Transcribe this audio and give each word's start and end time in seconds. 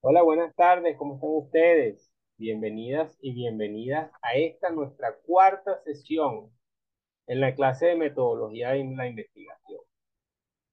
Hola, 0.00 0.22
buenas 0.22 0.52
tardes, 0.56 0.96
¿cómo 0.96 1.14
están 1.14 1.30
ustedes? 1.30 2.10
Bienvenidas 2.36 3.16
y 3.20 3.32
bienvenidas 3.32 4.10
a 4.22 4.34
esta 4.34 4.70
nuestra 4.70 5.14
cuarta 5.24 5.80
sesión 5.84 6.50
en 7.28 7.40
la 7.40 7.54
clase 7.54 7.86
de 7.86 7.94
metodología 7.94 8.70
de 8.70 8.84
la 8.96 9.06
investigación. 9.06 9.78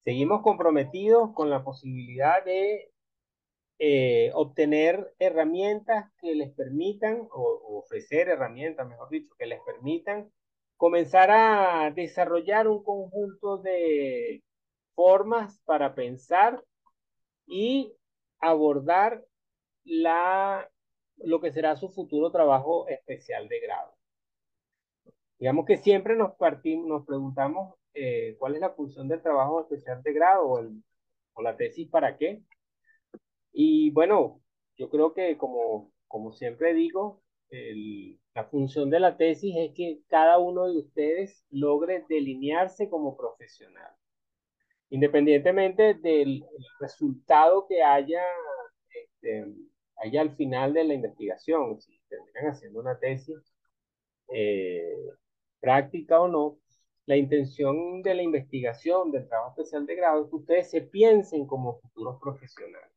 Seguimos 0.03 0.41
comprometidos 0.41 1.35
con 1.35 1.51
la 1.51 1.63
posibilidad 1.63 2.43
de 2.43 2.91
eh, 3.78 4.32
obtener 4.34 5.14
herramientas 5.20 6.12
que 6.20 6.34
les 6.34 6.52
permitan, 6.55 7.28
o 7.32 7.84
ofrecer 7.84 8.28
herramientas, 8.28 8.88
mejor 8.88 9.09
dicho, 9.09 9.36
que 9.38 9.46
les 9.46 9.62
permitan 9.62 10.32
comenzar 10.78 11.30
a 11.30 11.91
desarrollar 11.91 12.68
un 12.68 12.84
conjunto 12.84 13.59
de 13.59 14.44
formas 14.96 15.62
para 15.64 15.94
pensar 15.94 16.64
y 17.48 17.95
abordar 18.39 19.26
la, 19.84 20.70
lo 21.17 21.41
que 21.41 21.52
será 21.52 21.76
su 21.76 21.90
futuro 21.90 22.31
trabajo 22.31 22.88
especial 22.88 23.48
de 23.48 23.59
grado. 23.62 23.94
Digamos 25.40 25.66
que 25.66 25.77
siempre 25.77 26.16
nos, 26.16 26.35
partimos, 26.35 26.88
nos 26.88 27.05
preguntamos 27.05 27.76
eh, 27.94 28.35
cuál 28.40 28.55
es 28.55 28.62
la 28.62 28.71
función 28.71 29.07
del 29.07 29.21
trabajo 29.21 29.62
especial 29.62 30.04
de 30.04 30.13
grado 30.13 30.45
o, 30.48 30.62
o 31.34 31.41
la 31.41 31.55
tesis 31.55 31.90
para 31.90 32.18
qué. 32.18 32.44
Y 33.52 33.91
bueno, 33.91 34.41
yo 34.77 34.90
creo 34.90 35.13
que 35.13 35.38
como, 35.38 35.91
como 36.07 36.32
siempre 36.34 36.73
digo, 36.73 37.23
el, 37.49 38.20
la 38.35 38.45
función 38.45 38.90
de 38.90 38.99
la 38.99 39.18
tesis 39.18 39.55
es 39.57 39.73
que 39.73 40.02
cada 40.07 40.38
uno 40.38 40.68
de 40.68 40.77
ustedes 40.79 41.45
logre 41.49 42.05
delinearse 42.09 42.90
como 42.90 43.16
profesional 43.16 43.95
independientemente 44.90 45.96
del 45.96 46.46
resultado 46.80 47.66
que 47.68 47.84
haya, 47.84 48.23
este, 48.90 49.46
haya 49.98 50.22
al 50.22 50.36
final 50.36 50.73
de 50.73 50.84
la 50.84 50.94
investigación, 50.94 51.79
si 51.82 51.99
terminan 52.10 52.52
haciendo 52.52 52.79
una 52.79 52.98
tesis 52.99 53.54
eh, 54.34 54.96
práctica 55.60 56.21
o 56.21 56.27
no, 56.27 56.60
la 57.05 57.16
intención 57.16 58.02
de 58.02 58.16
la 58.16 58.21
investigación, 58.21 59.12
del 59.12 59.27
trabajo 59.27 59.52
especial 59.52 59.85
de 59.85 59.96
grado, 59.96 60.24
es 60.26 60.29
que 60.29 60.35
ustedes 60.35 60.70
se 60.70 60.82
piensen 60.82 61.48
como 61.48 61.79
futuros 61.79 62.20
profesionales. 62.22 62.91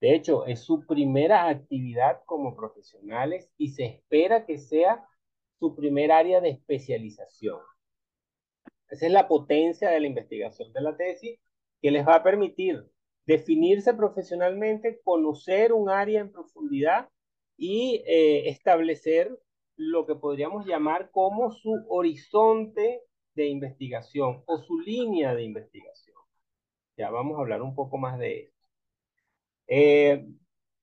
De 0.00 0.14
hecho, 0.14 0.46
es 0.46 0.60
su 0.60 0.86
primera 0.86 1.48
actividad 1.48 2.22
como 2.26 2.54
profesionales 2.54 3.50
y 3.56 3.70
se 3.70 3.86
espera 3.86 4.44
que 4.46 4.58
sea 4.58 5.04
su 5.58 5.74
primer 5.74 6.12
área 6.12 6.40
de 6.40 6.50
especialización. 6.50 7.58
Esa 8.90 9.06
es 9.06 9.12
la 9.12 9.28
potencia 9.28 9.90
de 9.90 10.00
la 10.00 10.06
investigación 10.06 10.72
de 10.72 10.80
la 10.80 10.96
tesis 10.96 11.38
que 11.80 11.90
les 11.90 12.06
va 12.06 12.16
a 12.16 12.22
permitir 12.22 12.84
definirse 13.26 13.92
profesionalmente, 13.94 15.00
conocer 15.04 15.72
un 15.72 15.90
área 15.90 16.20
en 16.20 16.32
profundidad 16.32 17.08
y 17.56 18.02
eh, 18.06 18.48
establecer 18.48 19.38
lo 19.76 20.06
que 20.06 20.14
podríamos 20.14 20.66
llamar 20.66 21.10
como 21.10 21.52
su 21.52 21.84
horizonte 21.88 23.02
de 23.34 23.46
investigación 23.46 24.42
o 24.46 24.58
su 24.58 24.80
línea 24.80 25.34
de 25.34 25.44
investigación. 25.44 26.16
Ya 26.96 27.10
vamos 27.10 27.38
a 27.38 27.42
hablar 27.42 27.62
un 27.62 27.74
poco 27.74 27.98
más 27.98 28.18
de 28.18 28.40
esto. 28.40 28.58
Eh, 29.68 30.26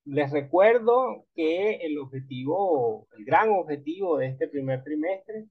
les 0.05 0.31
recuerdo 0.31 1.25
que 1.33 1.77
el 1.77 1.97
objetivo, 1.97 3.07
el 3.17 3.25
gran 3.25 3.49
objetivo 3.49 4.17
de 4.17 4.27
este 4.27 4.47
primer 4.47 4.83
trimestre 4.83 5.47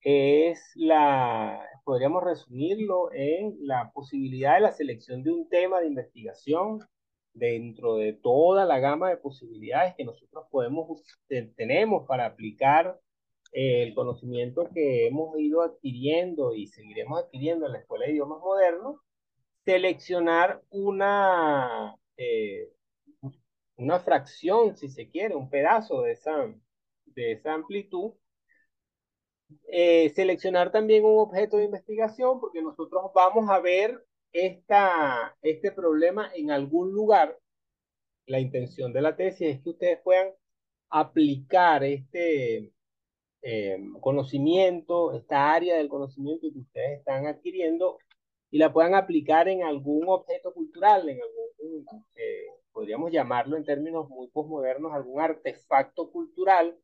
es 0.00 0.72
la, 0.74 1.60
podríamos 1.84 2.22
resumirlo 2.22 3.10
en 3.12 3.56
la 3.60 3.90
posibilidad 3.92 4.54
de 4.54 4.60
la 4.60 4.72
selección 4.72 5.22
de 5.22 5.32
un 5.32 5.48
tema 5.48 5.80
de 5.80 5.88
investigación 5.88 6.80
dentro 7.32 7.96
de 7.96 8.12
toda 8.14 8.64
la 8.64 8.78
gama 8.78 9.10
de 9.10 9.16
posibilidades 9.16 9.94
que 9.96 10.04
nosotros 10.04 10.46
podemos, 10.50 11.02
tenemos 11.56 12.06
para 12.06 12.26
aplicar 12.26 12.98
eh, 13.52 13.82
el 13.82 13.94
conocimiento 13.94 14.68
que 14.74 15.06
hemos 15.06 15.38
ido 15.38 15.62
adquiriendo 15.62 16.54
y 16.54 16.66
seguiremos 16.66 17.24
adquiriendo 17.24 17.66
en 17.66 17.72
la 17.72 17.78
Escuela 17.78 18.06
de 18.06 18.12
Idiomas 18.12 18.40
Modernos, 18.40 19.00
seleccionar 19.64 20.62
una, 20.70 21.96
eh, 22.16 22.70
una 23.76 24.00
fracción, 24.00 24.76
si 24.76 24.88
se 24.88 25.08
quiere, 25.08 25.34
un 25.34 25.50
pedazo 25.50 26.02
de 26.02 26.12
esa, 26.12 26.54
de 27.06 27.32
esa 27.32 27.54
amplitud 27.54 28.12
eh, 29.68 30.10
seleccionar 30.14 30.72
también 30.72 31.04
un 31.04 31.18
objeto 31.18 31.56
de 31.56 31.64
investigación 31.64 32.40
porque 32.40 32.62
nosotros 32.62 33.10
vamos 33.14 33.48
a 33.50 33.60
ver 33.60 34.04
esta, 34.32 35.36
este 35.42 35.72
problema 35.72 36.30
en 36.34 36.50
algún 36.50 36.92
lugar. 36.92 37.38
La 38.26 38.40
intención 38.40 38.92
de 38.92 39.00
la 39.00 39.16
tesis 39.16 39.56
es 39.56 39.62
que 39.62 39.70
ustedes 39.70 39.98
puedan 40.02 40.32
aplicar 40.90 41.84
este 41.84 42.72
eh, 43.42 43.78
conocimiento, 44.00 45.12
esta 45.14 45.52
área 45.52 45.76
del 45.76 45.88
conocimiento 45.88 46.48
que 46.52 46.58
ustedes 46.58 46.98
están 46.98 47.26
adquiriendo 47.26 47.98
y 48.50 48.58
la 48.58 48.72
puedan 48.72 48.94
aplicar 48.94 49.48
en 49.48 49.62
algún 49.62 50.08
objeto 50.08 50.52
cultural, 50.52 51.08
en 51.08 51.20
algún, 51.22 51.86
eh, 52.14 52.46
podríamos 52.72 53.12
llamarlo 53.12 53.56
en 53.56 53.64
términos 53.64 54.08
muy 54.08 54.28
postmodernos, 54.28 54.92
algún 54.92 55.20
artefacto 55.20 56.10
cultural 56.10 56.78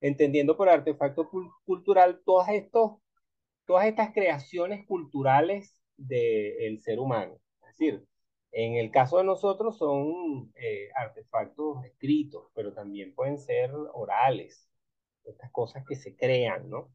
entendiendo 0.00 0.56
por 0.56 0.68
artefacto 0.68 1.28
cultural 1.64 2.20
todas, 2.24 2.50
estos, 2.50 2.92
todas 3.66 3.86
estas 3.86 4.12
creaciones 4.12 4.86
culturales 4.86 5.80
del 5.96 6.80
ser 6.80 7.00
humano. 7.00 7.38
Es 7.62 7.78
decir, 7.78 8.06
en 8.52 8.74
el 8.74 8.90
caso 8.90 9.18
de 9.18 9.24
nosotros 9.24 9.76
son 9.76 10.52
eh, 10.56 10.88
artefactos 10.94 11.84
escritos, 11.84 12.50
pero 12.54 12.72
también 12.72 13.14
pueden 13.14 13.38
ser 13.38 13.70
orales, 13.92 14.70
estas 15.24 15.50
cosas 15.52 15.84
que 15.86 15.96
se 15.96 16.16
crean, 16.16 16.70
¿no? 16.70 16.90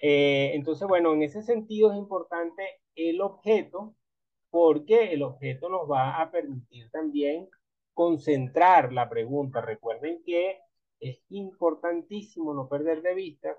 Eh, 0.00 0.52
entonces, 0.54 0.88
bueno, 0.88 1.14
en 1.14 1.22
ese 1.22 1.42
sentido 1.42 1.92
es 1.92 1.98
importante 1.98 2.62
el 2.94 3.20
objeto, 3.20 3.94
porque 4.50 5.12
el 5.12 5.22
objeto 5.22 5.68
nos 5.68 5.90
va 5.90 6.20
a 6.20 6.30
permitir 6.30 6.90
también 6.90 7.48
concentrar 7.92 8.92
la 8.92 9.08
pregunta. 9.08 9.60
Recuerden 9.60 10.22
que 10.24 10.58
es 11.04 11.22
importantísimo 11.28 12.54
no 12.54 12.68
perder 12.68 13.02
de 13.02 13.14
vista 13.14 13.56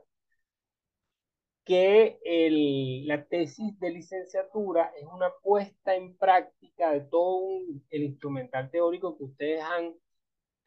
que 1.63 2.19
el, 2.23 3.07
la 3.07 3.25
tesis 3.25 3.79
de 3.79 3.89
licenciatura 3.91 4.91
es 4.97 5.06
una 5.06 5.31
puesta 5.41 5.95
en 5.95 6.16
práctica 6.17 6.91
de 6.91 7.01
todo 7.01 7.41
el 7.89 8.03
instrumental 8.03 8.69
teórico 8.69 9.17
que 9.17 9.23
ustedes 9.25 9.61
han 9.61 9.95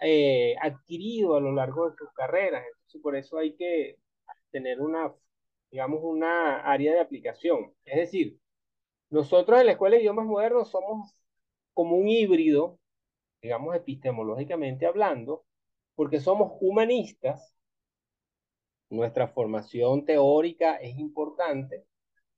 eh, 0.00 0.56
adquirido 0.60 1.36
a 1.36 1.40
lo 1.40 1.52
largo 1.52 1.90
de 1.90 1.96
sus 1.96 2.12
carreras. 2.12 2.64
Por 3.02 3.16
eso 3.16 3.38
hay 3.38 3.54
que 3.56 3.98
tener 4.50 4.80
una, 4.80 5.14
digamos, 5.70 6.00
una 6.02 6.60
área 6.60 6.92
de 6.94 7.00
aplicación. 7.00 7.74
Es 7.84 7.96
decir, 7.98 8.38
nosotros 9.10 9.60
en 9.60 9.66
la 9.66 9.72
Escuela 9.72 9.96
de 9.96 10.02
Idiomas 10.02 10.26
Modernos 10.26 10.70
somos 10.70 11.14
como 11.74 11.96
un 11.96 12.08
híbrido, 12.08 12.78
digamos, 13.42 13.76
epistemológicamente 13.76 14.86
hablando, 14.86 15.44
porque 15.98 16.20
somos 16.20 16.52
humanistas, 16.60 17.56
nuestra 18.88 19.26
formación 19.26 20.04
teórica 20.04 20.76
es 20.76 20.96
importante 20.96 21.86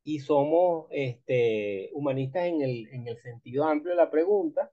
y 0.03 0.21
somos 0.21 0.87
este, 0.88 1.91
humanistas 1.93 2.47
en 2.47 2.62
el, 2.62 2.88
en 2.88 3.06
el 3.06 3.19
sentido 3.19 3.65
amplio 3.65 3.91
de 3.91 4.03
la 4.03 4.10
pregunta, 4.10 4.72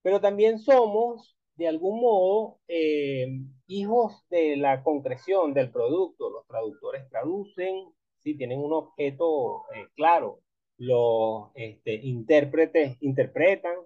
pero 0.00 0.22
también 0.22 0.58
somos, 0.58 1.36
de 1.56 1.68
algún 1.68 2.00
modo, 2.00 2.60
eh, 2.66 3.26
hijos 3.66 4.26
de 4.30 4.56
la 4.56 4.82
concreción 4.82 5.52
del 5.52 5.70
producto. 5.70 6.30
Los 6.30 6.46
traductores 6.46 7.06
traducen, 7.10 7.92
si 8.20 8.38
tienen 8.38 8.60
un 8.60 8.72
objeto 8.72 9.64
eh, 9.74 9.88
claro, 9.96 10.40
los 10.78 11.50
este, 11.56 11.92
intérpretes 11.92 12.96
interpretan, 13.02 13.76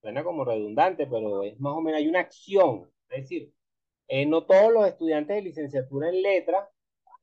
suena 0.00 0.22
como 0.22 0.44
redundante, 0.44 1.08
pero 1.08 1.42
es 1.42 1.58
más 1.58 1.72
o 1.72 1.80
menos, 1.80 1.98
hay 1.98 2.06
una 2.06 2.20
acción 2.20 2.88
es 3.10 3.22
decir, 3.22 3.52
eh, 4.08 4.26
no 4.26 4.46
todos 4.46 4.72
los 4.72 4.86
estudiantes 4.86 5.36
de 5.36 5.42
licenciatura 5.42 6.08
en 6.08 6.22
letras 6.22 6.68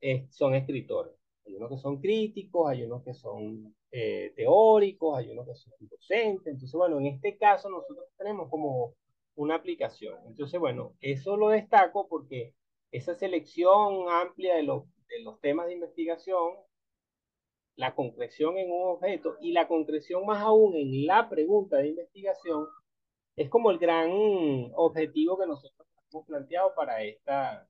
eh, 0.00 0.26
son 0.30 0.54
escritores. 0.54 1.14
Hay 1.46 1.54
unos 1.56 1.70
que 1.70 1.78
son 1.78 2.00
críticos, 2.00 2.68
hay 2.68 2.84
unos 2.84 3.02
que 3.04 3.14
son 3.14 3.74
eh, 3.90 4.32
teóricos, 4.36 5.18
hay 5.18 5.30
unos 5.30 5.46
que 5.46 5.54
son 5.54 5.72
docentes. 5.80 6.46
Entonces, 6.46 6.72
bueno, 6.72 6.98
en 6.98 7.06
este 7.06 7.36
caso 7.38 7.68
nosotros 7.68 8.06
tenemos 8.16 8.48
como 8.50 8.94
una 9.36 9.56
aplicación. 9.56 10.18
Entonces, 10.26 10.58
bueno, 10.58 10.94
eso 11.00 11.36
lo 11.36 11.50
destaco 11.50 12.08
porque 12.08 12.54
esa 12.90 13.14
selección 13.14 14.08
amplia 14.08 14.56
de 14.56 14.62
de 14.62 15.22
los 15.22 15.40
temas 15.40 15.66
de 15.66 15.74
investigación, 15.74 16.54
la 17.76 17.94
concreción 17.94 18.58
en 18.58 18.70
un 18.70 18.88
objeto 18.88 19.36
y 19.40 19.52
la 19.52 19.68
concreción 19.68 20.24
más 20.26 20.42
aún 20.42 20.74
en 20.74 21.06
la 21.06 21.28
pregunta 21.28 21.76
de 21.76 21.88
investigación, 21.88 22.66
es 23.36 23.50
como 23.50 23.70
el 23.70 23.78
gran 23.78 24.10
objetivo 24.74 25.38
que 25.38 25.46
nosotros 25.46 25.86
hemos 26.10 26.26
planteado 26.26 26.74
para 26.74 27.02
esta, 27.02 27.68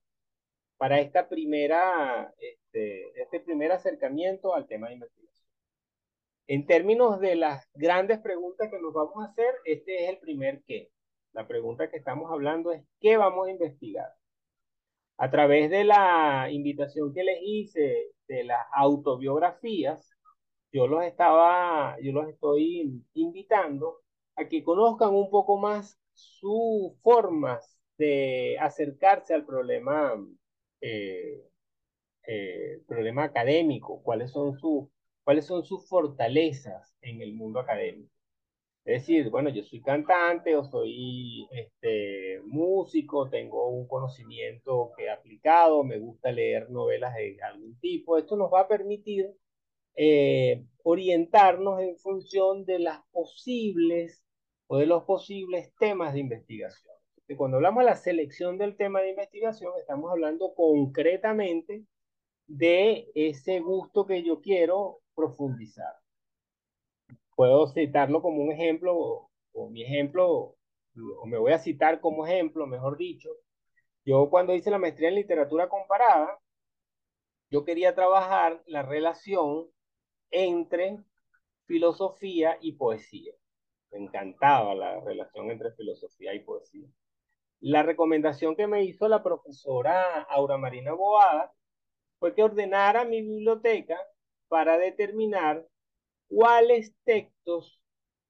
para 0.77 1.01
esta 1.01 1.29
primera, 1.29 2.33
este, 2.39 3.21
este 3.21 3.41
primer 3.41 3.73
acercamiento 3.73 4.55
al 4.55 4.67
tema 4.67 4.89
de 4.89 4.95
investigación. 4.95 5.27
En 6.49 6.67
términos 6.67 7.21
de 7.21 7.35
las 7.35 7.69
grandes 7.75 8.21
preguntas 8.21 8.71
que 8.71 8.81
nos 8.81 8.95
vamos 8.95 9.17
a 9.19 9.31
hacer, 9.31 9.53
este 9.65 10.05
es 10.05 10.11
el 10.11 10.19
primer 10.19 10.63
qué. 10.65 10.91
La 11.33 11.49
pregunta 11.49 11.91
que 11.91 11.97
estamos 11.97 12.31
hablando 12.31 12.73
es 12.73 12.85
¿qué 13.01 13.17
vamos 13.17 13.49
a 13.49 13.51
investigar? 13.51 14.12
A 15.19 15.31
través 15.31 15.71
de 15.71 15.85
la 15.85 16.49
invitación 16.51 17.12
que 17.12 17.25
les 17.25 17.39
hice 17.43 18.12
de 18.29 18.45
las 18.45 18.65
autobiografías, 18.73 20.11
yo 20.73 20.87
los 20.87 21.05
estaba, 21.05 21.97
yo 22.01 22.12
los 22.12 22.29
estoy 22.29 23.03
invitando 23.15 24.03
a 24.37 24.49
que 24.49 24.62
conozcan 24.65 25.15
un 25.15 25.31
poco 25.31 25.59
más 25.59 25.99
sus 26.15 26.93
formas 27.03 27.79
de 27.99 28.56
acercarse 28.61 29.35
al 29.35 29.47
problema, 29.47 30.15
eh, 30.81 31.43
eh, 32.27 32.83
problema 32.87 33.25
académico, 33.25 34.03
cuáles 34.03 34.31
son, 34.31 34.59
sus, 34.59 34.88
cuáles 35.25 35.47
son 35.47 35.65
sus 35.65 35.88
fortalezas 35.88 36.94
en 37.00 37.23
el 37.23 37.35
mundo 37.35 37.61
académico. 37.61 38.12
Es 38.85 39.03
decir, 39.03 39.31
bueno, 39.31 39.50
yo 39.50 39.65
soy 39.65 39.83
cantante 39.83 40.55
o 40.55 40.65
soy 40.65 41.49
este, 41.50 42.41
músico, 42.44 43.29
tengo 43.29 43.69
un 43.69 43.88
conocimiento 43.88 44.93
que 44.97 45.06
he 45.06 45.11
aplicado, 45.11 45.83
me 45.83 45.99
gusta 45.99 46.31
leer 46.31 46.71
novelas 46.71 47.15
de 47.17 47.37
algún 47.43 47.77
tipo. 47.81 48.17
Esto 48.17 48.37
nos 48.37 48.53
va 48.53 48.61
a 48.61 48.69
permitir 48.69 49.35
eh, 49.97 50.65
orientarnos 50.85 51.81
en 51.81 51.97
función 51.99 52.65
de 52.65 52.79
las 52.79 53.00
posibles 53.11 54.25
o 54.67 54.79
de 54.79 54.87
los 54.87 55.05
posibles 55.05 55.75
temas 55.79 56.13
de 56.13 56.21
investigación. 56.21 56.95
Y 57.29 57.35
cuando 57.35 57.57
hablamos 57.57 57.83
de 57.83 57.91
la 57.91 57.97
selección 57.97 58.59
del 58.59 58.77
tema 58.77 59.01
de 59.01 59.11
investigación, 59.11 59.73
estamos 59.79 60.11
hablando 60.11 60.55
concretamente 60.55 61.85
de 62.47 63.11
ese 63.15 63.61
gusto 63.61 64.07
que 64.07 64.23
yo 64.23 64.41
quiero 64.41 65.01
profundizar. 65.15 65.95
Puedo 67.35 67.67
citarlo 67.67 68.23
como 68.23 68.43
un 68.43 68.53
ejemplo, 68.53 69.29
o, 69.53 69.71
mi 69.71 69.83
ejemplo, 69.83 70.57
o 71.21 71.27
me 71.27 71.39
voy 71.39 71.53
a 71.53 71.59
citar 71.59 72.01
como 72.01 72.27
ejemplo, 72.27 72.67
mejor 72.67 72.97
dicho. 72.97 73.31
Yo 74.05 74.31
cuando 74.31 74.55
hice 74.55 74.71
la 74.71 74.79
maestría 74.79 75.09
en 75.09 75.17
literatura 75.17 75.69
comparada, 75.69 76.39
yo 77.51 77.65
quería 77.65 77.95
trabajar 77.95 78.62
la 78.67 78.83
relación 78.83 79.67
entre 80.31 80.99
filosofía 81.67 82.57
y 82.61 82.73
poesía. 82.73 83.33
Encantaba 83.97 84.75
la 84.75 85.01
relación 85.01 85.51
entre 85.51 85.73
filosofía 85.73 86.35
y 86.35 86.41
poesía. 86.41 86.89
La 87.61 87.83
recomendación 87.83 88.55
que 88.55 88.67
me 88.67 88.85
hizo 88.85 89.09
la 89.09 89.23
profesora 89.23 90.23
Aura 90.23 90.59
Marina 90.59 90.93
Boada 90.93 91.53
fue 92.19 92.35
que 92.35 92.43
ordenara 92.43 93.05
mi 93.05 93.23
biblioteca 93.23 93.99
para 94.49 94.79
determinar 94.79 95.67
cuáles 96.29 96.95
textos 97.05 97.81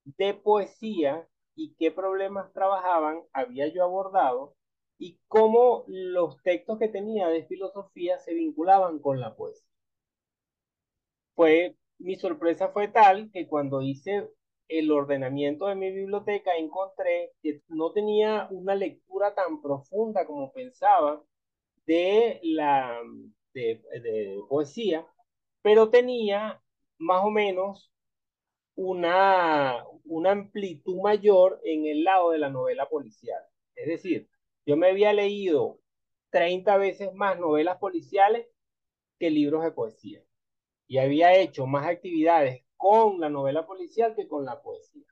de 0.05 0.35
poesía 0.35 1.29
y 1.55 1.75
qué 1.75 1.91
problemas 1.91 2.53
trabajaban 2.53 3.23
había 3.33 3.67
yo 3.69 3.83
abordado 3.83 4.55
y 4.99 5.19
cómo 5.29 5.85
los 5.89 6.41
textos 6.43 6.79
que 6.79 6.89
tenía 6.89 7.29
de 7.29 7.45
filosofía 7.47 8.19
se 8.19 8.35
vinculaban 8.35 8.99
con 8.99 9.21
la 9.21 9.35
poesía. 9.35 9.69
Fue, 11.35 11.77
mi 11.99 12.17
sorpresa 12.17 12.69
fue 12.71 12.89
tal 12.89 13.31
que 13.33 13.47
cuando 13.47 13.83
hice 13.83 14.29
el 14.69 14.91
ordenamiento 14.91 15.67
de 15.67 15.75
mi 15.77 15.91
biblioteca 15.93 16.57
encontré 16.57 17.33
que 17.43 17.63
no 17.69 17.93
tenía 17.93 18.49
una 18.51 18.75
lectura 18.75 19.35
tan 19.35 19.63
profunda 19.63 20.27
como 20.27 20.53
pensaba 20.53 21.23
de 21.87 22.41
la 22.43 23.01
de, 23.55 24.41
poesía, 24.49 25.07
pero 25.63 25.91
tenía 25.91 26.61
más 26.99 27.25
o 27.25 27.31
menos 27.31 27.93
una, 28.75 29.85
una 30.05 30.33
amplitud 30.33 31.01
mayor 31.01 31.61
en 31.65 31.87
el 31.87 32.05
lado 32.05 32.31
de 32.31 32.39
la 32.39 32.51
novela 32.51 32.89
policial. 32.89 33.43
Es 33.75 33.87
decir, 33.89 34.29
yo 34.67 34.77
me 34.77 34.89
había 34.89 35.13
leído 35.13 35.81
30 36.31 36.77
veces 36.77 37.15
más 37.15 37.39
novelas 37.39 37.79
policiales 37.79 38.47
que 39.19 39.31
libros 39.31 39.65
de 39.65 39.73
poesía. 39.73 40.23
Y 40.89 40.99
había 40.99 41.35
hecho 41.35 41.67
más 41.67 41.87
actividades 41.87 42.66
con 42.76 43.20
la 43.20 43.28
novela 43.28 43.67
policial 43.67 44.14
que 44.14 44.28
con 44.28 44.44
la 44.44 44.62
poesía. 44.62 45.06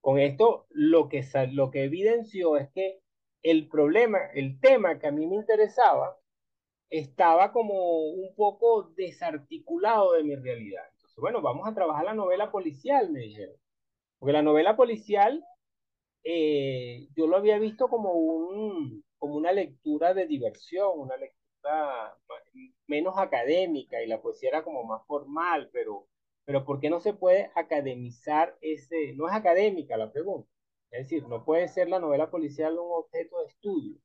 Con 0.00 0.18
esto 0.18 0.66
lo 0.70 1.08
que, 1.08 1.24
lo 1.52 1.70
que 1.70 1.84
evidenció 1.84 2.56
es 2.56 2.70
que 2.72 3.00
el 3.42 3.68
problema, 3.68 4.18
el 4.34 4.60
tema 4.60 4.98
que 4.98 5.08
a 5.08 5.12
mí 5.12 5.26
me 5.26 5.36
interesaba, 5.36 6.18
estaba 6.90 7.52
como 7.52 8.08
un 8.08 8.34
poco 8.34 8.84
desarticulado 8.96 10.12
de 10.12 10.24
mi 10.24 10.36
realidad. 10.36 10.84
Entonces, 10.94 11.16
bueno, 11.18 11.42
vamos 11.42 11.68
a 11.68 11.74
trabajar 11.74 12.04
la 12.04 12.14
novela 12.14 12.50
policial, 12.50 13.10
me 13.10 13.20
dijeron. 13.20 13.56
Porque 14.18 14.32
la 14.32 14.42
novela 14.42 14.76
policial 14.76 15.44
eh, 16.24 17.08
yo 17.16 17.26
lo 17.26 17.36
había 17.36 17.58
visto 17.58 17.88
como, 17.88 18.12
un, 18.12 19.04
como 19.18 19.36
una 19.36 19.52
lectura 19.52 20.14
de 20.14 20.26
diversión, 20.26 20.98
una 20.98 21.16
lectura 21.16 22.16
menos 22.86 23.14
académica 23.18 24.02
y 24.02 24.06
la 24.06 24.20
poesía 24.20 24.50
era 24.50 24.64
como 24.64 24.84
más 24.84 25.04
formal, 25.06 25.70
pero, 25.72 26.06
pero 26.48 26.64
¿por 26.64 26.80
qué 26.80 26.88
no 26.88 26.98
se 26.98 27.12
puede 27.12 27.50
academizar 27.54 28.56
ese? 28.62 29.12
No 29.12 29.28
es 29.28 29.34
académica 29.34 29.98
la 29.98 30.10
pregunta. 30.10 30.48
Es 30.90 31.02
decir, 31.02 31.28
no 31.28 31.44
puede 31.44 31.68
ser 31.68 31.90
la 31.90 31.98
novela 31.98 32.30
policial 32.30 32.72
un 32.78 32.88
objeto 32.90 33.38
de 33.40 33.48
estudio. 33.48 33.98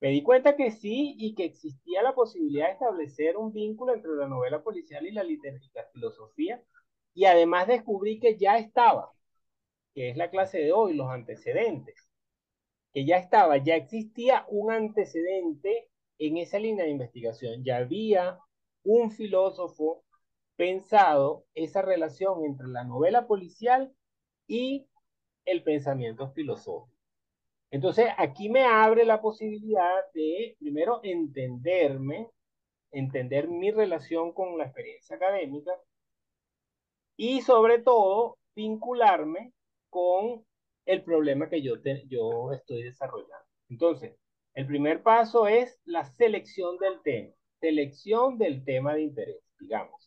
Me 0.00 0.10
di 0.10 0.22
cuenta 0.22 0.54
que 0.54 0.70
sí 0.70 1.16
y 1.18 1.34
que 1.34 1.46
existía 1.46 2.00
la 2.04 2.14
posibilidad 2.14 2.66
de 2.66 2.74
establecer 2.74 3.36
un 3.36 3.52
vínculo 3.52 3.92
entre 3.92 4.12
la 4.14 4.28
novela 4.28 4.62
policial 4.62 5.04
y 5.04 5.10
la 5.10 5.24
literatura, 5.24 5.88
filosofía, 5.92 6.62
y 7.12 7.24
además 7.24 7.66
descubrí 7.66 8.20
que 8.20 8.36
ya 8.38 8.56
estaba, 8.56 9.10
que 9.94 10.10
es 10.10 10.16
la 10.16 10.30
clase 10.30 10.58
de 10.58 10.72
hoy, 10.72 10.94
los 10.94 11.10
antecedentes, 11.10 12.08
que 12.92 13.04
ya 13.04 13.16
estaba, 13.16 13.56
ya 13.56 13.74
existía 13.74 14.46
un 14.48 14.70
antecedente 14.70 15.88
en 16.18 16.36
esa 16.36 16.60
línea 16.60 16.84
de 16.84 16.92
investigación, 16.92 17.64
ya 17.64 17.78
había 17.78 18.38
un 18.84 19.10
filósofo 19.10 20.04
pensado 20.56 21.44
esa 21.54 21.82
relación 21.82 22.44
entre 22.44 22.68
la 22.68 22.84
novela 22.84 23.26
policial 23.26 23.94
y 24.46 24.86
el 25.44 25.62
pensamiento 25.62 26.30
filosófico. 26.32 26.94
Entonces, 27.70 28.06
aquí 28.18 28.48
me 28.48 28.64
abre 28.64 29.04
la 29.04 29.20
posibilidad 29.20 29.90
de, 30.14 30.56
primero, 30.60 31.00
entenderme, 31.02 32.30
entender 32.92 33.48
mi 33.48 33.72
relación 33.72 34.32
con 34.32 34.56
la 34.56 34.64
experiencia 34.64 35.16
académica 35.16 35.72
y, 37.16 37.40
sobre 37.40 37.80
todo, 37.80 38.38
vincularme 38.54 39.52
con 39.90 40.44
el 40.86 41.02
problema 41.02 41.48
que 41.48 41.62
yo, 41.62 41.74
yo 42.06 42.52
estoy 42.52 42.84
desarrollando. 42.84 43.46
Entonces, 43.68 44.16
el 44.54 44.66
primer 44.66 45.02
paso 45.02 45.48
es 45.48 45.80
la 45.84 46.04
selección 46.04 46.78
del 46.78 47.02
tema, 47.02 47.34
selección 47.58 48.38
del 48.38 48.64
tema 48.64 48.94
de 48.94 49.02
interés, 49.02 49.42
digamos. 49.58 50.03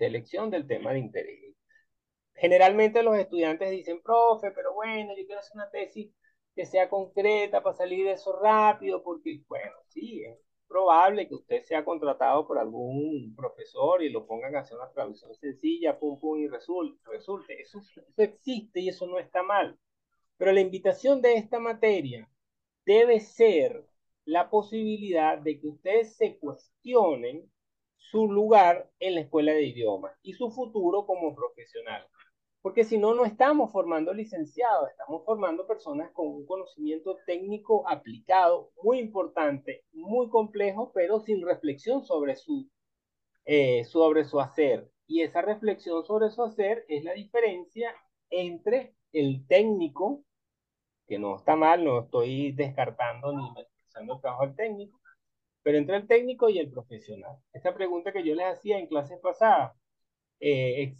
Selección 0.00 0.48
del 0.48 0.66
tema 0.66 0.94
de 0.94 0.98
interés. 1.00 1.54
Generalmente 2.32 3.02
los 3.02 3.18
estudiantes 3.18 3.70
dicen, 3.70 4.00
profe, 4.00 4.50
pero 4.50 4.72
bueno, 4.72 5.12
yo 5.14 5.26
quiero 5.26 5.40
hacer 5.40 5.52
una 5.56 5.70
tesis 5.70 6.10
que 6.56 6.64
sea 6.64 6.88
concreta 6.88 7.62
para 7.62 7.76
salir 7.76 8.06
de 8.06 8.12
eso 8.12 8.40
rápido, 8.40 9.02
porque, 9.02 9.42
bueno, 9.46 9.76
sí, 9.88 10.24
es 10.24 10.38
probable 10.66 11.28
que 11.28 11.34
usted 11.34 11.62
sea 11.64 11.84
contratado 11.84 12.46
por 12.46 12.58
algún 12.58 13.34
profesor 13.36 14.02
y 14.02 14.08
lo 14.08 14.26
pongan 14.26 14.56
a 14.56 14.60
hacer 14.60 14.78
una 14.78 14.90
traducción 14.90 15.34
sencilla, 15.34 15.98
pum, 15.98 16.18
pum, 16.18 16.38
y 16.38 16.48
resulte. 16.48 16.98
resulte. 17.10 17.60
Eso, 17.60 17.78
eso 17.80 18.02
existe 18.16 18.80
y 18.80 18.88
eso 18.88 19.06
no 19.06 19.18
está 19.18 19.42
mal. 19.42 19.78
Pero 20.38 20.52
la 20.52 20.62
invitación 20.62 21.20
de 21.20 21.34
esta 21.34 21.58
materia 21.58 22.26
debe 22.86 23.20
ser 23.20 23.84
la 24.24 24.48
posibilidad 24.48 25.36
de 25.36 25.60
que 25.60 25.68
ustedes 25.68 26.16
se 26.16 26.38
cuestionen 26.38 27.50
su 28.10 28.30
lugar 28.30 28.90
en 28.98 29.14
la 29.14 29.20
escuela 29.22 29.52
de 29.52 29.66
idiomas 29.66 30.12
y 30.22 30.32
su 30.32 30.50
futuro 30.50 31.06
como 31.06 31.34
profesional. 31.34 32.06
Porque 32.62 32.84
si 32.84 32.98
no, 32.98 33.14
no 33.14 33.24
estamos 33.24 33.72
formando 33.72 34.12
licenciados, 34.12 34.90
estamos 34.90 35.24
formando 35.24 35.66
personas 35.66 36.10
con 36.12 36.26
un 36.26 36.46
conocimiento 36.46 37.16
técnico 37.24 37.88
aplicado 37.88 38.70
muy 38.82 38.98
importante, 38.98 39.84
muy 39.92 40.28
complejo, 40.28 40.92
pero 40.92 41.20
sin 41.20 41.44
reflexión 41.44 42.04
sobre 42.04 42.36
su, 42.36 42.68
eh, 43.46 43.84
sobre 43.84 44.24
su 44.24 44.40
hacer. 44.40 44.90
Y 45.06 45.22
esa 45.22 45.40
reflexión 45.40 46.04
sobre 46.04 46.30
su 46.30 46.42
hacer 46.42 46.84
es 46.88 47.02
la 47.02 47.14
diferencia 47.14 47.94
entre 48.28 48.94
el 49.12 49.46
técnico, 49.46 50.22
que 51.06 51.18
no 51.18 51.36
está 51.36 51.56
mal, 51.56 51.82
no 51.84 52.00
estoy 52.00 52.52
descartando 52.52 53.32
ni 53.32 53.50
menospreciando 53.52 54.14
el 54.14 54.20
trabajo 54.20 54.46
del 54.46 54.56
técnico, 54.56 54.99
pero 55.62 55.78
entre 55.78 55.96
el 55.96 56.06
técnico 56.06 56.48
y 56.48 56.58
el 56.58 56.70
profesional. 56.70 57.36
Esta 57.52 57.74
pregunta 57.74 58.12
que 58.12 58.24
yo 58.24 58.34
les 58.34 58.46
hacía 58.46 58.78
en 58.78 58.86
clases 58.86 59.18
pasadas, 59.20 59.74
eh, 60.40 60.94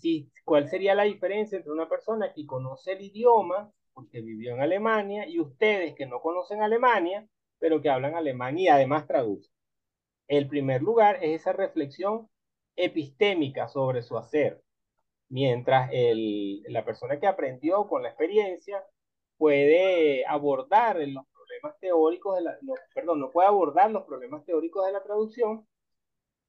cuál 0.44 0.68
sería 0.68 0.94
la 0.94 1.04
diferencia 1.04 1.56
entre 1.56 1.72
una 1.72 1.88
persona 1.88 2.32
que 2.32 2.46
conoce 2.46 2.92
el 2.92 3.02
idioma, 3.02 3.72
porque 3.94 4.20
vivió 4.20 4.54
en 4.54 4.60
Alemania, 4.60 5.26
y 5.28 5.40
ustedes 5.40 5.94
que 5.94 6.06
no 6.06 6.20
conocen 6.20 6.62
Alemania, 6.62 7.26
pero 7.58 7.80
que 7.82 7.90
hablan 7.90 8.14
alemán 8.14 8.58
y 8.58 8.68
además 8.68 9.06
traducen. 9.06 9.52
El 10.28 10.48
primer 10.48 10.82
lugar 10.82 11.18
es 11.22 11.40
esa 11.42 11.52
reflexión 11.52 12.28
epistémica 12.76 13.68
sobre 13.68 14.02
su 14.02 14.16
hacer. 14.16 14.62
mientras 15.28 15.90
el, 15.92 16.62
la 16.68 16.84
persona 16.84 17.18
que 17.20 17.26
aprendió 17.26 17.86
con 17.88 18.02
la 18.02 18.10
experiencia 18.10 18.84
puede 19.38 20.24
abordar 20.26 20.98
los 20.98 21.24
problemas 21.60 21.80
teóricos 21.80 22.36
de 22.36 22.42
la, 22.42 22.58
no, 22.62 22.74
perdón, 22.94 23.20
no 23.20 23.30
puede 23.30 23.48
abordar 23.48 23.90
los 23.90 24.04
problemas 24.04 24.44
teóricos 24.44 24.86
de 24.86 24.92
la 24.92 25.02
traducción 25.02 25.66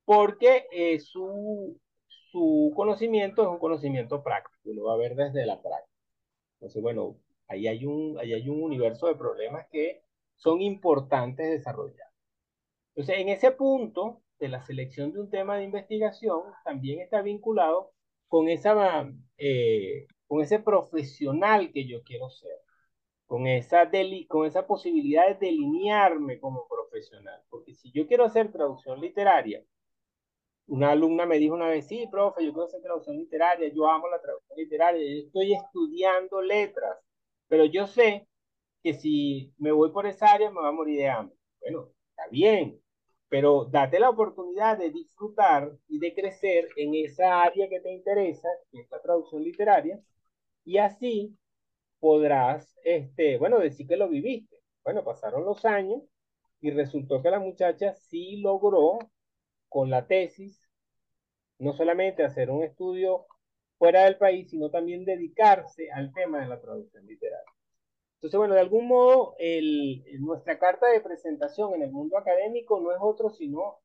porque 0.05 0.67
eh, 0.71 0.99
su, 0.99 1.79
su 2.31 2.73
conocimiento 2.75 3.43
es 3.43 3.47
un 3.49 3.59
conocimiento 3.59 4.23
práctico, 4.23 4.73
lo 4.73 4.85
va 4.85 4.93
a 4.93 4.97
ver 4.97 5.15
desde 5.15 5.45
la 5.45 5.61
práctica. 5.61 5.91
Entonces, 6.55 6.81
bueno, 6.81 7.17
ahí 7.47 7.67
hay 7.67 7.85
un, 7.85 8.17
ahí 8.19 8.33
hay 8.33 8.49
un 8.49 8.63
universo 8.63 9.07
de 9.07 9.15
problemas 9.15 9.67
que 9.69 10.03
son 10.35 10.61
importantes 10.61 11.49
desarrollar. 11.49 12.07
Entonces, 12.95 13.19
en 13.19 13.29
ese 13.29 13.51
punto 13.51 14.21
de 14.39 14.49
la 14.49 14.61
selección 14.61 15.11
de 15.11 15.19
un 15.21 15.29
tema 15.29 15.57
de 15.57 15.65
investigación, 15.65 16.43
también 16.63 16.99
está 16.99 17.21
vinculado 17.21 17.91
con, 18.27 18.49
esa, 18.49 19.09
eh, 19.37 20.07
con 20.27 20.41
ese 20.41 20.59
profesional 20.59 21.71
que 21.71 21.85
yo 21.85 22.01
quiero 22.03 22.29
ser, 22.29 22.57
con 23.31 23.47
esa, 23.47 23.89
con 24.27 24.45
esa 24.45 24.67
posibilidad 24.67 25.25
de 25.25 25.45
delinearme 25.45 26.37
como 26.37 26.67
profesional. 26.67 27.41
Porque 27.49 27.73
si 27.73 27.89
yo 27.93 28.05
quiero 28.05 28.25
hacer 28.25 28.51
traducción 28.51 28.99
literaria, 28.99 29.63
una 30.67 30.91
alumna 30.91 31.25
me 31.25 31.39
dijo 31.39 31.55
una 31.55 31.69
vez, 31.69 31.87
sí, 31.87 32.09
profe, 32.11 32.43
yo 32.43 32.51
quiero 32.51 32.65
hacer 32.65 32.81
traducción 32.81 33.15
literaria, 33.15 33.69
yo 33.73 33.87
amo 33.87 34.09
la 34.09 34.21
traducción 34.21 34.57
literaria, 34.57 35.21
estoy 35.23 35.53
estudiando 35.53 36.41
letras, 36.41 36.97
pero 37.47 37.63
yo 37.63 37.87
sé 37.87 38.27
que 38.83 38.95
si 38.95 39.53
me 39.57 39.71
voy 39.71 39.91
por 39.93 40.07
esa 40.07 40.33
área 40.33 40.51
me 40.51 40.59
va 40.59 40.67
a 40.67 40.73
morir 40.73 40.97
de 40.97 41.09
hambre. 41.09 41.37
Bueno, 41.61 41.87
está 42.09 42.27
bien, 42.29 42.81
pero 43.29 43.63
date 43.63 43.97
la 43.97 44.09
oportunidad 44.09 44.77
de 44.77 44.89
disfrutar 44.89 45.71
y 45.87 45.99
de 45.99 46.13
crecer 46.13 46.67
en 46.75 46.95
esa 46.95 47.43
área 47.43 47.69
que 47.69 47.79
te 47.79 47.93
interesa, 47.93 48.49
que 48.69 48.81
es 48.81 48.91
la 48.91 49.01
traducción 49.01 49.41
literaria, 49.41 50.01
y 50.65 50.79
así 50.79 51.37
podrás, 52.01 52.77
este, 52.83 53.37
bueno, 53.37 53.59
decir 53.59 53.87
que 53.87 53.95
lo 53.95 54.09
viviste. 54.09 54.57
Bueno, 54.83 55.05
pasaron 55.05 55.45
los 55.45 55.63
años 55.65 56.01
y 56.59 56.71
resultó 56.71 57.21
que 57.21 57.29
la 57.29 57.39
muchacha 57.39 57.93
sí 57.95 58.37
logró 58.37 58.99
con 59.69 59.89
la 59.89 60.07
tesis 60.07 60.67
no 61.59 61.73
solamente 61.73 62.23
hacer 62.23 62.49
un 62.49 62.63
estudio 62.63 63.27
fuera 63.77 64.05
del 64.05 64.17
país, 64.17 64.49
sino 64.49 64.71
también 64.71 65.05
dedicarse 65.05 65.91
al 65.91 66.11
tema 66.11 66.41
de 66.41 66.47
la 66.47 66.59
traducción 66.59 67.05
literaria. 67.05 67.45
Entonces, 68.15 68.37
bueno, 68.37 68.55
de 68.55 68.61
algún 68.61 68.87
modo, 68.87 69.35
el, 69.37 70.03
nuestra 70.19 70.57
carta 70.57 70.87
de 70.87 71.01
presentación 71.01 71.75
en 71.75 71.83
el 71.83 71.91
mundo 71.91 72.17
académico 72.17 72.81
no 72.81 72.91
es 72.91 72.97
otro 72.99 73.29
sino 73.29 73.79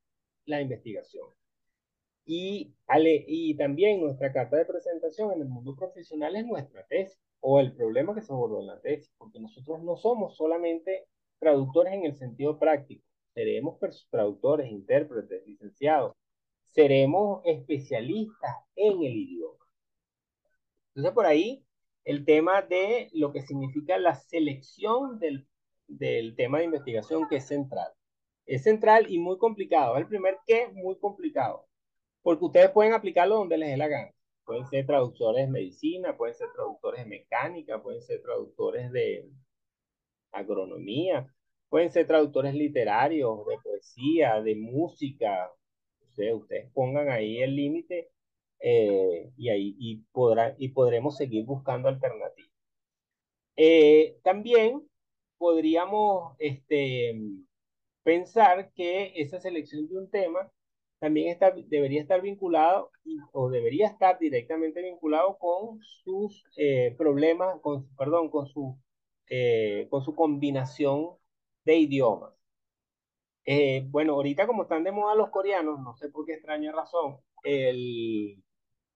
la 0.46 0.61
investigación. 0.62 1.28
Y, 2.25 2.75
y 3.26 3.56
también 3.56 4.00
nuestra 4.00 4.32
carta 4.32 4.56
de 4.56 4.64
presentación 4.64 5.32
en 5.32 5.42
el 5.42 5.49
mundo 5.49 5.76
profesional 5.76 6.35
es 6.35 6.46
nuestra 6.46 6.87
tesis 6.87 7.25
o 7.49 7.61
el 7.61 7.73
problema 7.76 8.12
que 8.12 8.23
se 8.23 8.33
abordó 8.33 8.59
en 8.59 8.67
la 8.67 8.81
tesis, 8.81 9.15
porque 9.17 9.38
nosotros 9.38 9.81
no 9.85 9.97
somos 9.97 10.37
solamente 10.37 11.07
traductores 11.38 11.95
en 11.95 12.05
el 12.05 12.17
sentido 12.17 12.59
práctico, 12.59 13.05
seremos 13.35 13.79
traductores, 14.11 14.69
intérpretes, 14.69 15.47
licenciados, 15.47 16.17
seremos 16.65 17.43
especialistas 17.45 18.57
en 18.75 18.95
el 18.95 19.17
idioma. 19.17 19.65
Entonces, 20.88 21.15
por 21.15 21.25
ahí 21.25 21.65
el 22.03 22.25
tema 22.25 22.62
de 22.62 23.11
lo 23.12 23.33
que 23.33 23.43
significa 23.43 23.97
la 23.97 24.17
selección 24.17 25.21
del, 25.21 25.47
del 25.87 26.35
tema 26.35 26.59
de 26.59 26.65
investigación 26.65 27.29
que 27.29 27.37
es 27.37 27.47
central. 27.47 27.93
Es 28.47 28.65
central 28.65 29.07
y 29.09 29.21
muy 29.21 29.38
complicado. 29.38 29.97
El 29.97 30.09
primer 30.09 30.38
que 30.49 30.67
muy 30.73 30.99
complicado, 30.99 31.69
porque 32.23 32.45
ustedes 32.45 32.71
pueden 32.71 32.93
aplicarlo 32.93 33.37
donde 33.37 33.57
les 33.57 33.69
dé 33.69 33.76
la 33.76 33.87
gana. 33.87 34.15
Pueden 34.47 34.67
ser 34.69 34.87
traductores 34.87 35.47
de 35.47 35.53
medicina, 35.53 36.17
pueden 36.17 36.35
ser 36.37 36.49
traductores 36.55 37.03
de 37.03 37.11
mecánica, 37.11 37.83
pueden 37.83 38.00
ser 38.00 38.23
traductores 38.23 38.93
de 38.93 39.29
agronomía, 40.31 41.26
pueden 41.69 41.91
ser 41.91 42.07
traductores 42.07 42.55
literarios, 42.55 43.45
de 43.47 43.59
poesía, 43.59 44.41
de 44.41 44.55
música. 44.55 45.50
ustedes 46.33 46.71
pongan 46.73 47.11
ahí 47.11 47.38
el 47.43 47.57
límite 47.57 48.11
eh, 48.61 49.33
y 49.37 49.49
ahí 49.49 49.76
y, 49.79 49.97
podrá, 50.12 50.55
y 50.59 50.69
podremos 50.69 51.17
seguir 51.17 51.45
buscando 51.45 51.88
alternativas. 51.88 52.53
Eh, 53.57 54.19
también 54.23 54.88
podríamos 55.38 56.37
este, 56.38 57.19
pensar 58.05 58.73
que 58.75 59.12
esa 59.17 59.41
selección 59.41 59.88
de 59.88 59.99
un 59.99 60.09
tema 60.09 60.53
también 60.99 61.29
está, 61.29 61.53
debería 61.53 62.00
estar 62.00 62.21
vinculado 62.23 62.91
o 63.33 63.50
debería 63.50 63.87
estar 63.87 64.19
directamente 64.19 64.83
vinculado 64.83 65.38
con 65.38 65.81
sus 65.83 66.45
eh, 66.57 66.95
problemas, 66.97 67.61
con, 67.61 67.88
perdón, 67.97 68.31
con 68.31 68.47
su, 68.47 68.79
con 69.91 70.03
su 70.03 70.15
combinación 70.15 71.17
de 71.65 71.76
idiomas. 71.76 72.33
bueno, 73.91 74.15
ahorita 74.15 74.47
como 74.47 74.62
están 74.62 74.85
de 74.85 74.93
moda 74.93 75.15
los 75.15 75.31
coreanos, 75.31 75.81
no 75.81 75.95
sé 75.97 76.09
por 76.11 76.26
qué 76.26 76.35
extraña 76.35 76.73
razón, 76.73 77.19
el, 77.45 78.43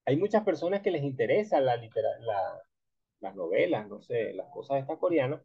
hay 0.06 0.16
muchas 0.16 0.44
personas 0.44 0.82
que 0.82 0.90
les 0.90 1.02
interesa 1.04 1.60
la, 1.60 1.76
la, 1.76 2.62
las 3.20 3.36
novelas, 3.36 3.88
no 3.88 4.00
sé, 4.02 4.32
las 4.34 4.48
cosas 4.50 4.80
estas 4.80 4.98
coreanas, 4.98 5.40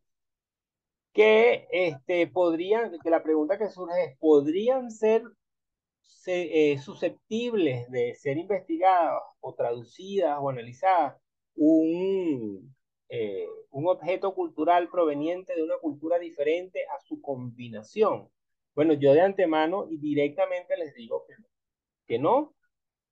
que 1.14 1.68
este, 1.72 2.28
podrían, 2.28 3.00
que 3.00 3.10
la 3.10 3.24
pregunta 3.24 3.58
que 3.58 3.70
surge 3.70 4.04
es, 4.04 4.18
¿podrían 4.18 4.92
ser 4.92 5.24
eh, 6.28 6.78
susceptibles 6.80 7.90
de 7.92 8.16
ser 8.16 8.38
investigadas 8.38 9.22
o 9.40 9.54
traducidas 9.54 10.38
o 10.40 10.50
analizadas 10.50 11.18
un, 11.56 12.76
eh, 13.10 13.48
un 13.72 13.88
objeto 13.88 14.34
cultural 14.34 14.90
proveniente 14.90 15.56
de 15.56 15.64
una 15.64 15.78
cultura 15.78 16.18
diferente 16.20 16.80
a 16.96 17.00
su 17.02 17.22
combinación? 17.22 18.30
Bueno, 18.74 18.94
yo 18.94 19.14
de 19.14 19.22
antemano 19.22 19.88
y 19.90 19.98
directamente 19.98 20.76
les 20.78 20.94
digo 20.96 21.26
que 21.28 21.34
no, 21.38 21.48
que 22.08 22.20
no 22.20 22.56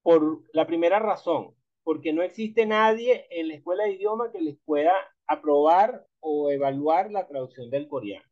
por 0.01 0.43
la 0.53 0.67
primera 0.67 0.99
razón, 0.99 1.55
porque 1.83 2.13
no 2.13 2.21
existe 2.23 2.65
nadie 2.65 3.25
en 3.29 3.47
la 3.47 3.55
escuela 3.55 3.85
de 3.85 3.93
idioma 3.93 4.31
que 4.31 4.41
les 4.41 4.57
pueda 4.65 4.93
aprobar 5.27 6.05
o 6.19 6.51
evaluar 6.51 7.11
la 7.11 7.27
traducción 7.27 7.69
del 7.69 7.87
coreano. 7.87 8.27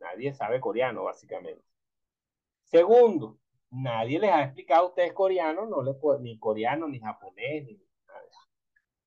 Nadie 0.00 0.32
sabe 0.34 0.60
coreano, 0.60 1.04
básicamente. 1.04 1.64
Segundo, 2.64 3.38
nadie 3.70 4.18
les 4.18 4.30
ha 4.30 4.44
explicado 4.44 4.86
a 4.86 4.88
ustedes 4.88 5.12
coreano, 5.12 5.66
no 5.66 5.82
les 5.82 5.96
ni 6.20 6.38
coreano, 6.38 6.88
ni 6.88 7.00
japonés, 7.00 7.64
ni 7.64 7.74
nada. 8.06 8.22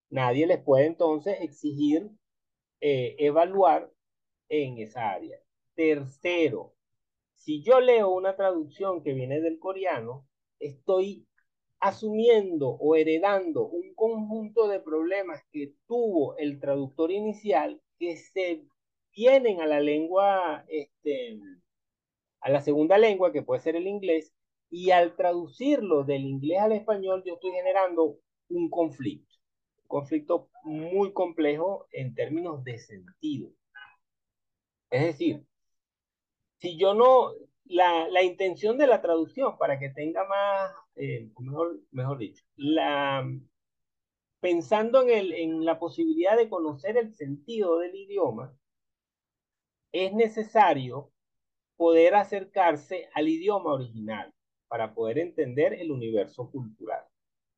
Nadie 0.10 0.48
les 0.48 0.60
puede 0.60 0.86
entonces 0.86 1.38
exigir 1.42 2.10
eh, 2.82 3.16
evaluar 3.20 3.92
en 4.50 4.78
esa 4.78 5.12
área. 5.12 5.40
Tercero, 5.76 6.74
si 7.36 7.62
yo 7.64 7.80
leo 7.80 8.10
una 8.10 8.36
traducción 8.36 9.02
que 9.04 9.14
viene 9.14 9.42
del 9.42 9.60
coreano, 9.60 10.28
estoy 10.60 11.26
asumiendo 11.80 12.70
o 12.70 12.96
heredando 12.96 13.66
un 13.68 13.94
conjunto 13.96 14.68
de 14.68 14.82
problemas 14.82 15.42
que 15.52 15.74
tuvo 15.88 16.38
el 16.38 16.60
traductor 16.60 17.12
inicial 17.12 17.82
que 17.98 18.18
se 18.18 18.66
vienen 19.14 19.62
a 19.62 19.66
la 19.66 19.80
lengua, 19.80 20.66
este, 20.68 21.40
a 22.42 22.50
la 22.50 22.62
segunda 22.62 22.98
lengua, 22.98 23.32
que 23.32 23.42
puede 23.42 23.62
ser 23.62 23.76
el 23.76 23.88
inglés, 23.88 24.34
y 24.70 24.92
al 24.92 25.16
traducirlo 25.16 26.04
del 26.04 26.26
inglés 26.26 26.60
al 26.60 26.74
español, 26.74 27.24
yo 27.26 27.36
estoy 27.36 27.52
generando 27.52 28.20
un 28.50 28.70
conflicto, 28.70 29.36
un 29.82 29.88
conflicto 29.88 30.50
muy 30.64 31.12
complejo 31.14 31.88
en 31.92 32.14
términos 32.14 32.64
de 32.64 32.78
sentido. 32.78 33.52
Es 34.90 35.04
decir, 35.04 35.46
si 36.58 36.78
yo 36.78 36.94
no, 36.94 37.32
la, 37.66 38.08
la 38.10 38.24
intención 38.24 38.78
de 38.78 38.88
la 38.88 39.02
traducción, 39.02 39.58
para 39.58 39.80
que 39.80 39.90
tenga 39.90 40.26
más 40.26 40.72
eh, 40.96 41.32
mejor, 41.40 41.80
mejor 41.92 42.18
dicho, 42.18 42.44
la, 42.56 43.28
pensando 44.40 45.02
en, 45.02 45.10
el, 45.10 45.34
en 45.34 45.66
la 45.66 45.80
posibilidad 45.80 46.38
de 46.38 46.50
conocer 46.50 46.98
el 46.98 47.14
sentido 47.14 47.80
del 47.80 47.96
idioma, 47.96 48.56
es 49.92 50.14
necesario 50.14 51.12
poder 51.78 52.16
acercarse 52.16 53.10
al 53.14 53.28
idioma 53.30 53.74
original 53.74 54.34
para 54.70 54.94
poder 54.94 55.20
entender 55.20 55.74
el 55.74 55.92
universo 55.92 56.50
cultural. 56.50 57.04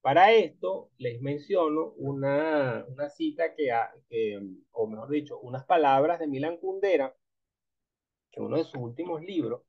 Para 0.01 0.33
esto 0.33 0.89
les 0.97 1.21
menciono 1.21 1.93
una, 1.97 2.85
una 2.89 3.09
cita 3.09 3.53
que, 3.55 3.69
que, 4.09 4.41
o 4.71 4.87
mejor 4.87 5.09
dicho, 5.09 5.39
unas 5.39 5.65
palabras 5.65 6.19
de 6.19 6.27
Milan 6.27 6.57
Kundera, 6.57 7.15
que 8.31 8.41
uno 8.41 8.57
de 8.57 8.63
sus 8.63 8.81
últimos 8.81 9.21
libros, 9.21 9.61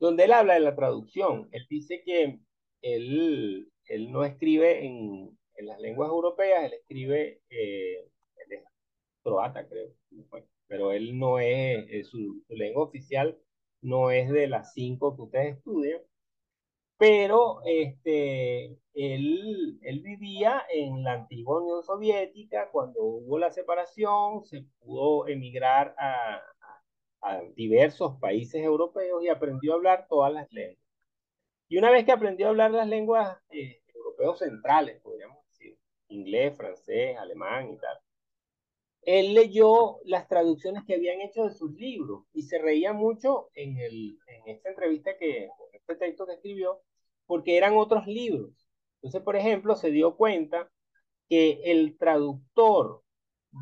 donde 0.00 0.24
él 0.24 0.32
habla 0.32 0.54
de 0.54 0.60
la 0.60 0.74
traducción. 0.74 1.48
Él 1.52 1.66
dice 1.68 2.02
que 2.02 2.40
él, 2.82 3.70
él 3.86 4.10
no 4.10 4.24
escribe 4.24 4.86
en, 4.86 5.38
en, 5.56 5.66
las 5.66 5.78
lenguas 5.80 6.08
europeas, 6.08 6.64
él 6.64 6.74
escribe, 6.74 7.42
eh, 7.50 8.08
croata 9.22 9.68
creo, 9.68 9.94
pero 10.66 10.92
él 10.92 11.18
no 11.18 11.38
es, 11.38 12.08
su, 12.08 12.42
lengua 12.48 12.84
oficial 12.84 13.38
no 13.80 14.10
es 14.10 14.30
de 14.30 14.48
las 14.48 14.72
cinco 14.74 15.14
que 15.16 15.22
ustedes 15.22 15.56
estudian, 15.58 16.00
pero 17.02 17.62
este, 17.64 18.78
él, 18.94 19.80
él 19.82 20.00
vivía 20.02 20.62
en 20.72 21.02
la 21.02 21.14
antigua 21.14 21.60
Unión 21.60 21.82
Soviética, 21.82 22.70
cuando 22.70 23.02
hubo 23.02 23.40
la 23.40 23.50
separación, 23.50 24.44
se 24.44 24.66
pudo 24.78 25.26
emigrar 25.26 25.96
a, 25.98 26.40
a 27.22 27.40
diversos 27.56 28.20
países 28.20 28.62
europeos 28.62 29.20
y 29.24 29.28
aprendió 29.30 29.72
a 29.72 29.76
hablar 29.78 30.06
todas 30.08 30.32
las 30.32 30.52
lenguas. 30.52 30.78
Y 31.66 31.76
una 31.76 31.90
vez 31.90 32.04
que 32.04 32.12
aprendió 32.12 32.46
a 32.46 32.50
hablar 32.50 32.70
las 32.70 32.86
lenguas 32.86 33.36
eh, 33.50 33.82
europeos 33.92 34.38
centrales, 34.38 35.00
podríamos 35.00 35.44
decir, 35.48 35.76
inglés, 36.06 36.56
francés, 36.56 37.16
alemán 37.18 37.72
y 37.72 37.78
tal, 37.78 37.98
él 39.04 39.34
leyó 39.34 39.98
las 40.04 40.28
traducciones 40.28 40.84
que 40.86 40.94
habían 40.94 41.20
hecho 41.20 41.42
de 41.42 41.54
sus 41.54 41.72
libros 41.74 42.26
y 42.32 42.42
se 42.42 42.60
reía 42.60 42.92
mucho 42.92 43.50
en, 43.54 43.76
el, 43.78 44.20
en 44.28 44.54
esta 44.54 44.68
entrevista 44.68 45.16
que, 45.16 45.46
en 45.46 45.50
este 45.72 45.96
texto 45.96 46.26
que 46.26 46.34
escribió, 46.34 46.80
porque 47.32 47.56
eran 47.56 47.78
otros 47.78 48.06
libros. 48.06 48.50
Entonces, 48.96 49.22
por 49.22 49.36
ejemplo, 49.36 49.74
se 49.74 49.90
dio 49.90 50.18
cuenta 50.18 50.70
que 51.30 51.62
el 51.64 51.96
traductor 51.96 53.02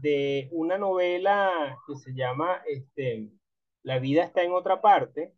de 0.02 0.48
una 0.50 0.76
novela 0.76 1.78
que 1.86 1.94
se 1.94 2.12
llama 2.12 2.60
este, 2.66 3.30
La 3.84 4.00
vida 4.00 4.24
está 4.24 4.42
en 4.42 4.50
otra 4.50 4.80
parte, 4.80 5.36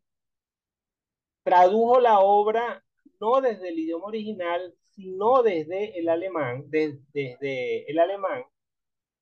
tradujo 1.42 2.00
la 2.00 2.20
obra 2.20 2.82
no 3.20 3.42
desde 3.42 3.68
el 3.68 3.78
idioma 3.78 4.06
original, 4.06 4.74
sino 4.94 5.42
desde 5.42 5.98
el 5.98 6.08
alemán, 6.08 6.64
desde 6.70 7.84
el 7.86 7.98
alemán, 7.98 8.46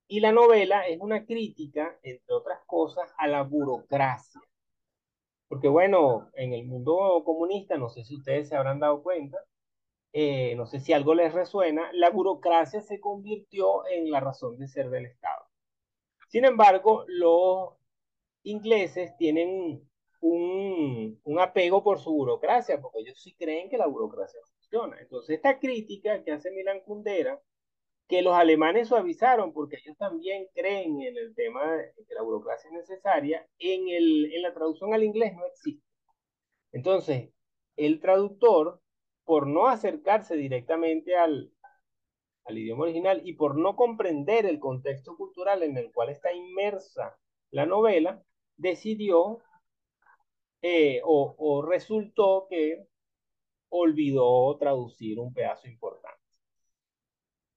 y 0.07 0.21
la 0.21 0.31
novela 0.31 0.87
es 0.87 1.01
una 1.01 1.25
crítica, 1.25 1.99
entre 2.01 2.33
otras 2.33 2.61
cosas, 2.65 3.13
a 3.17 3.27
la 3.27 3.43
burocracia. 3.43 4.39
Porque 5.51 5.67
bueno, 5.67 6.31
en 6.35 6.53
el 6.53 6.65
mundo 6.65 7.23
comunista, 7.25 7.75
no 7.77 7.89
sé 7.89 8.05
si 8.05 8.15
ustedes 8.15 8.47
se 8.47 8.55
habrán 8.55 8.79
dado 8.79 9.03
cuenta, 9.03 9.37
eh, 10.13 10.55
no 10.55 10.65
sé 10.65 10.79
si 10.79 10.93
algo 10.93 11.13
les 11.13 11.33
resuena, 11.33 11.91
la 11.91 12.09
burocracia 12.09 12.79
se 12.79 13.01
convirtió 13.01 13.85
en 13.87 14.09
la 14.09 14.21
razón 14.21 14.57
de 14.57 14.69
ser 14.69 14.89
del 14.89 15.07
Estado. 15.07 15.43
Sin 16.29 16.45
embargo, 16.45 17.03
los 17.05 17.73
ingleses 18.43 19.13
tienen 19.17 19.85
un, 20.21 21.19
un, 21.21 21.39
apego 21.41 21.83
por 21.83 21.99
su 21.99 22.13
burocracia, 22.13 22.79
porque 22.79 22.99
ellos 22.99 23.21
sí 23.21 23.35
creen 23.35 23.69
que 23.69 23.77
la 23.77 23.87
burocracia 23.87 24.39
funciona. 24.53 25.01
Entonces, 25.01 25.35
esta 25.35 25.59
crítica 25.59 26.23
que 26.23 26.31
hace 26.31 26.49
Milan 26.51 26.79
Kundera 26.85 27.41
que 28.11 28.21
los 28.21 28.33
alemanes 28.33 28.89
suavizaron 28.89 29.53
porque 29.53 29.77
ellos 29.77 29.97
también 29.97 30.45
creen 30.53 31.01
en 31.01 31.15
el 31.17 31.33
tema 31.33 31.77
de 31.77 31.93
que 32.05 32.13
la 32.13 32.21
burocracia 32.23 32.67
es 32.67 32.73
necesaria, 32.73 33.47
en, 33.57 33.87
el, 33.87 34.33
en 34.33 34.41
la 34.41 34.53
traducción 34.53 34.93
al 34.93 35.05
inglés 35.05 35.33
no 35.33 35.45
existe. 35.45 35.87
Entonces, 36.73 37.29
el 37.77 38.01
traductor, 38.01 38.81
por 39.23 39.47
no 39.47 39.67
acercarse 39.67 40.35
directamente 40.35 41.15
al, 41.15 41.53
al 42.43 42.57
idioma 42.57 42.83
original 42.83 43.21
y 43.23 43.35
por 43.35 43.57
no 43.57 43.77
comprender 43.77 44.45
el 44.45 44.59
contexto 44.59 45.15
cultural 45.15 45.63
en 45.63 45.77
el 45.77 45.93
cual 45.93 46.09
está 46.09 46.33
inmersa 46.33 47.17
la 47.49 47.65
novela, 47.65 48.21
decidió 48.57 49.39
eh, 50.61 50.99
o, 51.05 51.33
o 51.37 51.61
resultó 51.61 52.47
que 52.49 52.87
olvidó 53.69 54.57
traducir 54.57 55.17
un 55.17 55.33
pedazo 55.33 55.69
importante 55.69 56.20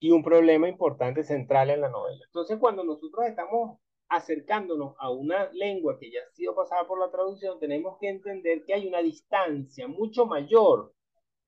y 0.04 0.11
un 0.11 0.23
problema 0.23 0.68
importante 0.68 1.25
central 1.25 1.70
en 1.70 1.80
la 1.80 1.88
novela. 1.88 2.23
Entonces, 2.26 2.58
cuando 2.58 2.84
nosotros 2.84 3.25
estamos 3.25 3.78
acercándonos 4.11 4.94
a 4.99 5.11
una 5.11 5.50
lengua 5.54 5.99
que 5.99 6.11
ya 6.11 6.18
ha 6.20 6.34
sido 6.34 6.54
pasada 6.54 6.87
por 6.87 7.00
la 7.00 7.11
traducción, 7.11 7.58
tenemos 7.58 7.96
que 7.99 8.11
entender 8.11 8.66
que 8.66 8.75
hay 8.75 8.87
una 8.87 9.00
distancia 9.00 9.88
mucho 9.88 10.26
mayor 10.26 10.92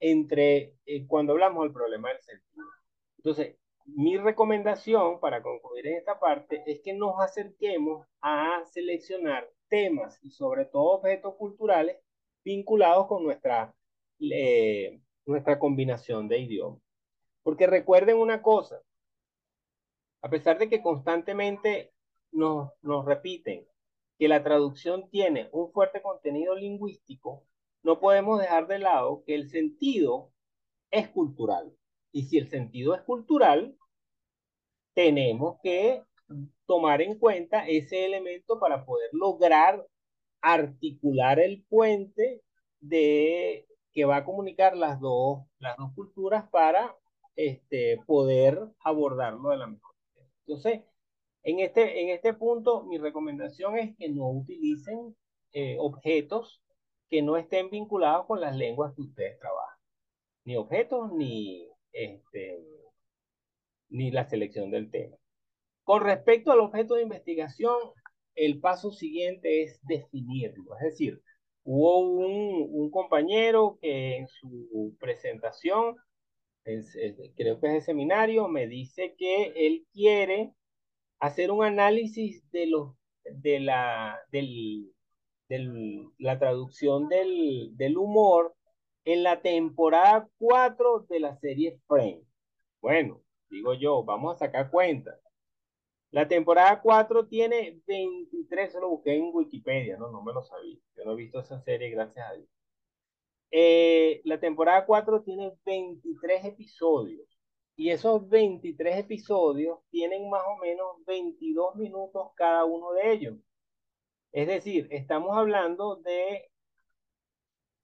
entre 0.00 0.74
eh, 0.86 1.06
cuando 1.06 1.34
hablamos 1.34 1.64
del 1.64 1.74
problema 1.74 2.08
del 2.08 2.22
sentido. 2.22 2.64
Entonces, 3.18 3.58
mi 3.84 4.16
recomendación 4.16 5.20
para 5.20 5.42
concluir 5.42 5.88
en 5.88 5.98
esta 5.98 6.18
parte 6.18 6.62
es 6.64 6.80
que 6.82 6.94
nos 6.94 7.20
acerquemos 7.20 8.06
a 8.22 8.64
seleccionar 8.72 9.50
temas 9.68 10.18
y 10.24 10.30
sobre 10.30 10.64
todo 10.64 10.94
objetos 10.94 11.34
culturales 11.34 11.98
vinculados 12.42 13.06
con 13.06 13.22
nuestra, 13.22 13.74
eh, 14.18 14.98
nuestra 15.26 15.58
combinación 15.58 16.26
de 16.26 16.38
idiomas. 16.38 16.85
Porque 17.46 17.68
recuerden 17.68 18.16
una 18.16 18.42
cosa, 18.42 18.82
a 20.20 20.28
pesar 20.28 20.58
de 20.58 20.68
que 20.68 20.82
constantemente 20.82 21.92
nos, 22.32 22.72
nos 22.82 23.04
repiten 23.04 23.64
que 24.18 24.26
la 24.26 24.42
traducción 24.42 25.08
tiene 25.10 25.48
un 25.52 25.70
fuerte 25.70 26.02
contenido 26.02 26.56
lingüístico, 26.56 27.46
no 27.84 28.00
podemos 28.00 28.40
dejar 28.40 28.66
de 28.66 28.80
lado 28.80 29.22
que 29.24 29.36
el 29.36 29.48
sentido 29.48 30.32
es 30.90 31.08
cultural. 31.10 31.72
Y 32.10 32.24
si 32.24 32.36
el 32.36 32.48
sentido 32.48 32.96
es 32.96 33.02
cultural, 33.02 33.78
tenemos 34.92 35.60
que 35.62 36.02
tomar 36.66 37.00
en 37.00 37.16
cuenta 37.16 37.64
ese 37.68 38.06
elemento 38.06 38.58
para 38.58 38.84
poder 38.84 39.10
lograr 39.12 39.86
articular 40.40 41.38
el 41.38 41.64
puente 41.68 42.42
de 42.80 43.68
que 43.92 44.04
va 44.04 44.16
a 44.16 44.24
comunicar 44.24 44.76
las 44.76 44.98
dos, 44.98 45.44
las 45.60 45.76
dos 45.76 45.92
culturas 45.94 46.50
para 46.50 46.92
este, 47.36 47.98
poder 48.06 48.58
abordarlo 48.80 49.50
de 49.50 49.58
la 49.58 49.66
mejor 49.66 49.94
manera. 49.94 50.32
Entonces, 50.46 50.82
en 51.42 51.60
este, 51.60 52.02
en 52.02 52.08
este 52.08 52.34
punto, 52.34 52.84
mi 52.84 52.98
recomendación 52.98 53.78
es 53.78 53.96
que 53.96 54.08
no 54.08 54.28
utilicen 54.30 55.14
eh, 55.52 55.76
objetos 55.78 56.62
que 57.08 57.22
no 57.22 57.36
estén 57.36 57.70
vinculados 57.70 58.26
con 58.26 58.40
las 58.40 58.56
lenguas 58.56 58.94
que 58.94 59.02
ustedes 59.02 59.38
trabajan. 59.38 59.78
Ni 60.44 60.56
objetos, 60.56 61.12
ni, 61.12 61.68
este, 61.92 62.58
ni 63.90 64.10
la 64.10 64.24
selección 64.28 64.70
del 64.70 64.90
tema. 64.90 65.16
Con 65.84 66.02
respecto 66.02 66.50
al 66.50 66.60
objeto 66.60 66.94
de 66.94 67.02
investigación, 67.02 67.76
el 68.34 68.60
paso 68.60 68.90
siguiente 68.90 69.62
es 69.62 69.78
definirlo. 69.86 70.74
Es 70.76 70.84
decir, 70.90 71.22
hubo 71.62 71.98
un, 72.00 72.68
un 72.70 72.90
compañero 72.90 73.78
que 73.80 74.16
en 74.16 74.26
su 74.28 74.96
presentación 74.98 75.96
creo 77.36 77.60
que 77.60 77.66
es 77.68 77.74
el 77.74 77.82
seminario, 77.82 78.48
me 78.48 78.66
dice 78.66 79.14
que 79.16 79.52
él 79.56 79.86
quiere 79.92 80.52
hacer 81.20 81.50
un 81.50 81.64
análisis 81.64 82.42
de, 82.50 82.66
los, 82.66 82.94
de 83.24 83.60
la, 83.60 84.18
del, 84.30 84.92
del, 85.48 86.08
la 86.18 86.38
traducción 86.38 87.08
del, 87.08 87.76
del 87.76 87.96
humor 87.96 88.54
en 89.04 89.22
la 89.22 89.40
temporada 89.40 90.28
4 90.38 91.06
de 91.08 91.20
la 91.20 91.36
serie 91.36 91.80
Frame. 91.86 92.22
Bueno, 92.80 93.22
digo 93.48 93.74
yo, 93.74 94.04
vamos 94.04 94.34
a 94.34 94.38
sacar 94.38 94.70
cuenta. 94.70 95.18
La 96.10 96.26
temporada 96.28 96.80
4 96.80 97.26
tiene 97.28 97.80
23, 97.86 98.72
se 98.72 98.80
lo 98.80 98.88
busqué 98.90 99.14
en 99.16 99.30
Wikipedia, 99.32 99.96
no, 99.96 100.10
no 100.10 100.22
me 100.22 100.32
lo 100.32 100.42
sabía. 100.42 100.78
Yo 100.96 101.04
no 101.04 101.12
he 101.12 101.16
visto 101.16 101.40
esa 101.40 101.60
serie, 101.60 101.90
gracias 101.90 102.28
a 102.28 102.34
Dios. 102.34 102.48
Eh, 103.50 104.20
la 104.24 104.40
temporada 104.40 104.84
4 104.86 105.22
tiene 105.22 105.52
23 105.64 106.44
episodios 106.46 107.26
y 107.76 107.90
esos 107.90 108.28
23 108.28 108.98
episodios 108.98 109.78
tienen 109.90 110.28
más 110.30 110.42
o 110.46 110.56
menos 110.58 111.04
22 111.06 111.76
minutos 111.76 112.30
cada 112.34 112.64
uno 112.64 112.92
de 112.92 113.12
ellos. 113.12 113.36
Es 114.32 114.46
decir, 114.48 114.88
estamos 114.90 115.36
hablando 115.36 115.96
de 115.96 116.50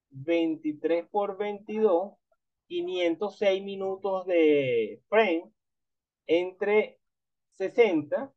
23 0.09 1.07
por 1.09 1.37
22, 1.37 2.13
506 2.67 3.63
minutos 3.63 4.25
de 4.25 5.01
frame 5.09 5.51
entre 6.27 6.99
60, 7.53 8.33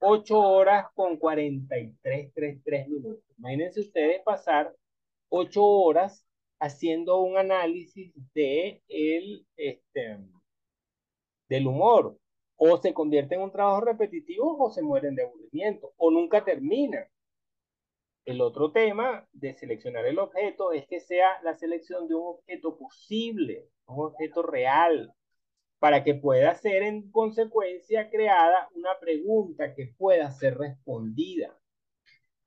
8 0.00 0.40
horas 0.40 0.86
con 0.94 1.16
43, 1.16 2.32
3 2.34 2.88
minutos. 2.88 3.24
Imagínense 3.38 3.80
ustedes 3.80 4.22
pasar 4.22 4.74
8 5.28 5.64
horas 5.64 6.26
haciendo 6.62 7.20
un 7.20 7.36
análisis 7.36 8.12
de 8.34 8.82
el, 8.88 9.44
este, 9.56 10.18
del 11.48 11.66
humor. 11.66 12.16
O 12.56 12.76
se 12.80 12.94
convierte 12.94 13.34
en 13.34 13.40
un 13.40 13.50
trabajo 13.50 13.80
repetitivo 13.80 14.56
o 14.56 14.70
se 14.70 14.82
mueren 14.82 15.16
de 15.16 15.24
aburrimiento 15.24 15.92
o 15.96 16.12
nunca 16.12 16.44
termina. 16.44 17.04
El 18.24 18.40
otro 18.40 18.70
tema 18.70 19.26
de 19.32 19.54
seleccionar 19.54 20.06
el 20.06 20.20
objeto 20.20 20.70
es 20.70 20.86
que 20.86 21.00
sea 21.00 21.42
la 21.42 21.56
selección 21.56 22.06
de 22.06 22.14
un 22.14 22.36
objeto 22.36 22.78
posible, 22.78 23.68
un 23.86 24.06
objeto 24.06 24.42
real, 24.42 25.12
para 25.80 26.04
que 26.04 26.14
pueda 26.14 26.54
ser 26.54 26.84
en 26.84 27.10
consecuencia 27.10 28.08
creada 28.08 28.68
una 28.76 28.96
pregunta 29.00 29.74
que 29.74 29.92
pueda 29.98 30.30
ser 30.30 30.56
respondida. 30.56 31.58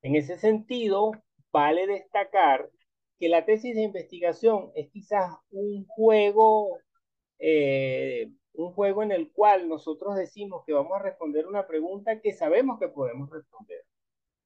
En 0.00 0.16
ese 0.16 0.38
sentido, 0.38 1.12
vale 1.52 1.86
destacar 1.86 2.70
que 3.18 3.28
la 3.28 3.44
tesis 3.44 3.74
de 3.74 3.82
investigación 3.82 4.70
es 4.74 4.90
quizás 4.90 5.30
un 5.50 5.86
juego, 5.86 6.78
eh, 7.38 8.30
un 8.54 8.72
juego 8.72 9.02
en 9.02 9.12
el 9.12 9.32
cual 9.32 9.68
nosotros 9.68 10.16
decimos 10.16 10.64
que 10.66 10.72
vamos 10.72 10.92
a 10.98 11.02
responder 11.02 11.46
una 11.46 11.66
pregunta 11.66 12.20
que 12.20 12.32
sabemos 12.32 12.78
que 12.78 12.88
podemos 12.88 13.30
responder. 13.30 13.84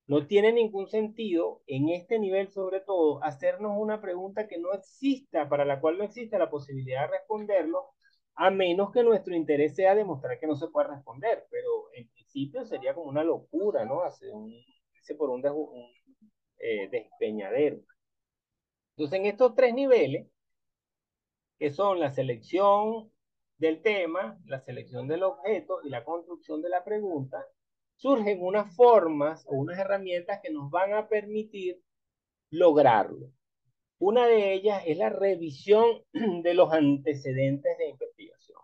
No 0.06 0.26
tiene 0.26 0.52
ningún 0.52 0.88
sentido, 0.88 1.62
en 1.68 1.88
este 1.90 2.18
nivel 2.18 2.50
sobre 2.50 2.80
todo, 2.80 3.22
hacernos 3.22 3.72
una 3.78 4.00
pregunta 4.00 4.48
que 4.48 4.58
no 4.58 4.72
exista, 4.72 5.48
para 5.48 5.64
la 5.64 5.80
cual 5.80 5.98
no 5.98 6.04
existe 6.04 6.38
la 6.38 6.50
posibilidad 6.50 7.02
de 7.02 7.18
responderlo, 7.18 7.90
a 8.34 8.50
menos 8.50 8.90
que 8.92 9.04
nuestro 9.04 9.36
interés 9.36 9.76
sea 9.76 9.94
demostrar 9.94 10.40
que 10.40 10.46
no 10.48 10.56
se 10.56 10.68
puede 10.68 10.88
responder. 10.88 11.46
Pero 11.50 11.92
en 11.94 12.08
principio 12.08 12.64
sería 12.64 12.94
como 12.94 13.08
una 13.08 13.22
locura, 13.24 13.84
¿no? 13.84 14.02
Hacer 14.02 14.30
un, 14.32 14.52
por 15.16 15.30
un, 15.30 15.46
un 15.46 15.90
eh, 16.58 16.88
despeñadero. 16.90 17.78
Entonces, 18.96 19.18
en 19.20 19.26
estos 19.26 19.54
tres 19.54 19.74
niveles, 19.74 20.28
que 21.58 21.70
son 21.70 22.00
la 22.00 22.10
selección 22.12 23.10
del 23.58 23.82
tema, 23.82 24.40
la 24.46 24.60
selección 24.60 25.06
del 25.08 25.22
objeto 25.22 25.80
y 25.84 25.90
la 25.90 26.04
construcción 26.04 26.62
de 26.62 26.70
la 26.70 26.82
pregunta, 26.82 27.46
surgen 27.96 28.42
unas 28.42 28.74
formas 28.74 29.44
o 29.46 29.56
unas 29.56 29.78
herramientas 29.78 30.40
que 30.42 30.50
nos 30.50 30.70
van 30.70 30.94
a 30.94 31.08
permitir 31.08 31.82
lograrlo. 32.50 33.30
Una 33.98 34.26
de 34.26 34.54
ellas 34.54 34.82
es 34.86 34.96
la 34.96 35.10
revisión 35.10 36.02
de 36.42 36.54
los 36.54 36.72
antecedentes 36.72 37.76
de 37.76 37.90
investigación. 37.90 38.58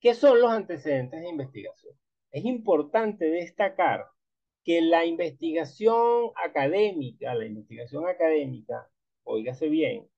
¿Qué 0.00 0.14
son 0.14 0.40
los 0.40 0.50
antecedentes 0.50 1.20
de 1.20 1.28
investigación? 1.28 1.94
Es 2.32 2.44
importante 2.44 3.26
destacar 3.26 4.04
que 4.64 4.80
la 4.82 5.04
investigación 5.06 6.32
académica, 6.44 7.34
la 7.34 7.46
investigación 7.46 8.08
académica, 8.08 8.90
oígase 9.24 9.68
bien, 9.68 10.08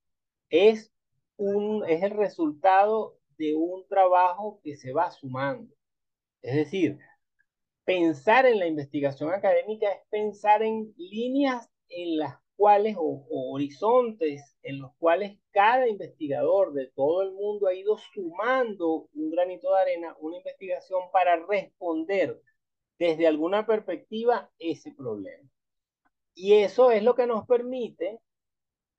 es, 0.51 0.93
un, 1.37 1.85
es 1.89 2.03
el 2.03 2.11
resultado 2.11 3.19
de 3.39 3.55
un 3.55 3.87
trabajo 3.89 4.61
que 4.63 4.77
se 4.77 4.93
va 4.93 5.11
sumando. 5.11 5.75
Es 6.43 6.55
decir, 6.55 6.99
pensar 7.85 8.47
en 8.47 8.59
la 8.59 8.67
investigación 8.67 9.33
académica 9.33 9.91
es 9.91 10.01
pensar 10.11 10.63
en 10.63 10.95
líneas 10.97 11.71
en 11.89 12.19
las 12.19 12.37
cuales 12.57 12.97
o, 12.99 13.27
horizontes 13.53 14.57
en 14.63 14.81
los 14.81 14.93
cuales 14.99 15.39
cada 15.51 15.89
investigador 15.89 16.73
de 16.73 16.89
todo 16.89 17.23
el 17.23 17.33
mundo 17.33 17.67
ha 17.67 17.75
ido 17.75 17.99
sumando 18.15 19.09
un 19.15 19.31
granito 19.31 19.73
de 19.73 19.81
arena, 19.81 20.17
una 20.21 20.39
investigación 20.39 21.03
para 21.13 21.37
responder 21.47 22.41
desde 22.99 23.27
alguna 23.27 23.67
perspectiva 23.67 24.51
ese 24.59 24.93
problema. 24.93 25.49
Y 26.35 26.55
eso 26.55 26.91
es 26.91 27.03
lo 27.03 27.15
que 27.15 27.27
nos 27.27 27.47
permite 27.47 28.19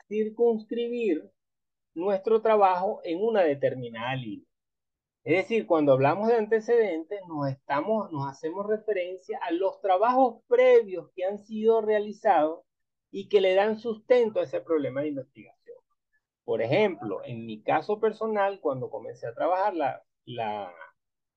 circunscribir 0.07 1.31
nuestro 1.93 2.41
trabajo 2.41 3.01
en 3.03 3.23
una 3.23 3.41
determinada 3.41 4.15
línea. 4.15 4.47
Es 5.23 5.35
decir, 5.35 5.67
cuando 5.67 5.91
hablamos 5.91 6.29
de 6.29 6.35
antecedentes, 6.35 7.19
nos, 7.27 7.49
estamos, 7.49 8.11
nos 8.11 8.29
hacemos 8.29 8.65
referencia 8.65 9.37
a 9.41 9.51
los 9.51 9.81
trabajos 9.81 10.41
previos 10.47 11.11
que 11.15 11.25
han 11.25 11.39
sido 11.39 11.81
realizados 11.81 12.61
y 13.11 13.27
que 13.27 13.41
le 13.41 13.53
dan 13.53 13.77
sustento 13.77 14.39
a 14.39 14.43
ese 14.43 14.61
problema 14.61 15.01
de 15.01 15.09
investigación. 15.09 15.77
Por 16.45 16.61
ejemplo, 16.61 17.21
en 17.25 17.45
mi 17.45 17.61
caso 17.61 17.99
personal, 17.99 18.61
cuando 18.61 18.89
comencé 18.89 19.27
a 19.27 19.33
trabajar 19.33 19.75
la, 19.75 20.01
la, 20.23 20.71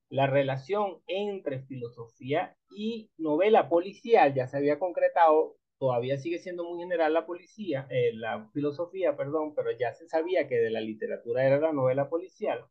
la 0.09 0.26
relación 0.28 1.02
entre 1.09 1.62
filosofía 1.62 2.56
y 2.70 3.11
novela 3.18 3.68
policial, 3.68 4.35
ya 4.35 4.46
se 4.46 4.59
había 4.59 4.78
concretado 4.78 5.56
todavía 5.81 6.19
sigue 6.19 6.38
siendo 6.38 6.64
muy 6.64 6.79
general 6.81 7.14
la 7.14 7.27
policía, 7.27 7.88
eh, 7.90 8.12
la 8.14 8.49
filosofía, 8.53 9.16
perdón, 9.16 9.55
pero 9.55 9.71
ya 9.73 9.95
se 9.95 10.07
sabía 10.09 10.47
que 10.47 10.57
de 10.57 10.71
la 10.71 10.81
literatura 10.83 11.45
era 11.47 11.59
la 11.59 11.73
novela 11.73 12.09
policial. 12.11 12.66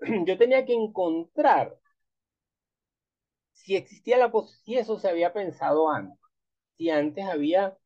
Yo 0.26 0.36
tenía 0.38 0.66
que 0.66 0.74
encontrar 0.74 1.78
si 3.52 3.76
existía 3.76 4.18
la 4.18 4.32
si 4.64 4.76
eso 4.78 4.98
se 4.98 5.08
había 5.08 5.32
pensado 5.32 5.90
antes, 5.90 6.18
si 6.76 6.90
antes 6.90 7.24
había, 7.24 7.78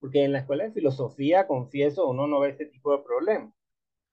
porque 0.00 0.24
en 0.24 0.32
la 0.32 0.40
escuela 0.40 0.64
de 0.64 0.72
filosofía, 0.72 1.46
confieso, 1.46 2.08
uno 2.08 2.26
no 2.26 2.40
ve 2.40 2.50
ese 2.50 2.66
tipo 2.66 2.92
de 2.96 3.04
problemas. 3.04 3.54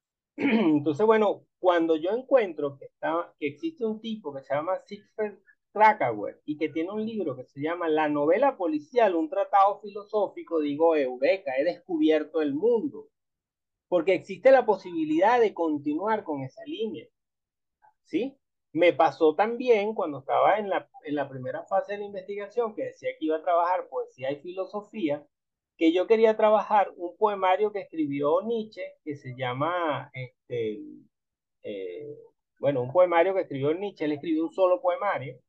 Entonces, 0.37 1.05
bueno, 1.05 1.45
cuando 1.59 1.95
yo 1.95 2.11
encuentro 2.11 2.77
que, 2.77 2.85
está, 2.85 3.33
que 3.39 3.47
existe 3.47 3.85
un 3.85 4.01
tipo 4.01 4.33
que 4.33 4.43
se 4.43 4.53
llama 4.53 4.79
Siegfried 4.85 5.33
Krakauer 5.73 6.39
y 6.45 6.57
que 6.57 6.69
tiene 6.69 6.91
un 6.91 7.05
libro 7.05 7.35
que 7.35 7.45
se 7.45 7.59
llama 7.59 7.89
La 7.89 8.07
novela 8.07 8.55
policial, 8.55 9.15
un 9.15 9.29
tratado 9.29 9.79
filosófico, 9.81 10.59
digo, 10.59 10.95
Eureka, 10.95 11.51
he 11.57 11.63
descubierto 11.63 12.41
el 12.41 12.53
mundo, 12.53 13.09
porque 13.87 14.13
existe 14.13 14.51
la 14.51 14.65
posibilidad 14.65 15.39
de 15.39 15.53
continuar 15.53 16.23
con 16.23 16.41
esa 16.43 16.63
línea, 16.65 17.07
¿sí? 18.05 18.37
Me 18.71 18.93
pasó 18.93 19.35
también 19.35 19.93
cuando 19.93 20.19
estaba 20.19 20.57
en 20.57 20.69
la, 20.69 20.89
en 21.03 21.15
la 21.15 21.29
primera 21.29 21.63
fase 21.65 21.93
de 21.93 21.99
la 21.99 22.05
investigación, 22.05 22.75
que 22.75 22.85
decía 22.85 23.09
que 23.19 23.25
iba 23.25 23.37
a 23.37 23.43
trabajar 23.43 23.87
poesía 23.89 24.31
y 24.31 24.37
filosofía, 24.37 25.25
que 25.77 25.91
yo 25.91 26.07
quería 26.07 26.37
trabajar 26.37 26.91
un 26.97 27.15
poemario 27.17 27.71
que 27.71 27.81
escribió 27.81 28.41
Nietzsche, 28.43 28.95
que 29.03 29.15
se 29.15 29.35
llama, 29.35 30.11
este, 30.13 30.79
eh, 31.63 32.17
bueno, 32.59 32.81
un 32.81 32.91
poemario 32.91 33.33
que 33.33 33.41
escribió 33.41 33.73
Nietzsche, 33.73 34.05
él 34.05 34.13
escribió 34.13 34.43
un 34.43 34.53
solo 34.53 34.81
poemario, 34.81 35.39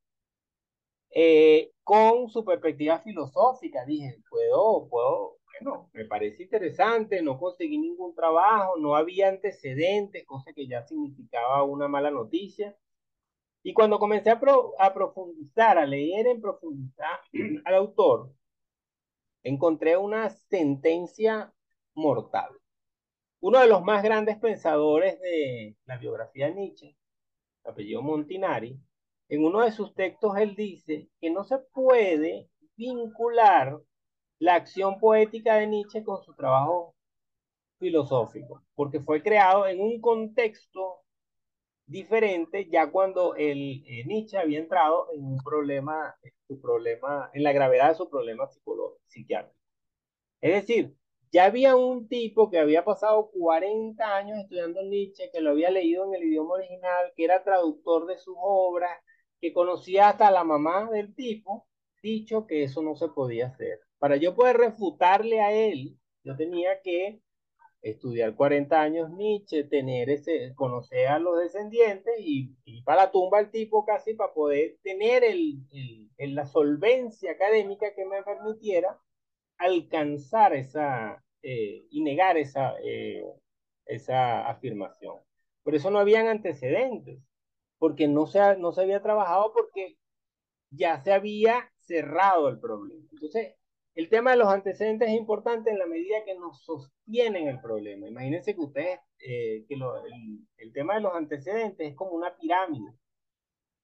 eh, 1.15 1.73
con 1.85 2.29
su 2.29 2.45
perspectiva 2.45 2.99
filosófica. 3.01 3.85
Dije, 3.85 4.21
puedo, 4.29 4.89
puedo, 4.89 5.39
bueno, 5.61 5.91
me 5.93 6.05
parece 6.07 6.43
interesante, 6.43 7.23
no 7.23 7.39
conseguí 7.39 7.79
ningún 7.79 8.15
trabajo, 8.15 8.77
no 8.79 8.97
había 8.97 9.29
antecedentes, 9.29 10.27
cosa 10.27 10.53
que 10.53 10.67
ya 10.67 10.87
significaba 10.87 11.63
una 11.65 11.89
mala 11.89 12.11
noticia. 12.11 12.77
Y 13.63 13.73
cuando 13.73 13.99
comencé 13.99 14.31
a, 14.31 14.41
a 14.79 14.95
profundizar, 14.95 15.79
a 15.79 15.87
leer 15.87 16.27
en 16.27 16.41
profundidad 16.41 17.19
al 17.65 17.75
autor, 17.77 18.33
encontré 19.45 19.97
una 19.97 20.31
sentencia 20.31 21.53
mortal. 21.95 22.51
Uno 23.41 23.61
de 23.61 23.69
los 23.69 23.83
más 23.85 24.03
grandes 24.03 24.39
pensadores 24.39 25.21
de 25.21 25.77
la 25.85 25.99
biografía 25.99 26.47
de 26.47 26.55
Nietzsche, 26.55 26.97
apellido 27.65 28.03
Montinari, 28.03 28.81
en 29.29 29.45
uno 29.45 29.61
de 29.61 29.73
sus 29.73 29.95
textos 29.95 30.37
él 30.37 30.55
dice 30.55 31.09
que 31.21 31.31
no 31.31 31.45
se 31.45 31.59
puede 31.59 32.49
vincular 32.77 33.81
la 34.39 34.57
acción 34.57 34.99
poética 34.99 35.57
de 35.57 35.67
Nietzsche 35.67 36.05
con 36.05 36.23
su 36.23 36.35
trabajo 36.35 36.95
filosófico, 37.79 38.63
porque 38.75 39.01
fue 39.01 39.23
creado 39.23 39.67
en 39.67 39.81
un 39.81 40.01
contexto 40.01 41.05
diferente 41.87 42.69
ya 42.71 42.91
cuando 42.91 43.35
el, 43.35 43.85
eh, 43.87 44.05
Nietzsche 44.07 44.39
había 44.39 44.59
entrado 44.59 45.09
en 45.15 45.25
un 45.25 45.39
problema, 45.39 46.17
su 46.47 46.61
problema, 46.61 47.31
en 47.35 47.43
la 47.43 47.53
gravedad 47.53 47.91
de 47.91 47.95
su 47.97 48.09
problema 48.09 48.47
psicológico, 48.49 49.01
psiquiátrico. 49.07 49.57
Es 50.41 50.55
decir, 50.55 50.95
ya 51.33 51.47
había 51.47 51.75
un 51.77 52.09
tipo 52.09 52.51
que 52.51 52.59
había 52.59 52.85
pasado 52.85 53.31
40 53.33 54.17
años 54.17 54.39
estudiando 54.39 54.83
Nietzsche, 54.83 55.31
que 55.33 55.41
lo 55.41 55.51
había 55.51 55.71
leído 55.71 56.05
en 56.07 56.15
el 56.15 56.29
idioma 56.29 56.55
original, 56.55 57.13
que 57.17 57.25
era 57.25 57.43
traductor 57.43 58.07
de 58.07 58.19
sus 58.19 58.37
obras, 58.39 58.99
que 59.45 59.53
conocía 59.53 60.09
hasta 60.09 60.31
la 60.31 60.43
mamá 60.43 60.89
del 60.91 61.15
tipo, 61.15 61.69
dicho 62.03 62.47
que 62.47 62.63
eso 62.63 62.81
no 62.81 62.97
se 62.97 63.09
podía 63.09 63.49
hacer. 63.49 63.79
Para 63.99 64.17
yo 64.17 64.35
poder 64.35 64.57
refutarle 64.57 65.43
a 65.43 65.53
él, 65.53 65.99
yo 66.23 66.35
tenía 66.35 66.81
que 66.81 67.21
estudiar 67.83 68.35
40 68.37 68.81
años 68.81 69.11
Nietzsche, 69.11 69.65
tener 69.65 70.09
ese, 70.09 70.55
conocer 70.55 71.09
a 71.09 71.19
los 71.19 71.39
descendientes 71.39 72.15
y, 72.21 72.57
y 72.65 72.81
para 72.85 73.03
la 73.03 73.13
tumba 73.13 73.39
el 73.39 73.51
tipo 73.51 73.85
casi 73.85 74.15
para 74.15 74.33
poder 74.33 74.79
tener 74.83 75.23
el, 75.23 75.59
el, 76.17 76.35
la 76.35 76.47
solvencia 76.47 77.33
académica 77.33 77.95
que 77.95 78.07
me 78.07 78.23
permitiera 78.23 78.99
alcanzar 79.59 80.55
esa 80.55 81.23
eh, 81.43 81.87
y 81.91 82.01
negar 82.03 82.39
esa, 82.39 82.77
eh, 82.83 83.23
esa 83.85 84.49
afirmación. 84.49 85.17
Por 85.63 85.75
eso 85.75 85.91
no 85.91 85.99
habían 85.99 86.29
antecedentes 86.29 87.21
porque 87.85 88.09
no 88.09 88.27
se, 88.27 88.57
no 88.57 88.73
se 88.73 88.81
había 88.81 89.03
trabajado 89.03 89.53
porque 89.53 89.99
ya 90.71 91.03
se 91.03 91.13
había 91.13 91.71
cerrado 91.81 92.49
el 92.49 92.59
problema. 92.59 93.07
Entonces, 93.13 93.57
el 93.95 94.09
tema 94.09 94.31
de 94.31 94.39
los 94.39 94.49
antecedentes 94.49 95.11
es 95.11 95.15
importante 95.15 95.69
en 95.69 95.79
la 95.79 95.85
medida 95.85 96.25
que 96.25 96.35
nos 96.35 96.65
sostienen 96.65 97.47
el 97.47 97.61
problema. 97.61 98.09
Imagínense 98.09 98.55
que 98.55 98.61
ustedes, 98.63 99.01
eh, 99.19 99.67
que 99.69 99.75
el, 100.57 100.73
tema 100.73 100.95
de 100.95 101.03
los 101.03 101.15
antecedentes 101.15 101.91
es 101.91 101.95
como 101.95 102.13
una 102.13 102.35
pirámide. 102.35 102.91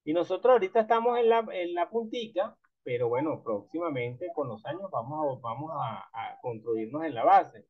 Y 0.03 0.13
nosotros 0.13 0.53
ahorita 0.53 0.79
estamos 0.79 1.19
en 1.19 1.29
la, 1.29 1.45
en 1.53 1.75
la 1.75 1.87
puntica, 1.87 2.57
pero 2.81 3.07
bueno, 3.07 3.43
próximamente 3.43 4.29
con 4.33 4.47
los 4.47 4.65
años 4.65 4.89
vamos 4.91 5.37
a, 5.37 5.41
vamos 5.41 5.69
a, 5.75 6.09
a 6.11 6.39
construirnos 6.41 7.03
en 7.03 7.13
la 7.13 7.23
base. 7.23 7.67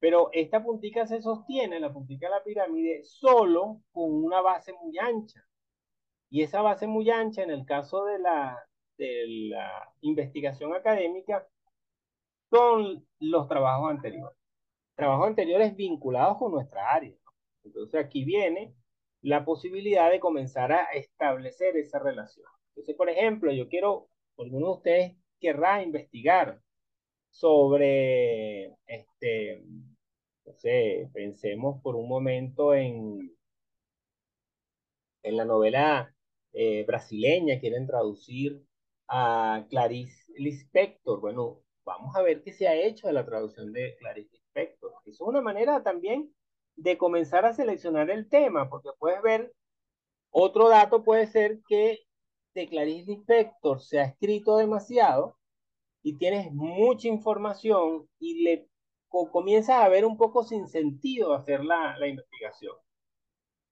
Pero 0.00 0.30
esta 0.32 0.64
puntica 0.64 1.06
se 1.06 1.20
sostiene, 1.20 1.78
la 1.78 1.92
puntica 1.92 2.28
de 2.28 2.36
la 2.36 2.42
pirámide, 2.42 3.04
solo 3.04 3.82
con 3.92 4.10
una 4.24 4.40
base 4.40 4.72
muy 4.72 4.96
ancha. 4.96 5.44
Y 6.30 6.42
esa 6.42 6.62
base 6.62 6.86
muy 6.86 7.10
ancha, 7.10 7.42
en 7.42 7.50
el 7.50 7.64
caso 7.64 8.04
de 8.04 8.18
la, 8.18 8.58
de 8.98 9.24
la 9.50 9.92
investigación 10.02 10.74
académica, 10.74 11.46
son 12.50 13.06
los 13.20 13.48
trabajos 13.48 13.90
anteriores. 13.90 14.36
Trabajos 14.94 15.28
anteriores 15.28 15.76
vinculados 15.76 16.38
con 16.38 16.52
nuestra 16.52 16.92
área. 16.92 17.14
Entonces 17.64 18.04
aquí 18.04 18.24
viene 18.24 18.74
la 19.22 19.44
posibilidad 19.44 20.10
de 20.10 20.20
comenzar 20.20 20.72
a 20.72 20.84
establecer 20.92 21.76
esa 21.76 21.98
relación. 21.98 22.46
Entonces, 22.70 22.96
por 22.96 23.10
ejemplo, 23.10 23.52
yo 23.52 23.68
quiero, 23.68 24.08
algunos 24.38 24.68
de 24.68 24.74
ustedes 24.76 25.16
querrá 25.40 25.82
investigar 25.82 26.60
sobre, 27.30 28.76
este, 28.86 29.62
no 30.44 30.52
sé, 30.54 31.10
pensemos 31.12 31.80
por 31.82 31.96
un 31.96 32.08
momento 32.08 32.74
en, 32.74 33.36
en 35.22 35.36
la 35.36 35.44
novela 35.44 36.14
eh, 36.52 36.84
brasileña, 36.86 37.60
quieren 37.60 37.86
traducir 37.86 38.64
a 39.08 39.66
Clarice 39.70 40.32
Lispector. 40.36 41.20
Bueno, 41.20 41.62
vamos 41.84 42.14
a 42.16 42.22
ver 42.22 42.42
qué 42.42 42.52
se 42.52 42.68
ha 42.68 42.74
hecho 42.74 43.06
de 43.06 43.14
la 43.14 43.24
traducción 43.24 43.72
de 43.72 43.96
Clarice 43.98 44.36
Lispector. 44.36 44.92
Eso 45.04 45.24
es 45.24 45.28
una 45.28 45.40
manera 45.40 45.82
también 45.82 46.32
de 46.76 46.98
comenzar 46.98 47.44
a 47.44 47.54
seleccionar 47.54 48.10
el 48.10 48.28
tema, 48.28 48.68
porque 48.68 48.90
puedes 48.98 49.22
ver, 49.22 49.52
otro 50.30 50.68
dato 50.68 51.02
puede 51.02 51.26
ser 51.26 51.60
que 51.68 51.98
de 52.54 52.68
Clarice 52.68 53.10
Lispector 53.10 53.80
se 53.80 54.00
ha 54.00 54.04
escrito 54.04 54.56
demasiado 54.56 55.36
y 56.02 56.16
tienes 56.18 56.52
mucha 56.52 57.08
información 57.08 58.08
y 58.18 58.42
le 58.42 58.68
comienzas 59.08 59.76
a 59.76 59.88
ver 59.88 60.04
un 60.04 60.16
poco 60.16 60.44
sin 60.44 60.68
sentido 60.68 61.34
hacer 61.34 61.64
la, 61.64 61.96
la 61.98 62.06
investigación. 62.06 62.74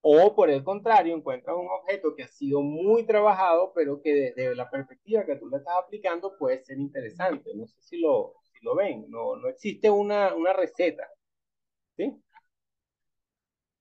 O 0.09 0.37
por 0.37 0.51
el 0.51 0.63
contrario, 0.63 1.17
encuentras 1.17 1.57
un 1.57 1.67
objeto 1.69 2.15
que 2.15 2.23
ha 2.23 2.29
sido 2.29 2.63
muy 2.63 3.05
trabajado, 3.05 3.73
pero 3.75 4.01
que 4.01 4.33
desde 4.37 4.55
la 4.55 4.71
perspectiva 4.71 5.27
que 5.27 5.35
tú 5.35 5.49
le 5.49 5.57
estás 5.57 5.75
aplicando 5.77 6.39
puede 6.39 6.63
ser 6.63 6.79
interesante. 6.79 7.53
No 7.57 7.67
sé 7.67 7.83
si 7.83 7.99
lo, 8.01 8.35
si 8.53 8.65
lo 8.65 8.77
ven, 8.77 9.07
no, 9.11 9.35
no 9.35 9.49
existe 9.49 9.91
una, 9.91 10.33
una 10.37 10.53
receta. 10.53 11.09
¿sí? 11.97 12.23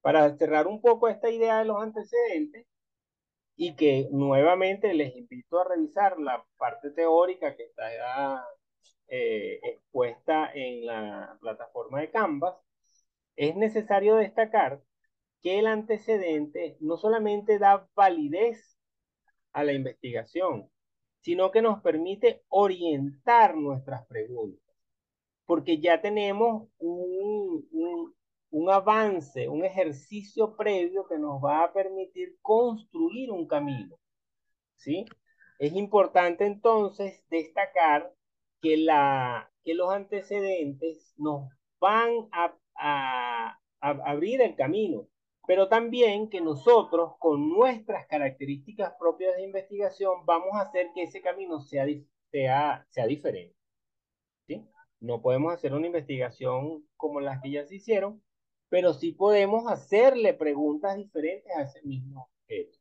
Para 0.02 0.36
cerrar 0.36 0.66
un 0.66 0.82
poco 0.82 1.08
esta 1.10 1.30
idea 1.30 1.60
de 1.60 1.66
los 1.66 1.80
antecedentes, 1.80 2.66
y 3.56 3.76
que 3.76 4.08
nuevamente 4.12 4.96
les 4.96 5.16
invito 5.16 5.60
a 5.60 5.66
revisar 5.66 6.20
la 6.20 6.44
parte 6.58 6.90
teórica 6.90 7.56
que 7.56 7.66
está 7.66 8.48
eh, 9.10 9.60
expuesta 9.62 10.52
en 10.56 10.88
la 10.88 11.38
plataforma 11.40 12.02
de 12.02 12.10
Canvas, 12.10 12.56
es 13.36 13.56
necesario 13.56 14.16
destacar 14.16 14.82
que 15.42 15.60
el 15.60 15.68
antecedente 15.68 16.78
no 16.80 16.98
solamente 16.98 17.60
da 17.60 17.88
validez 17.96 18.78
a 19.54 19.64
la 19.64 19.74
investigación, 19.74 20.70
sino 21.22 21.52
que 21.52 21.62
nos 21.62 21.82
permite 21.82 22.44
orientar 22.50 23.56
nuestras 23.56 24.06
preguntas, 24.08 24.76
porque 25.46 25.80
ya 25.80 26.02
tenemos 26.02 26.68
un, 26.78 27.68
un, 27.72 28.16
un 28.52 28.70
avance, 28.70 29.50
un 29.50 29.66
ejercicio 29.66 30.56
previo 30.56 31.08
que 31.08 31.18
nos 31.18 31.44
va 31.44 31.64
a 31.64 31.74
permitir 31.74 32.38
construir 32.42 33.32
un 33.32 33.48
camino. 33.48 33.96
¿Sí? 34.76 35.06
Es 35.58 35.74
importante 35.74 36.46
entonces 36.46 37.24
destacar 37.30 38.14
que, 38.62 38.78
la, 38.78 39.52
que 39.64 39.74
los 39.74 39.92
antecedentes 39.92 41.14
nos 41.18 41.50
van 41.80 42.12
a, 42.32 42.56
a, 42.76 43.60
a 43.82 43.90
abrir 43.90 44.42
el 44.42 44.56
camino, 44.56 45.08
pero 45.48 45.68
también 45.68 46.30
que 46.30 46.42
nosotros 46.42 47.14
con 47.20 47.50
nuestras 47.50 48.08
características 48.08 48.94
propias 49.00 49.36
de 49.36 49.44
investigación 49.44 50.26
vamos 50.26 50.50
a 50.54 50.62
hacer 50.62 50.88
que 50.94 51.04
ese 51.04 51.22
camino 51.22 51.60
sea, 51.62 51.86
sea, 52.32 52.86
sea 52.90 53.08
diferente. 53.08 53.56
¿sí? 54.48 54.68
No 55.00 55.22
podemos 55.22 55.54
hacer 55.54 55.74
una 55.74 55.88
investigación 55.88 56.88
como 56.98 57.20
las 57.20 57.42
que 57.42 57.52
ya 57.52 57.66
se 57.66 57.76
hicieron, 57.76 58.24
pero 58.70 58.94
sí 58.94 59.12
podemos 59.12 59.72
hacerle 59.72 60.34
preguntas 60.34 60.98
diferentes 60.98 61.56
a 61.56 61.64
ese 61.64 61.82
mismo 61.84 62.30
objeto. 62.42 62.80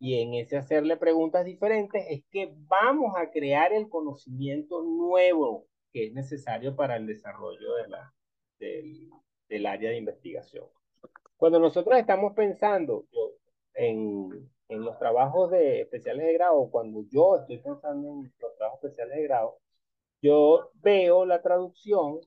Y 0.00 0.20
en 0.20 0.34
ese 0.34 0.56
hacerle 0.56 0.96
preguntas 0.96 1.44
diferentes 1.44 2.04
es 2.08 2.22
que 2.30 2.54
vamos 2.68 3.14
a 3.16 3.30
crear 3.30 3.72
el 3.72 3.88
conocimiento 3.88 4.82
nuevo 4.82 5.66
que 5.92 6.06
es 6.06 6.12
necesario 6.12 6.76
para 6.76 6.96
el 6.96 7.06
desarrollo 7.06 7.74
de 7.74 7.88
la, 7.88 8.14
del, 8.58 9.10
del 9.48 9.66
área 9.66 9.90
de 9.90 9.96
investigación. 9.96 10.66
Cuando 11.38 11.58
nosotros 11.60 11.98
estamos 11.98 12.34
pensando 12.34 13.06
en, 13.74 14.50
en 14.68 14.84
los 14.84 14.98
trabajos 14.98 15.50
de 15.52 15.82
especiales 15.82 16.26
de 16.26 16.34
grado, 16.34 16.68
cuando 16.70 17.04
yo 17.10 17.36
estoy 17.36 17.58
pensando 17.58 18.08
en 18.08 18.32
los 18.40 18.56
trabajos 18.56 18.84
especiales 18.84 19.16
de 19.16 19.22
grado, 19.22 19.58
yo 20.20 20.70
veo 20.74 21.24
la 21.24 21.40
traducción 21.40 22.20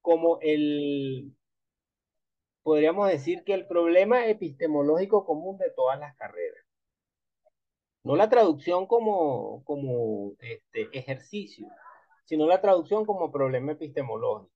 como 0.00 0.38
el, 0.40 1.34
podríamos 2.62 3.08
decir 3.08 3.44
que 3.44 3.54
el 3.54 3.66
problema 3.66 4.26
epistemológico 4.26 5.24
común 5.26 5.58
de 5.58 5.70
todas 5.70 5.98
las 6.00 6.16
carreras. 6.16 6.64
No 8.04 8.16
la 8.16 8.28
traducción 8.28 8.86
como, 8.86 9.64
como 9.64 10.34
este, 10.40 10.96
ejercicio, 10.96 11.68
sino 12.24 12.46
la 12.46 12.60
traducción 12.60 13.04
como 13.06 13.32
problema 13.32 13.72
epistemológico. 13.72 14.52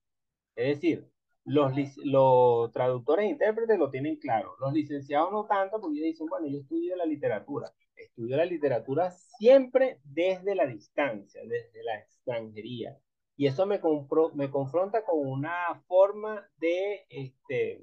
Es 0.56 0.76
decir, 0.76 1.10
los, 1.48 1.72
los 2.04 2.72
traductores 2.72 3.26
e 3.26 3.30
intérpretes 3.30 3.78
lo 3.78 3.90
tienen 3.90 4.16
claro, 4.16 4.54
los 4.60 4.72
licenciados 4.72 5.32
no 5.32 5.46
tanto 5.46 5.80
porque 5.80 5.98
ellos 5.98 6.12
dicen, 6.12 6.26
bueno, 6.28 6.46
yo 6.46 6.58
estudio 6.60 6.96
la 6.96 7.06
literatura. 7.06 7.72
Estudio 7.96 8.36
la 8.36 8.44
literatura 8.44 9.10
siempre 9.10 10.00
desde 10.04 10.54
la 10.54 10.66
distancia, 10.66 11.40
desde 11.42 11.82
la 11.82 11.98
extranjería. 11.98 12.96
Y 13.36 13.46
eso 13.46 13.66
me, 13.66 13.80
me 14.34 14.50
confronta 14.50 15.04
con 15.04 15.26
una 15.26 15.82
forma 15.86 16.48
de, 16.58 17.06
este, 17.08 17.82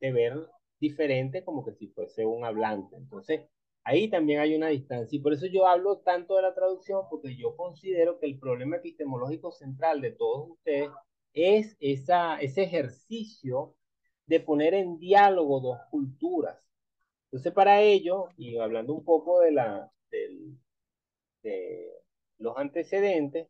de 0.00 0.12
ver 0.12 0.34
diferente 0.80 1.44
como 1.44 1.64
que 1.64 1.72
si 1.72 1.88
fuese 1.88 2.24
un 2.26 2.44
hablante. 2.44 2.96
Entonces, 2.96 3.42
ahí 3.84 4.08
también 4.10 4.40
hay 4.40 4.54
una 4.54 4.68
distancia. 4.68 5.16
Y 5.16 5.20
por 5.20 5.32
eso 5.32 5.46
yo 5.46 5.66
hablo 5.66 5.98
tanto 5.98 6.36
de 6.36 6.42
la 6.42 6.54
traducción, 6.54 7.02
porque 7.10 7.36
yo 7.36 7.56
considero 7.56 8.18
que 8.18 8.26
el 8.26 8.38
problema 8.38 8.76
epistemológico 8.76 9.50
central 9.50 10.00
de 10.00 10.12
todos 10.12 10.50
ustedes 10.50 10.90
es 11.38 11.76
ese 11.80 12.62
ejercicio 12.62 13.74
de 14.26 14.40
poner 14.40 14.74
en 14.74 14.98
diálogo 14.98 15.60
dos 15.60 15.78
culturas. 15.90 16.58
Entonces, 17.26 17.52
para 17.52 17.80
ello, 17.82 18.28
y 18.36 18.56
hablando 18.58 18.94
un 18.94 19.04
poco 19.04 19.40
de, 19.40 19.52
la, 19.52 19.90
de, 20.10 21.92
los 22.38 22.56
antecedentes, 22.56 23.48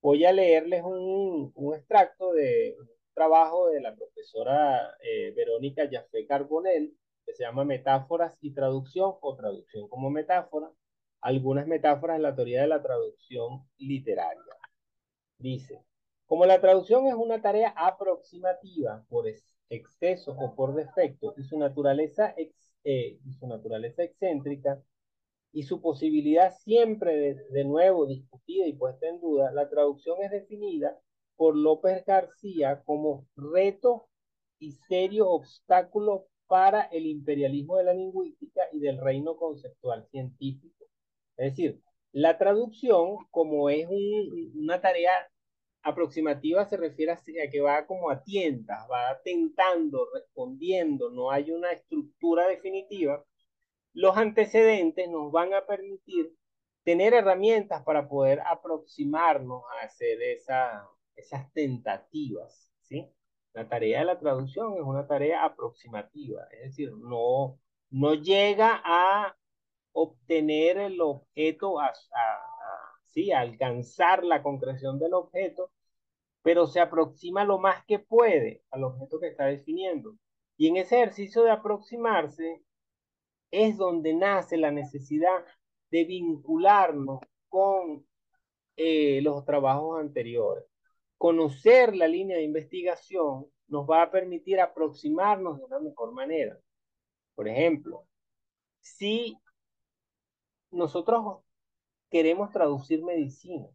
voy 0.00 0.24
a 0.24 0.32
leerles 0.32 0.82
un, 0.84 1.52
un 1.54 1.74
extracto 1.74 2.32
de 2.32 2.76
un 2.80 2.88
trabajo 3.14 3.68
de 3.68 3.80
la 3.80 3.94
profesora 3.94 4.96
eh, 5.00 5.32
Verónica 5.36 5.88
Jafé 5.90 6.26
Carbonell, 6.26 6.96
que 7.24 7.34
se 7.34 7.44
llama 7.44 7.64
Metáforas 7.64 8.36
y 8.40 8.52
Traducción 8.52 9.14
o 9.20 9.36
Traducción 9.36 9.88
como 9.88 10.10
Metáfora, 10.10 10.70
algunas 11.20 11.66
metáforas 11.66 12.16
en 12.16 12.22
la 12.22 12.34
teoría 12.36 12.62
de 12.62 12.68
la 12.68 12.82
traducción 12.82 13.66
literaria. 13.78 14.42
Dice, 15.38 15.84
como 16.26 16.46
la 16.46 16.60
traducción 16.60 17.06
es 17.06 17.14
una 17.14 17.40
tarea 17.40 17.74
aproximativa 17.76 19.04
por 19.08 19.26
exceso 19.68 20.32
o 20.32 20.54
por 20.54 20.74
defecto 20.74 21.34
y 21.36 21.44
su 21.44 21.58
naturaleza, 21.58 22.34
ex, 22.36 22.54
eh, 22.84 23.18
y 23.24 23.32
su 23.34 23.46
naturaleza 23.46 24.02
excéntrica, 24.02 24.82
y 25.54 25.62
su 25.62 25.80
posibilidad 25.80 26.52
siempre 26.52 27.34
de, 27.50 27.64
nuevo 27.64 28.06
discutida 28.06 28.66
y 28.66 28.72
puesta 28.72 29.06
en 29.06 29.20
duda, 29.20 29.52
la 29.52 29.68
traducción 29.68 30.20
es 30.22 30.32
definida 30.32 30.98
por 31.36 31.56
López 31.56 32.04
García 32.04 32.82
como 32.84 33.28
reto 33.36 34.08
y 34.58 34.72
serio 34.72 35.30
obstáculo 35.30 36.26
para 36.48 36.82
el 36.82 37.06
imperialismo 37.06 37.76
de 37.76 37.84
la 37.84 37.94
lingüística 37.94 38.62
y 38.72 38.80
del 38.80 38.98
reino 39.00 39.36
conceptual 39.36 40.04
científico. 40.10 40.86
Es 41.36 41.52
decir, 41.52 41.80
la 42.10 42.36
traducción, 42.36 43.18
como 43.30 43.70
es 43.70 43.86
un, 43.88 44.52
una 44.56 44.80
tarea 44.80 45.12
aproximativa, 45.84 46.64
se 46.66 46.76
refiere 46.76 47.12
a 47.12 47.20
que 47.50 47.60
va 47.60 47.86
como 47.86 48.10
a 48.10 48.22
tientas, 48.22 48.86
va 48.90 49.20
tentando, 49.22 50.08
respondiendo, 50.14 51.10
no 51.10 51.30
hay 51.30 51.50
una 51.52 51.72
estructura 51.72 52.48
definitiva 52.48 53.24
los 53.94 54.16
antecedentes 54.16 55.08
nos 55.08 55.32
van 55.32 55.54
a 55.54 55.64
permitir 55.66 56.34
tener 56.82 57.14
herramientas 57.14 57.82
para 57.84 58.08
poder 58.08 58.40
aproximarnos 58.40 59.62
a 59.72 59.86
hacer 59.86 60.20
esa, 60.22 60.86
esas 61.16 61.50
tentativas, 61.52 62.70
¿sí? 62.82 63.08
La 63.54 63.68
tarea 63.68 64.00
de 64.00 64.04
la 64.06 64.18
traducción 64.18 64.74
es 64.74 64.82
una 64.82 65.06
tarea 65.06 65.44
aproximativa, 65.44 66.44
es 66.50 66.70
decir, 66.70 66.92
no, 66.92 67.58
no 67.90 68.14
llega 68.14 68.82
a 68.84 69.36
obtener 69.92 70.78
el 70.78 71.00
objeto, 71.00 71.80
a, 71.80 71.86
a, 71.86 71.92
¿sí? 73.14 73.32
alcanzar 73.32 74.24
la 74.24 74.42
concreción 74.42 74.98
del 74.98 75.14
objeto, 75.14 75.70
pero 76.42 76.66
se 76.66 76.80
aproxima 76.80 77.44
lo 77.44 77.58
más 77.58 77.84
que 77.86 77.98
puede 77.98 78.62
al 78.70 78.84
objeto 78.84 79.20
que 79.20 79.28
está 79.28 79.46
definiendo. 79.46 80.16
Y 80.56 80.68
en 80.68 80.76
ese 80.76 80.96
ejercicio 80.96 81.42
de 81.42 81.52
aproximarse, 81.52 82.62
es 83.50 83.76
donde 83.76 84.14
nace 84.14 84.56
la 84.56 84.72
necesidad 84.72 85.44
de 85.90 86.04
vincularnos 86.04 87.20
con 87.48 88.04
eh, 88.76 89.20
los 89.22 89.44
trabajos 89.44 90.00
anteriores. 90.00 90.64
Conocer 91.16 91.94
la 91.96 92.08
línea 92.08 92.36
de 92.36 92.42
investigación 92.42 93.46
nos 93.68 93.88
va 93.88 94.02
a 94.02 94.10
permitir 94.10 94.60
aproximarnos 94.60 95.58
de 95.58 95.64
una 95.64 95.78
mejor 95.78 96.12
manera. 96.12 96.58
Por 97.36 97.48
ejemplo, 97.48 98.06
si 98.80 99.38
nosotros 100.72 101.44
queremos 102.14 102.52
traducir 102.52 103.02
medicina, 103.02 103.66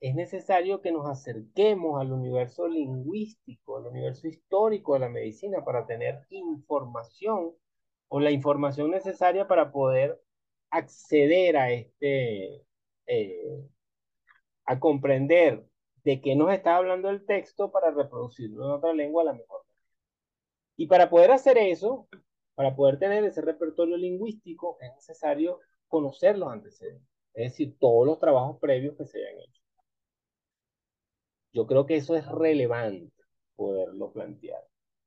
es 0.00 0.12
necesario 0.16 0.80
que 0.82 0.90
nos 0.90 1.08
acerquemos 1.08 2.00
al 2.00 2.10
universo 2.10 2.66
lingüístico, 2.66 3.76
al 3.78 3.86
universo 3.86 4.26
histórico 4.26 4.94
de 4.94 4.98
la 4.98 5.08
medicina 5.08 5.64
para 5.64 5.86
tener 5.86 6.26
información 6.30 7.54
o 8.08 8.18
la 8.18 8.32
información 8.32 8.90
necesaria 8.90 9.46
para 9.46 9.70
poder 9.70 10.20
acceder 10.70 11.56
a 11.56 11.70
este, 11.70 12.64
eh, 13.06 13.68
a 14.64 14.80
comprender 14.80 15.64
de 16.02 16.20
qué 16.20 16.34
nos 16.34 16.52
está 16.52 16.78
hablando 16.78 17.10
el 17.10 17.24
texto 17.26 17.70
para 17.70 17.92
reproducirlo 17.92 18.64
en 18.64 18.70
otra 18.72 18.92
lengua 18.92 19.22
a 19.22 19.26
la 19.26 19.34
mejor 19.34 19.62
Y 20.76 20.88
para 20.88 21.08
poder 21.08 21.30
hacer 21.30 21.56
eso, 21.58 22.08
para 22.56 22.74
poder 22.74 22.98
tener 22.98 23.22
ese 23.22 23.40
repertorio 23.40 23.96
lingüístico, 23.96 24.78
es 24.80 24.92
necesario 24.96 25.60
conocer 25.86 26.36
los 26.36 26.52
antecedentes, 26.52 27.07
es 27.38 27.52
decir, 27.52 27.78
todos 27.78 28.04
los 28.04 28.18
trabajos 28.18 28.58
previos 28.58 28.96
que 28.96 29.06
se 29.06 29.18
hayan 29.18 29.40
hecho. 29.40 29.62
Yo 31.52 31.66
creo 31.68 31.86
que 31.86 31.94
eso 31.94 32.16
es 32.16 32.26
relevante 32.26 33.12
poderlo 33.54 34.12
plantear. 34.12 34.60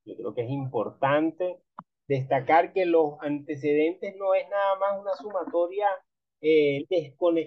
Yo 0.06 0.16
creo 0.16 0.34
que 0.34 0.44
es 0.44 0.50
importante 0.50 1.62
destacar 2.08 2.72
que 2.72 2.86
los 2.86 3.16
antecedentes 3.20 4.16
no 4.16 4.34
es 4.34 4.48
nada 4.50 4.80
más 4.80 5.02
una 5.02 5.14
sumatoria 5.16 5.88
eh, 6.40 6.86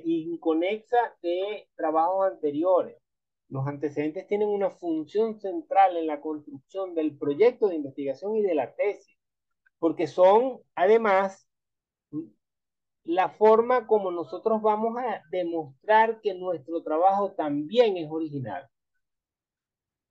inconexa 0.04 1.16
de 1.22 1.66
trabajos 1.76 2.32
anteriores. 2.32 2.98
Los 3.48 3.66
antecedentes 3.66 4.26
tienen 4.26 4.48
una 4.48 4.68
función 4.70 5.40
central 5.40 5.96
en 5.96 6.06
la 6.06 6.20
construcción 6.20 6.94
del 6.94 7.16
proyecto 7.16 7.68
de 7.68 7.76
investigación 7.76 8.36
y 8.36 8.42
de 8.42 8.54
la 8.54 8.74
tesis, 8.74 9.16
porque 9.78 10.06
son 10.06 10.60
además 10.74 11.48
la 13.04 13.28
forma 13.30 13.86
como 13.86 14.10
nosotros 14.10 14.62
vamos 14.62 14.96
a 14.98 15.22
demostrar 15.30 16.20
que 16.20 16.34
nuestro 16.34 16.82
trabajo 16.82 17.32
también 17.32 17.96
es 17.96 18.10
original. 18.10 18.68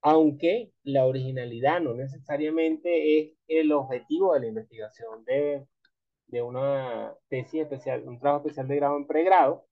Aunque 0.00 0.72
la 0.82 1.06
originalidad 1.06 1.80
no 1.80 1.94
necesariamente 1.94 3.18
es 3.18 3.32
el 3.48 3.72
objetivo 3.72 4.34
de 4.34 4.40
la 4.40 4.46
investigación 4.46 5.24
de, 5.24 5.66
de 6.28 6.42
una 6.42 7.14
tesis 7.28 7.62
especial, 7.62 8.06
un 8.06 8.18
trabajo 8.20 8.44
especial 8.46 8.68
de 8.68 8.76
grado 8.76 8.96
en 8.96 9.06
pregrado, 9.06 9.66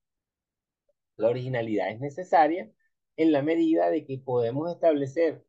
la 1.16 1.28
originalidad 1.28 1.90
es 1.90 2.00
necesaria 2.00 2.70
en 3.16 3.32
la 3.32 3.42
medida 3.42 3.90
de 3.90 4.04
que 4.04 4.18
podemos 4.18 4.70
establecer 4.70 5.44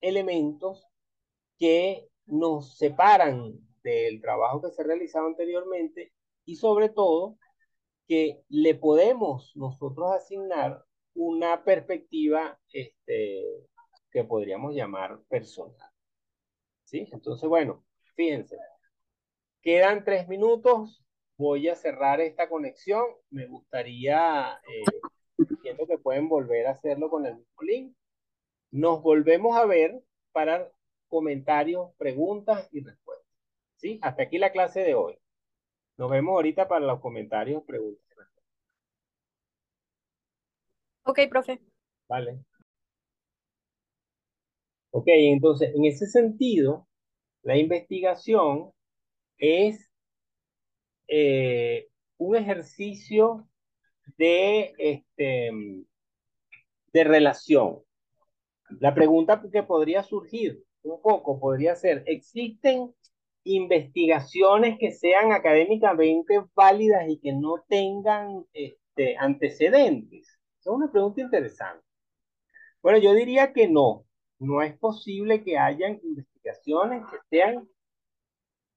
elementos 0.00 0.86
que 1.58 2.08
nos 2.26 2.78
separan 2.78 3.58
del 3.82 4.20
trabajo 4.20 4.62
que 4.62 4.70
se 4.70 4.82
ha 4.82 4.84
realizado 4.86 5.26
anteriormente 5.26 6.12
y 6.44 6.56
sobre 6.56 6.88
todo 6.88 7.38
que 8.06 8.42
le 8.48 8.74
podemos 8.74 9.52
nosotros 9.56 10.12
asignar 10.12 10.84
una 11.14 11.64
perspectiva 11.64 12.58
este, 12.72 13.44
que 14.10 14.24
podríamos 14.24 14.74
llamar 14.74 15.20
personal. 15.28 15.90
¿Sí? 16.84 17.08
Entonces, 17.12 17.48
bueno, 17.48 17.84
fíjense. 18.14 18.58
Quedan 19.62 20.04
tres 20.04 20.28
minutos. 20.28 21.04
Voy 21.36 21.68
a 21.68 21.76
cerrar 21.76 22.20
esta 22.20 22.48
conexión. 22.48 23.04
Me 23.30 23.46
gustaría, 23.46 24.60
eh, 24.68 25.44
siento 25.62 25.86
que 25.86 25.98
pueden 25.98 26.28
volver 26.28 26.66
a 26.66 26.72
hacerlo 26.72 27.08
con 27.08 27.26
el 27.26 27.44
link. 27.60 27.96
Nos 28.70 29.02
volvemos 29.02 29.56
a 29.56 29.66
ver 29.66 30.02
para 30.32 30.70
comentarios, 31.08 31.94
preguntas 31.96 32.68
y 32.72 32.82
respuestas. 32.82 33.26
¿Sí? 33.76 33.98
Hasta 34.02 34.24
aquí 34.24 34.38
la 34.38 34.52
clase 34.52 34.80
de 34.80 34.94
hoy. 34.94 35.21
Nos 35.96 36.10
vemos 36.10 36.32
ahorita 36.32 36.66
para 36.68 36.86
los 36.86 37.00
comentarios, 37.00 37.62
preguntas. 37.64 38.02
Ok, 41.04 41.20
profe. 41.28 41.60
Vale. 42.08 42.38
Ok, 44.90 45.04
entonces, 45.08 45.74
en 45.74 45.84
ese 45.84 46.06
sentido, 46.06 46.86
la 47.42 47.56
investigación 47.56 48.72
es 49.38 49.90
eh, 51.08 51.88
un 52.18 52.36
ejercicio 52.36 53.48
de, 54.16 54.74
este, 54.78 55.50
de 56.92 57.04
relación. 57.04 57.80
La 58.80 58.94
pregunta 58.94 59.42
que 59.52 59.62
podría 59.62 60.02
surgir 60.02 60.62
un 60.82 61.00
poco 61.00 61.38
podría 61.38 61.74
ser, 61.76 62.02
¿existen 62.06 62.94
investigaciones 63.44 64.78
que 64.78 64.92
sean 64.92 65.32
académicamente 65.32 66.40
válidas 66.54 67.08
y 67.08 67.18
que 67.18 67.32
no 67.32 67.64
tengan 67.68 68.44
este, 68.52 69.16
antecedentes? 69.18 70.38
Es 70.60 70.66
una 70.66 70.90
pregunta 70.90 71.20
interesante. 71.20 71.84
Bueno, 72.82 72.98
yo 72.98 73.14
diría 73.14 73.52
que 73.52 73.68
no 73.68 74.04
no 74.42 74.60
es 74.62 74.76
posible 74.78 75.42
que 75.44 75.56
hayan 75.58 76.00
investigaciones 76.02 77.04
que 77.10 77.18
sean 77.30 77.68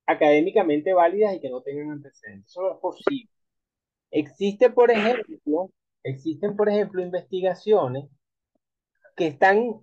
académicamente 0.06 0.94
válidas 0.94 1.36
y 1.36 1.42
que 1.42 1.50
no 1.50 1.62
tengan 1.62 1.92
antecedentes. 1.92 2.52
Eso 2.52 2.62
no 2.62 2.74
es 2.74 2.80
posible. 2.80 3.30
Existe, 4.12 4.70
por 4.70 4.92
ejemplo, 4.92 5.72
existen, 6.04 6.56
por 6.56 6.70
ejemplo, 6.70 7.02
investigaciones 7.02 8.06
que 9.16 9.28
están 9.28 9.82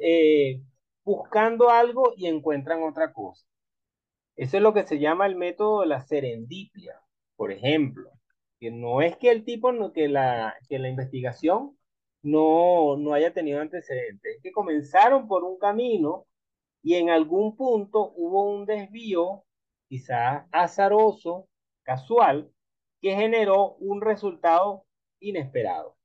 eh, 0.00 0.60
buscando 1.04 1.70
algo 1.70 2.12
y 2.16 2.26
encuentran 2.26 2.82
otra 2.82 3.12
cosa. 3.12 3.46
Eso 4.38 4.56
es 4.56 4.62
lo 4.62 4.72
que 4.72 4.86
se 4.86 5.00
llama 5.00 5.26
el 5.26 5.36
método 5.36 5.80
de 5.80 5.88
la 5.88 6.00
serendipia, 6.00 7.00
por 7.36 7.52
ejemplo. 7.52 8.10
Que 8.60 8.70
no 8.70 9.02
es 9.02 9.16
que 9.16 9.30
el 9.30 9.44
tipo, 9.44 9.70
que, 9.92 10.08
la, 10.08 10.54
que 10.68 10.78
la 10.78 10.88
investigación 10.88 11.76
no, 12.22 12.96
no 12.96 13.14
haya 13.14 13.34
tenido 13.34 13.60
antecedentes. 13.60 14.38
que 14.42 14.52
comenzaron 14.52 15.26
por 15.28 15.44
un 15.44 15.58
camino 15.58 16.26
y 16.82 16.94
en 16.94 17.10
algún 17.10 17.56
punto 17.56 18.12
hubo 18.16 18.48
un 18.50 18.64
desvío, 18.64 19.44
quizás 19.88 20.46
azaroso, 20.52 21.48
casual, 21.82 22.52
que 23.00 23.16
generó 23.16 23.74
un 23.80 24.00
resultado 24.00 24.84
inesperado. 25.20 25.96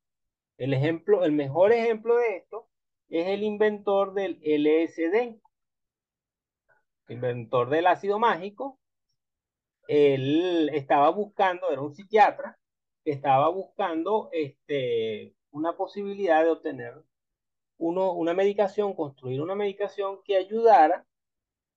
El 0.57 0.73
ejemplo, 0.73 1.23
el 1.23 1.33
mejor 1.33 1.71
ejemplo 1.71 2.15
de 2.17 2.37
esto 2.37 2.67
es 3.09 3.27
el 3.27 3.43
inventor 3.43 4.13
del 4.15 4.39
LSD, 4.43 5.39
inventor 7.09 7.69
del 7.69 7.87
ácido 7.87 8.19
mágico. 8.19 8.79
Él 9.87 10.69
estaba 10.73 11.09
buscando, 11.09 11.69
era 11.69 11.81
un 11.81 11.93
psiquiatra, 11.93 12.57
estaba 13.03 13.49
buscando 13.49 14.29
este, 14.31 15.35
una 15.51 15.75
posibilidad 15.75 16.43
de 16.43 16.51
obtener 16.51 17.03
uno, 17.77 18.13
una 18.13 18.33
medicación, 18.33 18.93
construir 18.93 19.41
una 19.41 19.55
medicación 19.55 20.21
que 20.23 20.37
ayudara 20.37 21.05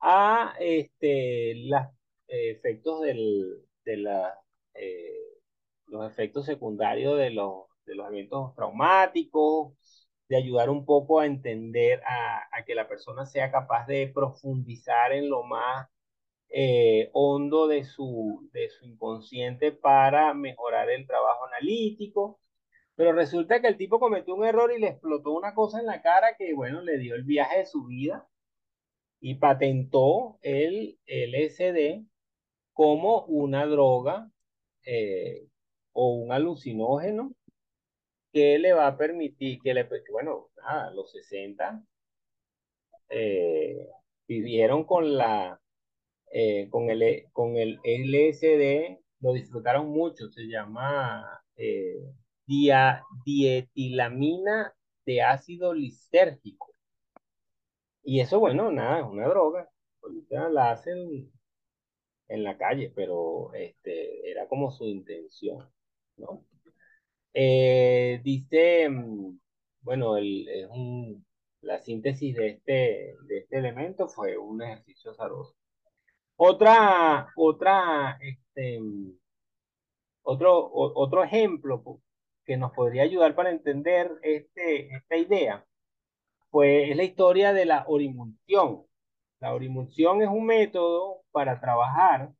a 0.00 0.54
este, 0.60 1.54
los 1.66 1.82
efectos 2.28 3.00
del, 3.02 3.66
de 3.84 3.96
la, 3.96 4.38
eh, 4.74 5.40
los 5.86 6.10
efectos 6.10 6.46
secundarios 6.46 7.18
de 7.18 7.30
los, 7.30 7.64
de 7.86 7.94
los 7.94 8.08
eventos 8.08 8.54
traumáticos, 8.54 9.74
de 10.28 10.36
ayudar 10.36 10.70
un 10.70 10.84
poco 10.84 11.20
a 11.20 11.26
entender, 11.26 12.02
a, 12.04 12.64
que 12.64 12.74
la 12.74 12.88
persona 12.88 13.26
sea 13.26 13.50
capaz 13.50 13.86
de 13.86 14.08
profundizar 14.08 15.12
en 15.12 15.28
lo 15.30 15.44
más 15.44 15.88
eh, 16.48 17.10
hondo 17.12 17.68
de 17.68 17.84
su, 17.84 18.48
de 18.52 18.68
su 18.70 18.86
inconsciente 18.86 19.72
para 19.72 20.34
mejorar 20.34 20.90
el 20.90 21.06
trabajo 21.06 21.46
analítico. 21.46 22.40
Pero 22.96 23.12
resulta 23.12 23.60
que 23.60 23.68
el 23.68 23.76
tipo 23.76 24.00
cometió 24.00 24.34
un 24.34 24.46
error 24.46 24.72
y 24.72 24.80
le 24.80 24.88
explotó 24.88 25.32
una 25.32 25.54
cosa 25.54 25.80
en 25.80 25.86
la 25.86 26.02
cara 26.02 26.36
que, 26.36 26.54
bueno, 26.54 26.80
le 26.82 26.98
dio 26.98 27.14
el 27.14 27.24
viaje 27.24 27.58
de 27.58 27.66
su 27.66 27.84
vida 27.86 28.26
y 29.20 29.36
patentó 29.36 30.38
el 30.42 30.98
LSD 31.06 32.04
como 32.72 33.24
una 33.26 33.66
droga 33.66 34.30
eh, 34.84 35.48
o 35.92 36.14
un 36.14 36.32
alucinógeno 36.32 37.34
que 38.36 38.58
le 38.58 38.74
va 38.74 38.86
a 38.88 38.98
permitir, 38.98 39.58
que 39.62 39.72
le, 39.72 39.88
bueno, 40.12 40.50
nada, 40.58 40.90
los 40.90 41.10
60 41.10 41.82
eh, 43.08 43.88
vivieron 44.28 44.84
con 44.84 45.16
la, 45.16 45.58
eh, 46.30 46.68
con 46.68 46.90
el, 46.90 47.24
con 47.32 47.56
el 47.56 47.80
LSD, 47.82 48.98
lo 49.20 49.32
disfrutaron 49.32 49.88
mucho, 49.88 50.28
se 50.28 50.42
llama 50.48 51.42
dietilamina 53.24 54.74
de 55.06 55.22
ácido 55.22 55.72
lisérgico. 55.72 56.74
Y 58.02 58.20
eso, 58.20 58.38
bueno, 58.38 58.70
nada, 58.70 59.00
es 59.00 59.06
una 59.06 59.28
droga. 59.28 59.70
La 60.28 60.72
hacen 60.72 61.32
en 62.28 62.44
la 62.44 62.58
calle, 62.58 62.92
pero 62.94 63.54
este, 63.54 64.30
era 64.30 64.46
como 64.46 64.70
su 64.70 64.84
intención, 64.84 65.66
¿no? 66.18 66.44
Eh, 67.38 68.20
dice, 68.24 68.88
mm, 68.88 69.38
bueno, 69.82 70.16
el, 70.16 70.46
un, 70.70 71.26
la 71.60 71.78
síntesis 71.80 72.34
de 72.34 72.48
este, 72.48 73.14
de 73.26 73.38
este 73.40 73.58
elemento 73.58 74.08
fue 74.08 74.38
un 74.38 74.62
ejercicio 74.62 75.10
azaroso. 75.10 75.54
Otra, 76.36 77.28
otra, 77.36 78.18
este, 78.22 78.80
otro, 80.22 80.70
otro 80.72 81.24
ejemplo 81.24 82.00
que 82.44 82.56
nos 82.56 82.72
podría 82.72 83.02
ayudar 83.02 83.34
para 83.34 83.50
entender 83.50 84.12
este, 84.22 84.94
esta 84.96 85.16
idea, 85.16 85.66
pues 86.50 86.90
es 86.90 86.96
la 86.96 87.04
historia 87.04 87.52
de 87.52 87.66
la 87.66 87.84
orimulsión. 87.88 88.86
La 89.40 89.54
orimulsión 89.54 90.22
es 90.22 90.28
un 90.28 90.46
método 90.46 91.22
para 91.32 91.60
trabajar, 91.60 92.32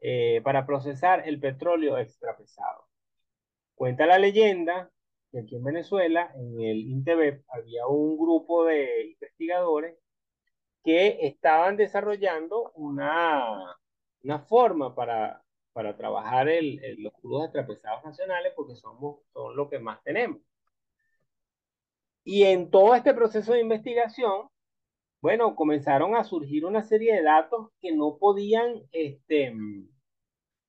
eh, 0.00 0.42
para 0.44 0.66
procesar 0.66 1.26
el 1.28 1.40
petróleo 1.40 1.98
extrapesado. 1.98 2.89
Cuenta 3.80 4.04
la 4.04 4.18
leyenda 4.18 4.90
que 5.32 5.38
aquí 5.38 5.56
en 5.56 5.64
Venezuela, 5.64 6.30
en 6.34 6.60
el 6.60 6.80
INTEBEP, 6.80 7.46
había 7.48 7.86
un 7.86 8.18
grupo 8.18 8.66
de 8.66 9.06
investigadores 9.06 9.96
que 10.84 11.26
estaban 11.26 11.78
desarrollando 11.78 12.72
una, 12.74 13.74
una 14.22 14.38
forma 14.40 14.94
para, 14.94 15.42
para 15.72 15.96
trabajar 15.96 16.50
el, 16.50 16.78
los 16.98 17.14
crudos 17.14 17.50
nacionales 18.04 18.52
porque 18.54 18.76
somos, 18.76 19.20
son 19.32 19.56
lo 19.56 19.70
que 19.70 19.78
más 19.78 20.02
tenemos. 20.02 20.42
Y 22.22 22.42
en 22.42 22.70
todo 22.70 22.94
este 22.94 23.14
proceso 23.14 23.54
de 23.54 23.62
investigación, 23.62 24.50
bueno, 25.22 25.56
comenzaron 25.56 26.16
a 26.16 26.24
surgir 26.24 26.66
una 26.66 26.82
serie 26.82 27.14
de 27.14 27.22
datos 27.22 27.70
que 27.80 27.96
no 27.96 28.18
podían 28.18 28.82
este, 28.92 29.54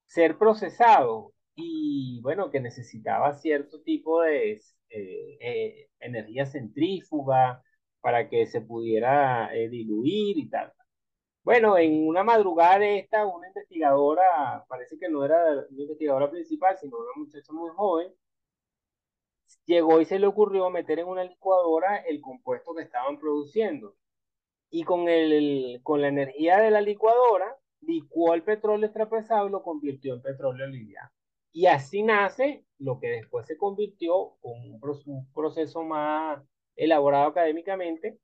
ser 0.05 0.37
procesados 0.37 1.33
y 1.55 2.19
bueno, 2.21 2.49
que 2.51 2.59
necesitaba 2.61 3.33
cierto 3.33 3.81
tipo 3.81 4.21
de 4.21 4.53
eh, 4.89 5.37
eh, 5.41 5.89
energía 5.99 6.45
centrífuga 6.45 7.63
para 8.01 8.29
que 8.29 8.47
se 8.47 8.61
pudiera 8.61 9.53
eh, 9.55 9.69
diluir 9.69 10.37
y 10.37 10.49
tal. 10.49 10.73
Bueno, 11.43 11.77
en 11.77 12.07
una 12.07 12.23
madrugada 12.23 12.85
esta, 12.85 13.25
una 13.25 13.47
investigadora, 13.47 14.65
parece 14.69 14.97
que 14.99 15.09
no 15.09 15.25
era 15.25 15.43
una 15.69 15.81
investigadora 15.83 16.29
principal, 16.31 16.77
sino 16.79 16.97
una 16.97 17.11
muchacha 17.15 17.51
muy 17.53 17.69
joven, 17.71 18.13
llegó 19.65 20.01
y 20.01 20.05
se 20.05 20.19
le 20.19 20.27
ocurrió 20.27 20.69
meter 20.69 20.99
en 20.99 21.07
una 21.07 21.23
licuadora 21.23 21.97
el 21.97 22.21
compuesto 22.21 22.73
que 22.75 22.83
estaban 22.83 23.19
produciendo. 23.19 23.95
Y 24.69 24.83
con, 24.83 25.09
el, 25.09 25.81
con 25.83 26.01
la 26.01 26.07
energía 26.09 26.59
de 26.59 26.71
la 26.71 26.81
licuadora, 26.81 27.57
licuó 27.81 28.33
el 28.33 28.43
petróleo 28.43 28.87
extrapesado 28.87 29.47
y 29.47 29.51
lo 29.51 29.63
convirtió 29.63 30.13
en 30.15 30.21
petróleo 30.21 30.67
liviano. 30.67 31.09
Y 31.51 31.65
así 31.65 32.03
nace 32.03 32.65
lo 32.79 32.99
que 32.99 33.07
después 33.07 33.45
se 33.45 33.57
convirtió 33.57 34.37
con 34.41 34.53
un 34.53 35.31
proceso 35.33 35.83
más 35.83 36.41
elaborado 36.75 37.27
académicamente 37.27 38.19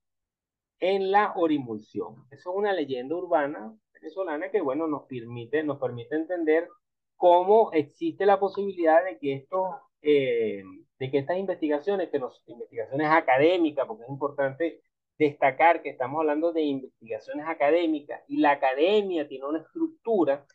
en 0.79 1.11
la 1.11 1.33
orimulsión. 1.35 2.25
Eso 2.31 2.51
es 2.51 2.55
una 2.55 2.73
leyenda 2.73 3.15
urbana 3.15 3.75
venezolana 3.93 4.49
que, 4.49 4.61
bueno, 4.61 4.87
nos 4.87 5.03
permite, 5.03 5.63
nos 5.63 5.79
permite 5.79 6.15
entender 6.15 6.67
cómo 7.15 7.71
existe 7.73 8.25
la 8.25 8.39
posibilidad 8.39 9.03
de 9.03 9.17
que 9.17 9.33
esto, 9.33 9.81
eh, 10.01 10.63
de 10.99 11.11
que 11.11 11.17
estas 11.17 11.37
investigaciones, 11.37 12.09
que 12.09 12.19
las 12.19 12.41
investigaciones 12.47 13.07
académicas, 13.09 13.87
porque 13.87 14.03
es 14.03 14.09
importante 14.09 14.81
destacar 15.17 15.81
que 15.81 15.89
estamos 15.89 16.19
hablando 16.19 16.53
de 16.53 16.61
investigaciones 16.61 17.47
académicas 17.47 18.21
y 18.27 18.37
la 18.37 18.51
academia 18.51 19.27
tiene 19.27 19.45
una 19.45 19.59
estructura 19.59 20.45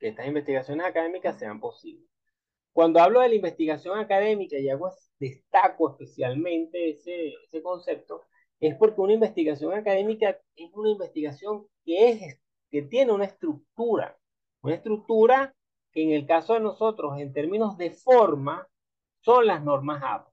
que 0.00 0.08
estas 0.08 0.26
investigaciones 0.26 0.86
académicas 0.86 1.38
sean 1.38 1.60
posibles. 1.60 2.08
Cuando 2.72 3.00
hablo 3.00 3.20
de 3.20 3.28
la 3.28 3.34
investigación 3.34 3.98
académica 3.98 4.58
y 4.58 4.68
hago, 4.70 4.90
destaco 5.18 5.90
especialmente 5.90 6.90
ese, 6.90 7.34
ese 7.44 7.62
concepto, 7.62 8.22
es 8.58 8.74
porque 8.76 9.00
una 9.00 9.12
investigación 9.12 9.74
académica 9.74 10.38
es 10.56 10.70
una 10.74 10.90
investigación 10.90 11.66
que, 11.84 12.10
es, 12.10 12.40
que 12.70 12.82
tiene 12.82 13.12
una 13.12 13.26
estructura, 13.26 14.18
una 14.62 14.74
estructura 14.74 15.54
que 15.92 16.02
en 16.02 16.12
el 16.12 16.26
caso 16.26 16.54
de 16.54 16.60
nosotros, 16.60 17.18
en 17.18 17.32
términos 17.32 17.76
de 17.76 17.90
forma, 17.90 18.66
son 19.20 19.46
las 19.46 19.62
normas 19.62 20.02
APA. 20.02 20.30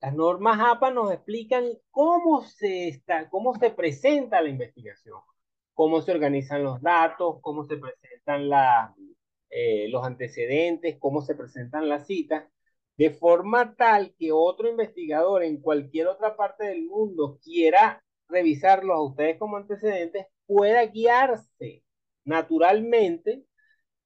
Las 0.00 0.14
normas 0.14 0.58
APA 0.60 0.90
nos 0.90 1.12
explican 1.12 1.64
cómo 1.90 2.42
se, 2.42 2.88
está, 2.88 3.30
cómo 3.30 3.54
se 3.54 3.70
presenta 3.70 4.40
la 4.40 4.50
investigación, 4.50 5.20
cómo 5.82 6.00
se 6.00 6.12
organizan 6.12 6.62
los 6.62 6.80
datos, 6.80 7.40
cómo 7.40 7.64
se 7.64 7.76
presentan 7.76 8.94
eh, 9.50 9.88
los 9.88 10.06
antecedentes, 10.06 10.96
cómo 11.00 11.22
se 11.22 11.34
presentan 11.34 11.88
las 11.88 12.06
citas, 12.06 12.44
de 12.96 13.10
forma 13.10 13.74
tal 13.74 14.14
que 14.16 14.30
otro 14.30 14.68
investigador 14.70 15.42
en 15.42 15.60
cualquier 15.60 16.06
otra 16.06 16.36
parte 16.36 16.66
del 16.66 16.84
mundo 16.84 17.40
quiera 17.42 18.00
revisarlos 18.28 18.96
a 18.96 19.00
ustedes 19.02 19.38
como 19.40 19.56
antecedentes, 19.56 20.26
pueda 20.46 20.86
guiarse 20.86 21.82
naturalmente 22.24 23.44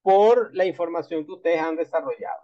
por 0.01 0.57
la 0.57 0.65
información 0.65 1.27
que 1.27 1.33
ustedes 1.33 1.61
han 1.61 1.77
desarrollado. 1.77 2.41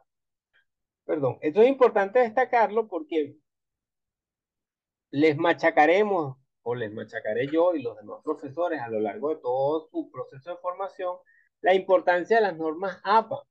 Perdón, 1.06 1.38
esto 1.40 1.62
es 1.62 1.68
importante 1.70 2.18
destacarlo 2.18 2.86
porque 2.86 3.38
les 5.10 5.38
machacaremos 5.38 6.36
o 6.62 6.74
les 6.74 6.92
machacaré 6.92 7.48
yo 7.48 7.74
y 7.74 7.82
los 7.82 7.96
demás 7.96 8.20
profesores 8.24 8.80
a 8.80 8.88
lo 8.88 9.00
largo 9.00 9.30
de 9.30 9.36
todo 9.36 9.88
su 9.90 10.10
proceso 10.10 10.50
de 10.50 10.56
formación 10.56 11.16
la 11.60 11.74
importancia 11.74 12.36
de 12.36 12.42
las 12.42 12.56
normas 12.56 13.00
APA, 13.04 13.42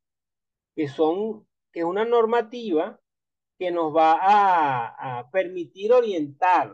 que 0.76 0.88
son 0.88 1.48
que 1.72 1.82
es 1.82 1.86
una 1.86 2.06
normativa 2.06 3.00
que 3.58 3.72
nos 3.72 3.96
va 3.96 4.14
a, 4.22 5.20
a 5.20 5.32
permitir 5.32 5.94
orientar 5.94 6.74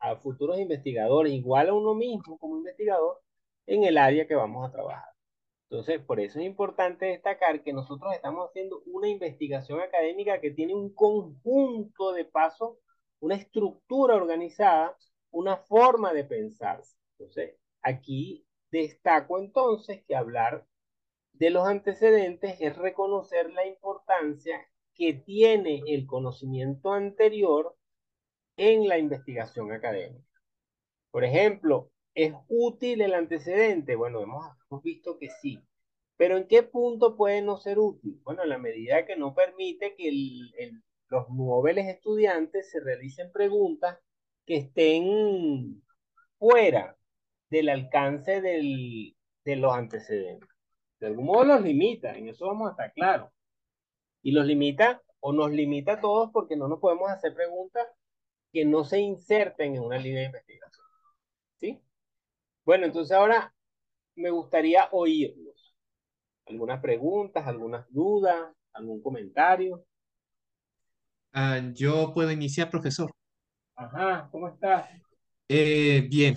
a 0.00 0.16
futuros 0.16 0.58
investigadores, 0.58 1.32
igual 1.32 1.68
a 1.68 1.74
uno 1.74 1.94
mismo 1.94 2.38
como 2.38 2.58
investigador, 2.58 3.22
en 3.66 3.84
el 3.84 3.98
área 3.98 4.26
que 4.26 4.34
vamos 4.34 4.68
a 4.68 4.72
trabajar. 4.72 5.14
Entonces, 5.70 6.00
por 6.00 6.20
eso 6.20 6.38
es 6.38 6.46
importante 6.46 7.06
destacar 7.06 7.62
que 7.62 7.72
nosotros 7.72 8.14
estamos 8.14 8.48
haciendo 8.48 8.82
una 8.86 9.08
investigación 9.08 9.80
académica 9.80 10.40
que 10.40 10.50
tiene 10.50 10.74
un 10.74 10.94
conjunto 10.94 12.12
de 12.12 12.24
pasos, 12.24 12.78
una 13.20 13.36
estructura 13.36 14.14
organizada 14.16 14.96
una 15.34 15.56
forma 15.56 16.12
de 16.12 16.24
pensar. 16.24 16.80
Entonces, 17.18 17.56
aquí 17.82 18.46
destaco 18.70 19.38
entonces 19.38 20.02
que 20.06 20.14
hablar 20.14 20.64
de 21.32 21.50
los 21.50 21.66
antecedentes 21.66 22.56
es 22.60 22.76
reconocer 22.76 23.52
la 23.52 23.66
importancia 23.66 24.64
que 24.94 25.12
tiene 25.12 25.82
el 25.88 26.06
conocimiento 26.06 26.92
anterior 26.92 27.76
en 28.56 28.88
la 28.88 28.98
investigación 28.98 29.72
académica. 29.72 30.24
Por 31.10 31.24
ejemplo, 31.24 31.90
¿es 32.14 32.32
útil 32.48 33.00
el 33.00 33.14
antecedente? 33.14 33.96
Bueno, 33.96 34.20
hemos, 34.20 34.44
visto 34.84 35.18
que 35.18 35.30
sí. 35.30 35.58
Pero 36.16 36.36
¿en 36.36 36.46
qué 36.46 36.62
punto 36.62 37.16
puede 37.16 37.42
no 37.42 37.56
ser 37.56 37.80
útil? 37.80 38.20
Bueno, 38.22 38.44
en 38.44 38.50
la 38.50 38.58
medida 38.58 39.04
que 39.04 39.16
no 39.16 39.34
permite 39.34 39.96
que 39.96 40.12
los 41.08 41.28
noveles 41.30 41.88
estudiantes 41.88 42.70
se 42.70 42.78
realicen 42.78 43.32
preguntas 43.32 43.98
que 44.46 44.56
estén 44.56 45.82
fuera 46.38 46.96
del 47.50 47.68
alcance 47.68 48.40
del, 48.40 49.16
de 49.44 49.56
los 49.56 49.72
antecedentes. 49.74 50.48
De 51.00 51.06
algún 51.06 51.26
modo 51.26 51.44
los 51.44 51.62
limita, 51.62 52.16
en 52.16 52.28
eso 52.28 52.46
vamos 52.46 52.68
a 52.68 52.70
estar 52.72 52.92
claros. 52.92 53.30
Y 54.22 54.32
los 54.32 54.46
limita 54.46 55.02
o 55.20 55.32
nos 55.32 55.50
limita 55.50 55.94
a 55.94 56.00
todos 56.00 56.30
porque 56.32 56.56
no 56.56 56.68
nos 56.68 56.80
podemos 56.80 57.10
hacer 57.10 57.34
preguntas 57.34 57.86
que 58.52 58.64
no 58.64 58.84
se 58.84 59.00
inserten 59.00 59.76
en 59.76 59.82
una 59.82 59.98
línea 59.98 60.20
de 60.20 60.26
investigación. 60.26 60.86
¿Sí? 61.56 61.82
Bueno, 62.64 62.86
entonces 62.86 63.16
ahora 63.16 63.54
me 64.16 64.30
gustaría 64.30 64.88
oírlos. 64.92 65.74
¿Algunas 66.46 66.80
preguntas, 66.80 67.46
algunas 67.46 67.86
dudas, 67.90 68.52
algún 68.72 69.02
comentario? 69.02 69.84
Ah, 71.32 71.60
yo 71.74 72.12
puedo 72.14 72.30
iniciar, 72.30 72.70
profesor. 72.70 73.10
Ajá, 73.76 74.28
¿cómo 74.30 74.48
estás? 74.48 74.88
Eh, 75.48 76.06
bien. 76.10 76.34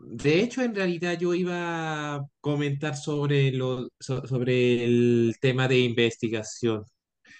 De 0.00 0.40
hecho, 0.40 0.62
en 0.62 0.74
realidad 0.74 1.18
yo 1.18 1.34
iba 1.34 2.16
a 2.16 2.22
comentar 2.40 2.96
sobre, 2.96 3.52
lo, 3.52 3.88
sobre 3.98 4.84
el 4.84 5.34
tema 5.40 5.66
de 5.68 5.78
investigación. 5.80 6.84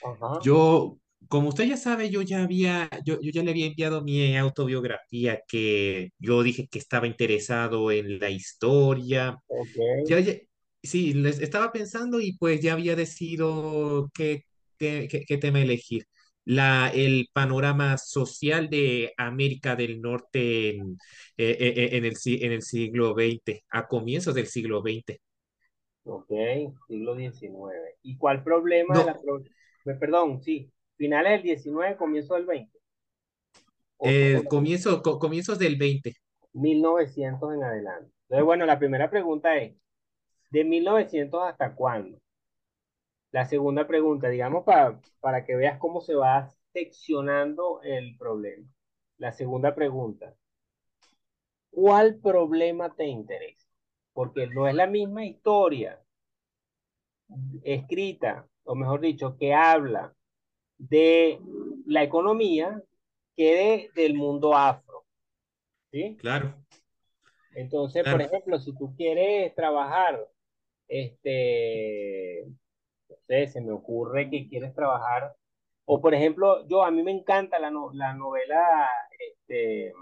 Ajá. 0.02 0.40
Yo, 0.42 0.98
como 1.28 1.48
usted 1.50 1.64
ya 1.64 1.76
sabe, 1.76 2.10
yo 2.10 2.22
ya 2.22 2.42
había, 2.44 2.88
yo, 3.04 3.20
yo 3.20 3.30
ya 3.32 3.42
le 3.42 3.50
había 3.52 3.66
enviado 3.66 4.02
mi 4.02 4.36
autobiografía 4.36 5.40
que 5.48 6.10
yo 6.18 6.42
dije 6.42 6.68
que 6.68 6.78
estaba 6.78 7.06
interesado 7.06 7.90
en 7.92 8.18
la 8.18 8.30
historia. 8.30 9.36
Ok. 9.48 9.68
Ya, 10.08 10.20
ya- 10.20 10.34
sí, 10.82 11.14
les 11.14 11.40
estaba 11.40 11.72
pensando 11.72 12.20
y 12.20 12.36
pues 12.38 12.60
ya 12.62 12.74
había 12.74 12.96
decidido 12.96 14.10
qué, 14.14 14.44
qué, 14.78 15.08
qué- 15.10 15.24
qué 15.26 15.38
tema 15.38 15.60
elegir. 15.62 16.06
La, 16.46 16.90
el 16.94 17.28
panorama 17.32 17.96
social 17.98 18.68
de 18.70 19.12
América 19.16 19.76
del 19.76 20.00
Norte 20.02 20.70
en, 20.76 20.98
eh, 21.36 21.56
eh, 21.60 21.74
eh, 21.76 21.96
en 21.96 22.04
el, 22.04 22.14
en 22.26 22.52
el 22.52 22.62
siglo 22.62 23.14
XX, 23.14 23.64
a 23.70 23.86
comienzos 23.88 24.34
del 24.34 24.46
siglo 24.48 24.82
XX. 24.82 25.20
Ok, 26.04 26.30
siglo 26.88 27.14
XIX. 27.14 27.96
¿Y 28.02 28.16
cuál 28.16 28.42
problema 28.42 28.98
de 28.98 29.04
la... 29.04 29.20
Pro- 29.20 29.44
Perdón, 30.00 30.40
sí, 30.42 30.72
finales 30.96 31.32
del 31.34 31.42
19, 31.42 31.96
comienzo 31.98 32.34
del 32.34 32.46
20. 32.46 32.78
O, 33.98 34.08
to- 34.30 34.30
eh, 34.32 34.46
comienzo, 34.48 35.02
co- 35.02 35.18
comienzos 35.18 35.58
del 35.58 35.76
20. 35.76 36.14
1900 36.54 37.54
en 37.54 37.62
adelante. 37.62 38.10
Entonces, 38.24 38.44
bueno, 38.44 38.66
la 38.66 38.78
primera 38.78 39.10
pregunta 39.10 39.56
es, 39.58 39.74
¿de 40.50 40.64
1900 40.64 41.42
hasta 41.44 41.74
cuándo? 41.74 42.18
La 43.34 43.46
segunda 43.46 43.84
pregunta, 43.84 44.28
digamos, 44.28 44.62
para, 44.62 45.00
para 45.18 45.44
que 45.44 45.56
veas 45.56 45.76
cómo 45.80 46.00
se 46.00 46.14
va 46.14 46.48
seccionando 46.72 47.82
el 47.82 48.16
problema. 48.16 48.64
La 49.18 49.32
segunda 49.32 49.74
pregunta, 49.74 50.36
¿cuál 51.68 52.20
problema 52.20 52.94
te 52.94 53.06
interesa? 53.06 53.66
Porque 54.12 54.46
no 54.46 54.68
es 54.68 54.74
la 54.76 54.86
misma 54.86 55.24
historia 55.24 56.00
escrita, 57.64 58.46
o 58.62 58.76
mejor 58.76 59.00
dicho, 59.00 59.36
que 59.36 59.52
habla 59.52 60.14
de 60.78 61.40
la 61.86 62.04
economía 62.04 62.80
que 63.34 63.90
de, 63.96 64.00
del 64.00 64.14
mundo 64.14 64.54
afro. 64.54 65.06
¿Sí? 65.90 66.16
Claro. 66.20 66.54
Entonces, 67.56 68.08
por 68.08 68.22
ejemplo, 68.22 68.60
si 68.60 68.72
tú 68.76 68.94
quieres 68.94 69.52
trabajar, 69.56 70.24
este, 70.86 72.46
no 73.14 73.20
sé, 73.26 73.46
se 73.48 73.60
me 73.60 73.72
ocurre 73.72 74.30
que 74.30 74.48
quieres 74.48 74.74
trabajar, 74.74 75.34
o 75.86 76.00
por 76.00 76.14
ejemplo, 76.14 76.66
yo, 76.68 76.84
a 76.84 76.90
mí 76.90 77.02
me 77.02 77.12
encanta 77.12 77.58
la, 77.58 77.70
no- 77.70 77.90
la 77.92 78.14
novela, 78.14 78.88
este, 79.18 79.92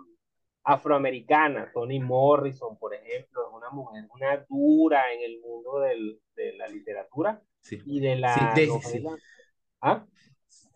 afroamericana, 0.65 1.71
Toni 1.73 2.01
Morrison, 2.01 2.79
por 2.79 2.95
ejemplo, 2.95 3.43
es 3.49 3.55
una 3.55 3.71
mujer, 3.71 4.07
una 4.15 4.47
dura 4.49 5.13
en 5.13 5.23
el 5.23 5.41
mundo 5.41 5.81
del- 5.81 6.21
de 6.37 6.53
la 6.55 6.69
literatura 6.69 7.43
Sí. 7.61 7.83
y 7.85 8.01
de 8.01 8.17
Sí, 8.25 8.41
la 8.47 8.55
de, 8.55 8.81
sí. 8.83 9.11
¿Ah? 9.83 10.07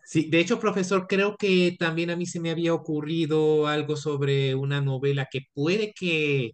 Sí, 0.05 0.29
de 0.29 0.39
hecho, 0.39 0.59
profesor, 0.59 1.05
creo 1.07 1.35
que 1.37 1.75
también 1.77 2.09
a 2.09 2.15
mí 2.15 2.25
se 2.25 2.39
me 2.39 2.49
había 2.51 2.73
ocurrido 2.73 3.67
algo 3.67 3.97
sobre 3.97 4.55
una 4.55 4.79
novela 4.81 5.27
que 5.29 5.41
puede 5.53 5.93
que, 5.93 6.51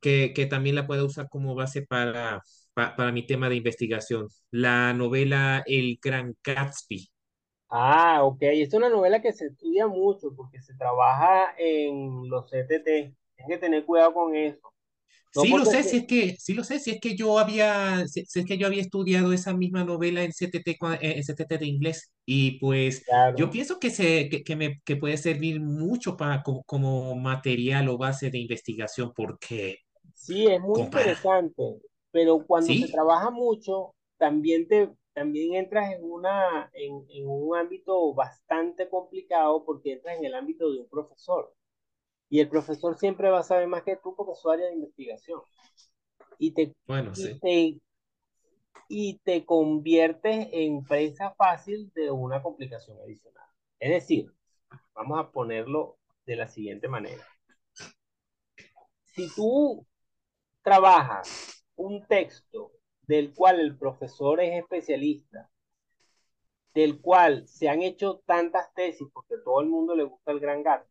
que, 0.00 0.32
que 0.34 0.46
también 0.46 0.76
la 0.76 0.86
pueda 0.86 1.04
usar 1.04 1.28
como 1.30 1.54
base 1.54 1.82
para, 1.86 2.42
pa- 2.74 2.94
para 2.96 3.12
mi 3.12 3.26
tema 3.26 3.48
de 3.48 3.56
investigación. 3.56 4.28
La 4.50 4.92
novela 4.94 5.62
El 5.66 5.98
Gran 6.02 6.34
Gatsby. 6.44 7.10
Ah, 7.68 8.24
ok. 8.24 8.38
Es 8.42 8.74
una 8.74 8.88
novela 8.88 9.22
que 9.22 9.32
se 9.32 9.46
estudia 9.46 9.86
mucho 9.86 10.34
porque 10.34 10.60
se 10.60 10.74
trabaja 10.74 11.54
en 11.58 12.28
los 12.28 12.50
CTT. 12.50 13.14
Tienes 13.36 13.48
que 13.56 13.58
tener 13.58 13.84
cuidado 13.86 14.12
con 14.14 14.34
eso. 14.36 14.72
No 15.34 15.46
Sí 15.46 15.54
lo 15.54 15.64
sé, 15.64 15.84
si 15.84 15.96
se... 15.96 15.98
es 15.98 16.06
que, 16.08 16.36
sí 16.38 16.54
lo 16.54 16.64
sé, 16.64 16.80
si 16.80 16.90
es 16.90 17.00
que 17.00 17.14
yo 17.16 17.38
había, 17.38 18.06
si, 18.08 18.26
si 18.26 18.40
es 18.40 18.46
que 18.46 18.58
yo 18.58 18.66
había 18.66 18.82
estudiado 18.82 19.32
esa 19.32 19.54
misma 19.56 19.84
novela 19.84 20.22
en 20.24 20.32
CTT, 20.32 20.72
eh, 20.72 20.78
en 21.18 21.22
CTT 21.24 21.58
de 21.58 21.66
inglés, 21.66 22.12
y 22.26 22.58
pues 22.58 23.04
yo 23.36 23.48
Claro. 23.48 23.50
pienso 23.50 23.78
que 23.78 23.90
se, 23.90 24.28
que, 24.28 24.42
que 24.42 24.56
me, 24.56 24.80
que 24.84 24.96
puede 24.96 25.16
servir 25.18 25.60
mucho 25.60 26.16
para, 26.16 26.42
como, 26.42 26.64
como 26.64 27.14
material 27.16 27.88
o 27.88 27.96
base 27.98 28.30
de 28.30 28.38
investigación, 28.38 29.12
porque 29.14 29.78
Sí, 30.14 30.46
es 30.46 30.60
muy 30.60 30.82
compara, 30.82 30.82
interesante, 30.82 31.80
pero 32.12 32.46
cuando 32.46 32.74
se 32.74 32.88
sí, 32.88 32.90
trabaja 32.90 33.30
mucho, 33.30 33.94
también 34.18 34.68
te, 34.68 34.90
también 35.12 35.54
entras 35.54 35.92
en 35.92 36.04
una, 36.04 36.70
en, 36.74 37.04
en 37.10 37.28
un 37.28 37.56
ámbito 37.56 38.14
bastante 38.14 38.88
complicado 38.88 39.64
porque 39.64 39.94
entras 39.94 40.18
en 40.18 40.24
el 40.26 40.34
ámbito 40.34 40.70
de 40.72 40.80
un 40.80 40.88
profesor. 40.88 41.54
Y 42.30 42.40
el 42.40 42.48
profesor 42.48 42.98
siempre 42.98 43.30
va 43.30 43.40
a 43.40 43.44
saber 43.44 43.68
más 43.68 43.82
que 43.84 43.96
tú 43.96 44.14
porque 44.16 44.32
es 44.32 44.40
su 44.40 44.50
área 44.50 44.66
de 44.68 44.74
investigación. 44.74 45.42
Y 46.38 46.52
te, 46.52 46.74
bueno, 46.86 47.14
y 47.14 47.14
sí, 47.14 47.40
te, 47.40 47.80
y 48.88 49.18
te 49.24 49.44
conviertes 49.44 50.48
en 50.52 50.84
presa 50.84 51.32
fácil 51.34 51.90
de 51.94 52.10
una 52.10 52.42
complicación 52.42 52.98
adicional. 53.00 53.46
Es 53.78 53.90
decir, 53.90 54.32
vamos 54.94 55.18
a 55.20 55.30
ponerlo 55.32 55.98
de 56.26 56.36
la 56.36 56.48
siguiente 56.48 56.88
manera. 56.88 57.24
Si 59.14 59.28
tú 59.34 59.86
trabajas 60.62 61.59
un 61.80 62.06
texto 62.06 62.72
del 63.06 63.32
cual 63.34 63.58
el 63.58 63.76
profesor 63.76 64.40
es 64.40 64.52
especialista, 64.62 65.50
del 66.74 67.00
cual 67.00 67.48
se 67.48 67.68
han 67.68 67.82
hecho 67.82 68.22
tantas 68.26 68.72
tesis, 68.74 69.08
porque 69.12 69.34
a 69.34 69.42
todo 69.42 69.60
el 69.62 69.68
mundo 69.68 69.96
le 69.96 70.04
gusta 70.04 70.30
el 70.30 70.40
gran 70.40 70.62
gato, 70.62 70.86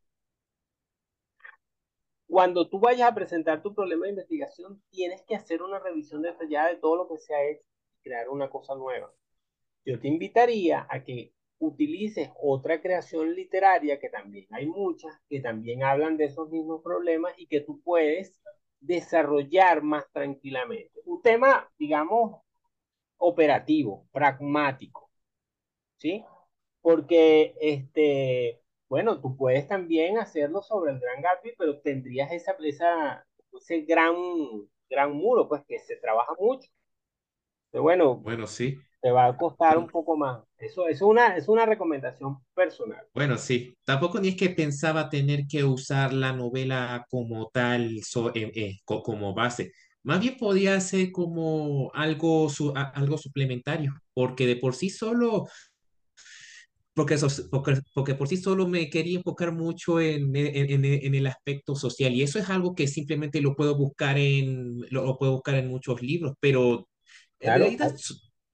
cuando 2.28 2.68
tú 2.68 2.80
vayas 2.80 3.10
a 3.10 3.16
presentar 3.16 3.62
tu 3.62 3.74
problema 3.74 4.06
de 4.06 4.12
investigación, 4.12 4.82
tienes 4.90 5.22
que 5.24 5.36
hacer 5.36 5.62
una 5.62 5.80
revisión 5.80 6.22
detallada 6.22 6.70
de 6.70 6.76
todo 6.76 6.96
lo 6.96 7.08
que 7.08 7.18
se 7.18 7.34
ha 7.34 7.44
hecho 7.44 7.66
y 8.00 8.04
crear 8.04 8.30
una 8.30 8.50
cosa 8.50 8.76
nueva. 8.76 9.12
Yo 9.86 10.00
te 10.00 10.08
invitaría 10.08 10.86
a 10.90 11.04
que 11.04 11.34
utilices 11.60 12.30
otra 12.42 12.82
creación 12.82 13.34
literaria, 13.34 14.00
que 14.00 14.10
también 14.10 14.48
hay 14.52 14.68
muchas, 14.68 15.20
que 15.28 15.40
también 15.40 15.84
hablan 15.84 16.18
de 16.18 16.26
esos 16.26 16.50
mismos 16.50 16.82
problemas 16.84 17.34
y 17.38 17.48
que 17.48 17.62
tú 17.62 17.82
puedes 17.82 18.40
desarrollar 18.80 19.82
más 19.84 20.06
tranquilamente. 20.12 21.02
Un 21.06 21.22
tema, 21.22 21.70
digamos, 21.78 22.42
operativo, 23.18 24.08
pragmático, 24.12 25.10
¿sí? 25.98 26.26
Porque, 26.82 27.56
este, 27.62 28.62
bueno, 28.90 29.22
tú 29.22 29.36
puedes 29.38 29.68
también 29.68 30.18
hacerlo 30.20 30.62
sobre 30.62 30.94
el 30.94 31.00
Gran 31.00 31.22
Gatsby, 31.22 31.56
pero 31.58 31.80
tendrías 31.82 32.32
esa, 32.32 32.56
esa, 32.64 33.26
ese 33.54 33.82
gran, 33.82 34.16
gran 34.90 35.14
muro, 35.14 35.48
pues 35.50 35.64
que 35.68 35.80
se 35.80 35.98
trabaja 35.98 36.34
mucho. 36.40 36.70
Pero 37.72 37.84
bueno, 37.84 38.16
bueno, 38.18 38.48
sí. 38.48 38.78
Te 39.02 39.12
va 39.12 39.26
a 39.28 39.38
costar 39.38 39.78
un 39.78 39.90
poco 39.90 40.16
más. 40.18 40.44
Eso, 40.58 40.88
es 40.88 41.02
una, 41.02 41.36
es 41.38 41.48
una 41.50 41.66
recomendación 41.66 42.44
personal. 42.54 43.06
Bueno, 43.14 43.38
sí, 43.38 43.74
tampoco 43.84 44.20
ni 44.20 44.30
es 44.30 44.36
que 44.36 44.50
pensaba 44.52 45.10
tener 45.10 45.46
que 45.48 45.64
usar 45.64 46.14
la 46.14 46.32
novela 46.32 47.06
como 47.10 47.50
tal, 47.52 48.02
so- 48.04 48.34
eh, 48.36 48.52
eh, 48.56 48.78
co- 48.86 49.02
como 49.02 49.34
base. 49.34 49.72
Más 50.04 50.22
bien 50.22 50.38
podía 50.38 50.80
ser 50.80 51.12
como 51.12 51.92
algo, 51.94 52.50
su- 52.50 52.72
a- 52.76 52.84
algo 52.92 53.18
suplementario, 53.18 53.94
porque 54.14 54.46
de 54.48 54.56
por 54.58 54.76
sí 54.76 54.90
solo, 54.90 55.48
porque, 56.94 57.14
eso- 57.16 57.28
porque, 57.52 57.74
porque 57.94 58.16
por 58.16 58.28
sí 58.28 58.38
solo 58.38 58.68
me 58.68 58.90
quería 58.90 59.18
enfocar 59.20 59.54
mucho 59.54 60.00
en, 60.02 60.36
en, 60.36 60.56
en- 60.86 60.86
en 60.86 61.16
el 61.16 61.28
aspecto 61.28 61.76
social, 61.76 62.14
y 62.14 62.24
eso 62.24 62.40
es 62.40 62.50
algo 62.50 62.76
que 62.76 62.88
simplemente 62.88 63.42
lo 63.42 63.56
puedo 63.56 63.78
buscar 63.78 64.18
en, 64.18 64.80
lo, 64.92 65.06
lo 65.06 65.18
puedo 65.18 65.34
buscar 65.34 65.56
en 65.56 65.68
muchos 65.70 66.02
libros, 66.02 66.34
pero 66.40 66.88
en 67.42 67.54
Claro, 67.54 67.56
realidad, 67.56 67.96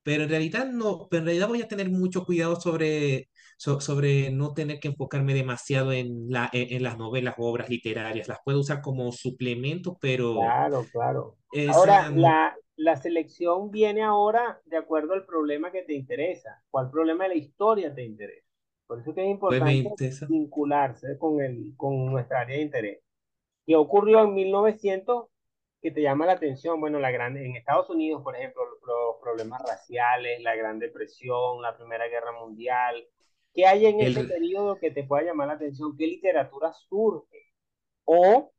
pero 0.05 0.23
en 0.23 0.29
realidad 0.29 0.67
no, 0.71 1.07
pero 1.09 1.21
en 1.21 1.25
realidad 1.27 1.49
voy 1.49 1.63
a 1.63 1.69
tener 1.69 1.91
mucho 1.91 2.25
cuidado 2.25 2.61
sobre, 2.61 3.29
so- 3.57 3.81
sobre 3.81 4.31
no 4.31 4.53
tener 4.55 4.79
que 4.79 4.89
enfocarme 4.89 5.35
demasiado 5.35 5.93
en 5.93 6.27
la, 6.29 6.49
en, 6.53 6.73
en 6.75 6.83
las 6.83 6.97
novelas 6.99 7.35
o 7.39 7.47
obras 7.51 7.69
literarias. 7.69 8.29
Las 8.29 8.39
puedo 8.45 8.61
usar 8.61 8.81
como 8.81 9.11
suplemento, 9.13 9.97
pero 10.01 10.57
claro, 10.63 10.89
claro. 10.91 11.37
Ahora, 11.65 12.07
esa 12.07 12.11
no, 12.11 12.35
la, 12.35 12.55
la 12.75 12.95
selección 12.97 13.71
viene 13.71 14.03
ahora 14.03 14.61
de 14.65 14.77
acuerdo 14.77 15.13
al 15.13 15.25
problema 15.25 15.71
que 15.71 15.83
te 15.83 15.93
interesa. 15.93 16.63
¿Cuál 16.69 16.91
problema 16.91 17.23
de 17.25 17.29
la 17.29 17.35
historia 17.35 17.93
te 17.93 18.03
interesa? 18.03 18.45
Por 18.87 18.99
eso 18.99 19.09
es 19.11 19.15
que 19.15 19.23
es 19.23 19.29
pues 19.45 19.61
importante 19.63 19.71
interesa. 19.71 20.27
vincularse 20.27 21.17
con, 21.17 21.41
el, 21.41 21.73
con 21.77 22.05
nuestra 22.11 22.41
área 22.41 22.57
de 22.57 22.63
interés. 22.63 23.01
¿Qué 23.65 23.75
ocurrió 23.75 24.21
en 24.23 24.33
1900 24.35 25.27
que 25.81 25.91
te 25.91 26.01
llama 26.01 26.25
la 26.27 26.33
atención? 26.33 26.79
Bueno, 26.81 26.99
la 26.99 27.11
gran, 27.11 27.37
en 27.37 27.55
Estados 27.55 27.89
Unidos, 27.89 28.23
por 28.23 28.35
ejemplo, 28.35 28.63
los 28.87 29.14
problemas 29.25 29.61
raciales, 29.67 30.41
la 30.43 30.55
Gran 30.55 30.77
Depresión, 30.77 31.61
la 31.61 31.75
Primera 31.75 32.07
Guerra 32.07 32.31
Mundial. 32.39 33.07
¿Qué 33.53 33.65
hay 33.65 33.87
en 33.87 33.99
ese 33.99 34.23
periodo 34.23 34.77
que 34.77 34.91
te 34.91 35.03
pueda 35.03 35.23
llamar 35.23 35.47
la 35.47 35.53
atención? 35.55 35.97
¿Qué 35.97 36.05
literatura 36.05 36.71
surge? 36.73 37.51
¿O 38.03 38.51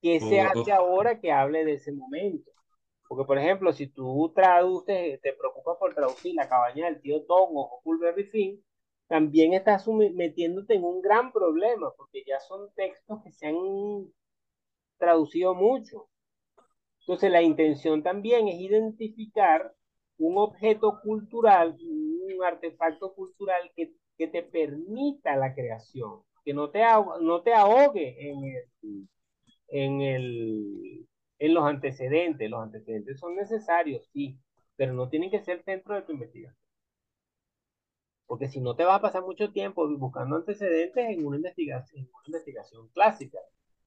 qué 0.00 0.18
se 0.18 0.40
hace 0.40 0.72
ahora 0.72 1.20
que 1.20 1.30
hable 1.30 1.64
de 1.64 1.74
ese 1.74 1.92
momento? 1.92 2.50
Porque, 3.06 3.24
por 3.24 3.38
ejemplo, 3.38 3.72
si 3.72 3.86
tú 3.86 4.32
traduces, 4.34 5.20
te 5.20 5.32
preocupas 5.34 5.76
por 5.78 5.94
traducir 5.94 6.34
La 6.34 6.48
cabaña 6.48 6.86
del 6.86 7.00
tío 7.00 7.22
Tom 7.24 7.50
o 7.54 7.80
Huckleberry 7.84 8.24
Finn, 8.24 8.64
también 9.06 9.52
estás 9.52 9.86
metiéndote 9.86 10.74
en 10.74 10.84
un 10.84 11.00
gran 11.02 11.30
problema, 11.32 11.92
porque 11.96 12.24
ya 12.26 12.40
son 12.40 12.72
textos 12.74 13.22
que 13.22 13.30
se 13.30 13.46
han 13.46 13.56
traducido 14.98 15.54
mucho. 15.54 16.08
Entonces, 17.02 17.30
la 17.30 17.42
intención 17.42 18.02
también 18.02 18.48
es 18.48 18.60
identificar 18.60 19.74
un 20.18 20.38
objeto 20.38 21.00
cultural, 21.02 21.76
un 21.80 22.44
artefacto 22.44 23.12
cultural 23.14 23.70
que, 23.74 23.92
que 24.16 24.28
te 24.28 24.42
permita 24.42 25.36
la 25.36 25.54
creación, 25.54 26.22
que 26.44 26.54
no 26.54 26.70
te, 26.70 26.82
no 27.20 27.42
te 27.42 27.52
ahogue 27.54 28.30
en, 28.30 28.44
el, 28.44 29.08
en, 29.68 30.00
el, 30.00 31.08
en 31.38 31.54
los 31.54 31.64
antecedentes. 31.64 32.48
Los 32.48 32.62
antecedentes 32.62 33.18
son 33.18 33.34
necesarios, 33.34 34.08
sí, 34.12 34.38
pero 34.76 34.92
no 34.92 35.08
tienen 35.08 35.30
que 35.30 35.40
ser 35.40 35.62
centro 35.64 35.94
de 35.96 36.02
tu 36.02 36.12
investigación. 36.12 36.56
Porque 38.26 38.48
si 38.48 38.60
no 38.60 38.76
te 38.76 38.84
vas 38.84 38.98
a 38.98 39.02
pasar 39.02 39.22
mucho 39.22 39.52
tiempo 39.52 39.86
buscando 39.98 40.36
antecedentes 40.36 41.04
en 41.04 41.26
una 41.26 41.36
investigación, 41.36 42.00
en 42.04 42.10
una 42.14 42.22
investigación 42.26 42.88
clásica. 42.90 43.38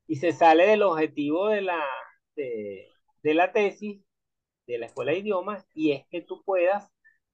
Y 0.08 0.18
se 0.18 0.34
sale 0.34 0.68
del 0.68 0.84
objetivo 0.84 1.48
de 1.48 1.62
la, 1.62 1.84
de 3.26 3.34
la 3.34 3.52
tesis 3.52 4.04
de 4.68 4.78
la 4.78 4.86
escuela 4.86 5.12
de 5.12 5.20
idiomas 5.20 5.68
y 5.74 5.92
es 5.94 6.06
que 6.10 6.22
tú 6.22 6.44
puedas 6.46 6.92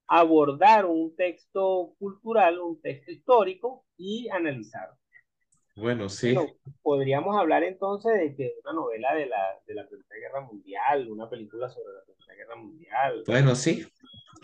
abordar 0.07 0.85
un 0.85 1.15
texto 1.17 1.95
cultural, 1.99 2.59
un 2.59 2.81
texto 2.81 3.11
histórico 3.11 3.85
y 3.97 4.29
analizarlo. 4.29 4.95
bueno, 5.75 6.07
sí. 6.07 6.33
Bueno, 6.33 6.49
podríamos 6.81 7.35
hablar 7.37 7.63
entonces 7.63 8.13
de 8.13 8.35
que 8.35 8.53
una 8.63 8.73
novela 8.73 9.13
de 9.15 9.25
la, 9.25 9.59
de 9.65 9.73
la 9.73 9.85
Primera 9.87 10.15
Guerra 10.15 10.41
Mundial, 10.41 11.09
una 11.11 11.29
película 11.29 11.69
sobre 11.69 11.93
la 11.93 12.03
Primera 12.05 12.35
Guerra 12.35 12.55
Mundial, 12.55 13.23
Bueno, 13.27 13.55
sí. 13.55 13.85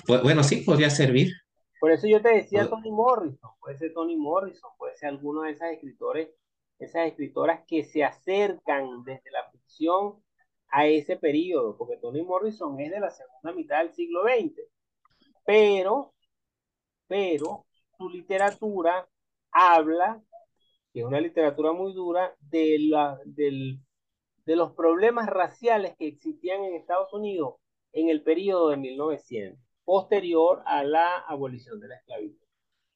bueno, 0.05 0.43
sí, 0.43 0.57
podría 0.57 0.89
servir. 0.89 1.31
Por 1.79 1.91
eso 1.91 2.07
yo 2.07 2.21
te 2.21 2.29
decía 2.29 2.67
Toni 2.69 2.91
Morrison, 2.91 3.51
puede 3.61 3.77
ser 3.77 3.93
Toni 3.93 4.17
Morrison, 4.17 4.71
puede 4.77 4.95
ser 4.95 5.09
alguno 5.09 5.43
de 5.43 5.51
esas 5.51 5.71
escritores, 5.71 6.29
esas 6.79 7.07
escritoras 7.07 7.61
que 7.67 7.83
se 7.83 8.03
acercan 8.03 9.03
desde 9.05 9.31
la 9.31 9.49
ficción 9.51 10.21
a 10.69 10.87
ese 10.87 11.17
periodo, 11.17 11.77
porque 11.77 11.97
Toni 11.97 12.21
Morrison 12.23 12.79
es 12.79 12.91
de 12.91 12.99
la 12.99 13.11
segunda 13.11 13.53
mitad 13.53 13.79
del 13.79 13.93
siglo 13.93 14.23
XX, 14.23 14.61
pero, 15.45 16.13
pero 17.07 17.65
su 17.97 18.09
literatura 18.09 19.07
habla, 19.51 20.21
que 20.93 20.99
es 20.99 21.05
una 21.05 21.21
literatura 21.21 21.73
muy 21.73 21.93
dura, 21.93 22.35
de, 22.39 22.77
la, 22.79 23.19
del, 23.25 23.79
de 24.45 24.55
los 24.55 24.73
problemas 24.73 25.27
raciales 25.27 25.95
que 25.97 26.07
existían 26.07 26.63
en 26.63 26.75
Estados 26.75 27.13
Unidos 27.13 27.55
en 27.93 28.09
el 28.09 28.23
periodo 28.23 28.69
de 28.69 28.77
1900, 28.77 29.59
posterior 29.83 30.61
a 30.65 30.83
la 30.83 31.17
abolición 31.19 31.79
de 31.79 31.87
la 31.87 31.95
esclavitud. 31.95 32.45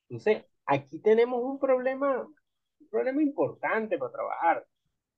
Entonces, 0.09 0.45
aquí 0.65 0.99
tenemos 0.99 1.41
un 1.41 1.59
problema, 1.59 2.21
un 2.23 2.89
problema 2.89 3.21
importante 3.21 3.97
para 3.97 4.11
trabajar. 4.11 4.67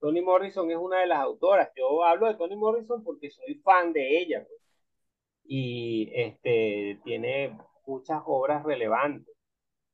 Toni 0.04 0.20
Morrison 0.20 0.70
es 0.70 0.76
una 0.76 1.00
de 1.00 1.08
las 1.08 1.20
autoras. 1.20 1.70
Yo 1.78 2.04
hablo 2.04 2.28
de 2.28 2.36
Toni 2.36 2.58
Morrison 2.58 3.02
porque 3.06 3.32
soy 3.32 3.56
fan 3.64 3.94
de 3.94 4.20
ella. 4.20 4.46
Pues. 4.46 4.60
Y 5.46 6.12
este, 6.14 7.00
tiene 7.06 7.58
muchas 7.88 8.22
obras 8.26 8.66
relevantes 8.66 9.34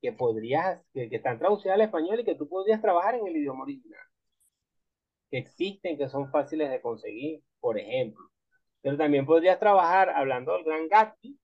que 0.02 0.12
podrías, 0.12 0.82
que, 0.94 1.10
están 1.12 1.38
traducidas 1.38 1.76
al 1.76 1.82
español 1.82 2.20
y 2.20 2.24
que 2.24 2.34
tú 2.34 2.50
podrías 2.50 2.82
trabajar 2.82 3.14
en 3.14 3.28
el 3.28 3.38
idioma 3.38 3.62
original. 3.62 4.02
Que 5.30 5.38
existen, 5.38 5.96
que 5.96 6.10
son 6.10 6.32
fáciles 6.32 6.72
de 6.72 6.82
conseguir, 6.82 7.44
por 7.60 7.78
ejemplo. 7.78 8.32
Pero 8.82 8.98
también 8.98 9.28
podrías 9.28 9.60
trabajar, 9.60 10.10
hablando 10.10 10.54
del 10.54 10.64
Gran 10.64 10.88
Gatsby, 10.88 11.38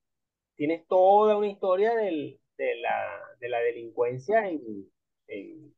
tienes 0.55 0.88
toda 0.88 1.38
una 1.38 1.49
historia 1.49 1.93
de, 1.93 2.39
la, 2.57 3.22
de 3.39 3.47
la 3.47 3.59
delincuencia 3.59 4.49
en, 4.49 4.59
en, 5.28 5.76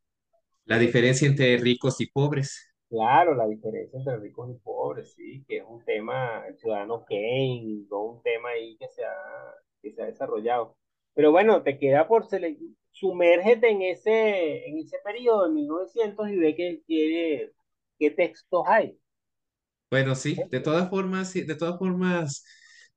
La 0.64 0.80
diferencia 0.80 1.28
entre 1.28 1.58
ricos 1.58 2.00
y 2.00 2.06
pobres. 2.10 2.64
Claro, 2.90 3.36
la 3.36 3.46
diferencia 3.48 3.98
entre 4.00 4.18
ricos 4.18 4.50
y 4.50 4.54
pobres, 4.60 5.12
sí, 5.14 5.44
que 5.46 5.58
es 5.58 5.64
un 5.68 5.84
tema, 5.84 6.46
el 6.48 6.58
ciudadano 6.58 7.04
Kane, 7.06 7.86
todo 7.90 8.02
un 8.14 8.24
tema 8.24 8.50
ahí 8.50 8.78
que 8.78 8.88
se 8.88 9.04
ha, 9.04 9.14
que 9.82 9.92
se 9.92 10.02
ha 10.02 10.06
desarrollado. 10.06 10.78
Pero 11.14 11.32
bueno, 11.32 11.64
te 11.64 11.78
queda 11.78 12.08
por 12.08 12.26
sumérgete 12.92 13.70
en 13.70 13.82
ese, 13.82 14.70
en 14.70 14.78
ese 14.78 15.00
periodo 15.04 15.48
de 15.48 15.54
1900 15.54 16.30
y 16.30 16.38
ve 16.38 16.56
qué, 16.56 16.82
qué, 16.88 17.52
qué 18.00 18.12
textos 18.12 18.64
hay. 18.66 18.98
Bueno, 19.90 20.16
sí, 20.16 20.38
de 20.50 20.60
todas 20.62 20.90
formas, 20.90 21.32
sí, 21.32 21.42
de 21.42 21.56
todas 21.56 21.78
formas, 21.78 22.44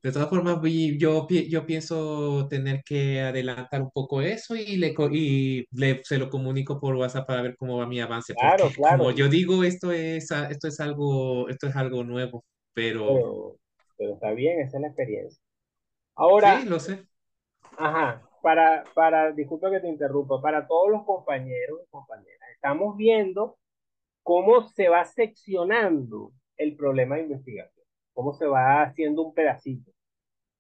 de 0.03 0.13
todas 0.13 0.29
formas, 0.31 0.61
vi- 0.63 0.99
yo, 0.99 1.27
pi- 1.27 1.49
yo 1.51 1.67
pienso 1.67 2.47
tener 2.49 2.83
que 2.85 3.21
adelantar 3.21 3.83
un 3.83 3.91
poco 3.91 4.23
eso 4.23 4.57
y, 4.57 4.77
le, 4.77 4.95
co- 4.95 5.11
y 5.13 5.67
le, 5.73 6.03
se 6.05 6.19
lo 6.19 6.31
comunico 6.31 6.81
por 6.81 6.95
WhatsApp 6.97 7.27
para 7.27 7.43
ver 7.43 7.57
cómo 7.57 7.79
va 7.79 7.87
mi 7.87 8.01
avance, 8.01 8.35
Claro, 8.35 8.65
porque 8.65 8.79
como 8.87 9.11
claro, 9.11 9.13
yo 9.13 9.29
digo, 9.29 9.65
esto 9.65 9.93
es, 9.93 10.31
a- 10.33 10.51
esto 10.51 10.69
es 10.69 10.81
algo, 10.81 11.49
esto 11.49 11.67
es 11.69 11.77
algo 11.77 12.05
nuevo, 12.05 12.45
pero 12.73 13.31
pero, 13.31 13.57
pero 13.97 14.15
está 14.15 14.33
bien, 14.33 14.61
esa 14.61 14.77
es 14.79 14.81
la 14.83 14.89
experiencia. 14.89 15.43
sí, 16.37 16.65
Ahora, 16.65 16.65
lo 16.65 16.81
sé. 16.81 17.07
ajá, 17.77 18.23
para, 18.43 18.85
para, 18.95 19.33
disculpa 19.33 19.71
que 19.71 19.81
te 19.81 19.89
interrumpa, 19.89 20.41
para 20.41 20.67
todos 20.67 20.91
los 20.91 21.05
compañeros 21.05 21.81
y 21.85 21.91
compañeras, 21.91 22.49
estamos 22.55 22.97
viendo 22.97 23.59
cómo 24.23 24.63
se 24.69 24.89
va 24.89 25.05
seccionando 25.05 26.33
el 26.57 26.77
problema 26.77 27.17
de 27.17 27.23
investigación, 27.25 27.80
cómo 28.15 28.35
se 28.35 28.47
va 28.47 28.83
haciendo 28.83 29.23
un 29.23 29.35
pedacito. 29.35 29.91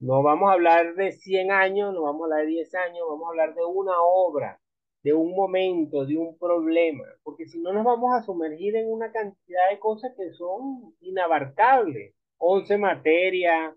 No 0.01 0.23
vamos 0.23 0.51
a 0.51 0.55
hablar 0.55 0.95
de 0.95 1.13
100 1.13 1.51
años, 1.53 1.93
no 1.95 2.03
vamos 2.03 2.23
a 2.23 2.25
hablar 2.25 2.41
de 2.47 2.53
10 2.53 2.75
años, 2.75 3.07
vamos 3.09 3.27
a 3.27 3.31
hablar 3.31 3.55
de 3.55 3.65
una 3.65 4.01
obra, 4.01 4.61
de 5.03 5.13
un 5.13 5.35
momento, 5.35 6.07
de 6.07 6.17
un 6.17 6.39
problema, 6.39 7.05
porque 7.23 7.47
si 7.47 7.61
no 7.61 7.73
nos 7.73 7.85
vamos 7.85 8.15
a 8.15 8.23
sumergir 8.23 8.77
en 8.77 8.91
una 8.91 9.13
cantidad 9.13 9.71
de 9.71 9.79
cosas 9.79 10.13
que 10.17 10.33
son 10.33 10.95
inabarcables. 11.01 12.15
11 12.39 12.79
materias, 12.79 13.75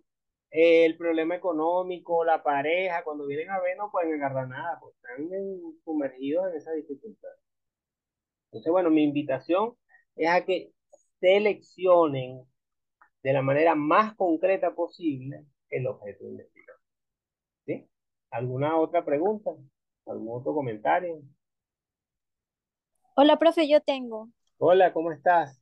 el 0.49 0.97
problema 0.97 1.35
económico, 1.35 2.23
la 2.23 2.43
pareja, 2.43 3.03
cuando 3.03 3.25
vienen 3.25 3.49
a 3.49 3.59
ver 3.59 3.75
no 3.77 3.91
pueden 3.91 4.13
agarrar 4.13 4.47
nada, 4.47 4.79
porque 4.79 4.97
están 4.97 5.29
sumergidos 5.83 6.49
en 6.51 6.57
esa 6.57 6.71
dificultad. 6.71 7.29
Entonces, 8.51 8.71
bueno, 8.71 8.89
mi 8.89 9.03
invitación 9.03 9.75
es 10.15 10.29
a 10.29 10.45
que 10.45 10.71
seleccionen 11.19 12.45
de 13.23 13.33
la 13.33 13.41
manera 13.41 13.73
más 13.73 14.15
concreta 14.15 14.75
posible 14.75 15.45
el 15.69 15.87
objeto 15.87 16.25
de 16.25 16.31
investigación. 16.31 16.77
¿Sí? 17.65 17.89
¿Alguna 18.29 18.77
otra 18.77 19.03
pregunta? 19.03 19.51
¿Algún 20.05 20.39
otro 20.39 20.53
comentario? 20.53 21.21
Hola, 23.15 23.39
profe, 23.39 23.67
yo 23.67 23.79
tengo. 23.81 24.29
Hola, 24.57 24.91
¿cómo 24.91 25.11
estás? 25.11 25.61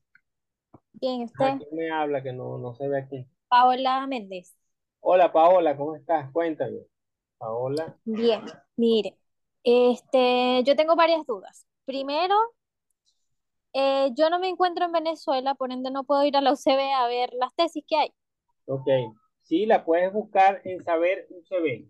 Bien, 0.93 1.21
¿A 1.21 1.25
usted, 1.25 1.57
quién 1.57 1.75
me 1.75 1.91
habla 1.91 2.23
que 2.23 2.33
no, 2.33 2.57
no 2.57 2.73
se 2.73 2.87
ve 2.87 2.99
aquí? 2.99 3.27
Paola 3.47 4.07
Méndez. 4.07 4.55
Hola, 4.99 5.31
Paola, 5.31 5.77
¿cómo 5.77 5.95
estás? 5.95 6.31
Cuéntame. 6.31 6.79
Paola, 7.37 7.97
Bien, 8.05 8.41
mire, 8.75 9.17
este, 9.63 10.63
yo 10.63 10.75
tengo 10.75 10.95
varias 10.95 11.25
dudas. 11.25 11.65
Primero, 11.85 12.35
eh, 13.73 14.09
yo 14.15 14.29
no 14.29 14.39
me 14.39 14.49
encuentro 14.49 14.85
en 14.85 14.91
Venezuela, 14.91 15.55
por 15.55 15.71
ende 15.71 15.91
no 15.91 16.03
puedo 16.03 16.23
ir 16.25 16.35
a 16.37 16.41
la 16.41 16.53
UCB 16.53 16.79
a 16.95 17.07
ver 17.07 17.31
las 17.33 17.53
tesis 17.55 17.83
que 17.87 17.97
hay. 17.97 18.13
ok. 18.65 18.87
Sí, 19.43 19.65
la 19.65 19.83
puedes 19.85 20.13
buscar 20.13 20.61
en 20.63 20.81
Saber 20.83 21.27
UCB. 21.29 21.89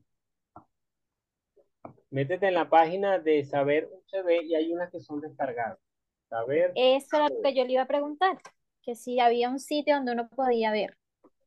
Métete 2.10 2.48
en 2.48 2.54
la 2.56 2.70
página 2.70 3.20
de 3.20 3.44
Saber 3.46 3.90
UCB 3.92 4.44
y 4.44 4.56
hay 4.56 4.72
unas 4.74 4.92
que 4.92 5.00
son 5.00 5.22
descargadas. 5.22 5.80
Saber, 6.30 6.72
Eso 6.76 7.18
era 7.18 7.28
lo 7.30 7.42
que 7.44 7.54
yo 7.54 7.66
le 7.66 7.74
iba 7.74 7.82
a 7.84 7.88
preguntar, 7.88 8.38
que 8.82 8.96
si 8.96 9.20
había 9.20 9.50
un 9.50 9.60
sitio 9.60 9.96
donde 9.96 10.14
uno 10.14 10.30
podía 10.30 10.72
ver. 10.72 10.98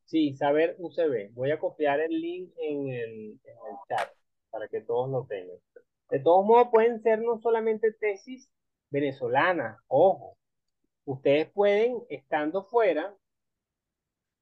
sí, 0.05 0.35
Saber 0.35 0.77
UCB. 0.79 1.33
Voy 1.35 1.51
a 1.51 1.59
copiar 1.59 2.01
el 2.01 2.11
link 2.21 2.53
en 2.59 2.89
el, 2.89 3.41
en 3.45 3.57
el 3.71 3.77
chat 3.89 4.11
para 4.51 4.69
que 4.69 4.81
todos 4.83 5.11
lo 5.11 5.27
tengan. 5.27 5.59
De 6.11 6.21
todos 6.21 6.45
modos, 6.45 6.69
pueden 6.71 7.01
ser 7.03 7.21
no 7.23 7.39
solamente 7.41 7.93
tesis 7.93 8.49
venezolanas, 8.95 9.77
ojo. 9.89 10.39
Ustedes 11.05 11.51
pueden, 11.51 12.03
estando 12.09 12.63
fuera, 12.63 13.15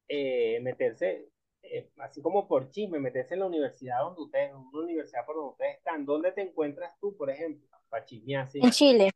eh, 0.09 0.61
meterse, 0.61 1.31
eh, 1.63 1.91
así 1.99 2.21
como 2.21 2.47
por 2.47 2.69
chisme, 2.69 2.99
meterse 3.01 3.35
en 3.35 3.41
la 3.41 3.47
universidad 3.47 4.01
donde 4.01 4.23
ustedes, 4.23 4.51
en 4.51 4.57
una 4.57 4.81
universidad 4.83 5.25
por 5.25 5.37
donde 5.37 5.53
ustedes 5.53 5.79
están. 5.79 6.05
¿Dónde 6.05 6.33
te 6.33 6.43
encuentras 6.43 6.93
tú, 7.01 7.17
por 7.17 7.31
ejemplo? 7.31 7.67
Para 7.89 8.05
chismear. 8.05 8.49
En 8.55 8.71
Chile, 8.71 9.11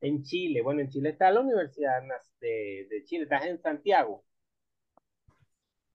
En 0.00 0.22
Chile. 0.22 0.60
Bueno, 0.62 0.82
en 0.82 0.90
Chile 0.90 1.10
está 1.10 1.30
la 1.30 1.40
Universidad 1.40 2.02
de, 2.40 2.86
de 2.90 3.04
Chile. 3.04 3.24
Estás 3.24 3.46
en 3.46 3.60
Santiago. 3.62 4.24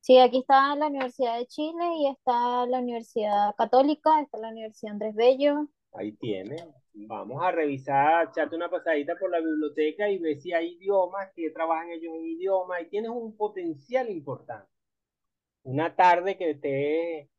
sí, 0.01 0.17
aquí 0.17 0.39
está 0.39 0.75
la 0.75 0.87
Universidad 0.87 1.37
de 1.37 1.45
Chile 1.47 1.85
y 1.99 2.07
está 2.07 2.65
la 2.65 2.79
Universidad 2.79 3.55
Católica, 3.57 4.21
está 4.21 4.37
la 4.39 4.49
Universidad 4.49 4.93
Andrés 4.93 5.15
Bello. 5.15 5.67
Ahí 5.93 6.13
tiene. 6.13 6.57
Vamos 7.05 7.43
a 7.43 7.51
revisar, 7.51 8.29
echarte 8.29 8.55
una 8.55 8.71
pasadita 8.71 9.15
por 9.15 9.29
la 9.29 9.39
biblioteca 9.39 10.09
y 10.09 10.17
ver 10.17 10.41
si 10.41 10.51
hay 10.51 10.73
idiomas, 10.73 11.31
que 11.35 11.51
trabajan 11.51 11.91
ellos 11.91 12.11
en 12.15 12.25
idiomas. 12.25 12.81
Y 12.81 12.89
tienes 12.89 13.11
un 13.11 13.37
potencial 13.37 14.09
importante. 14.09 14.67
Una 15.63 15.95
tarde 15.95 16.37
que 16.37 16.51
estés 16.51 17.29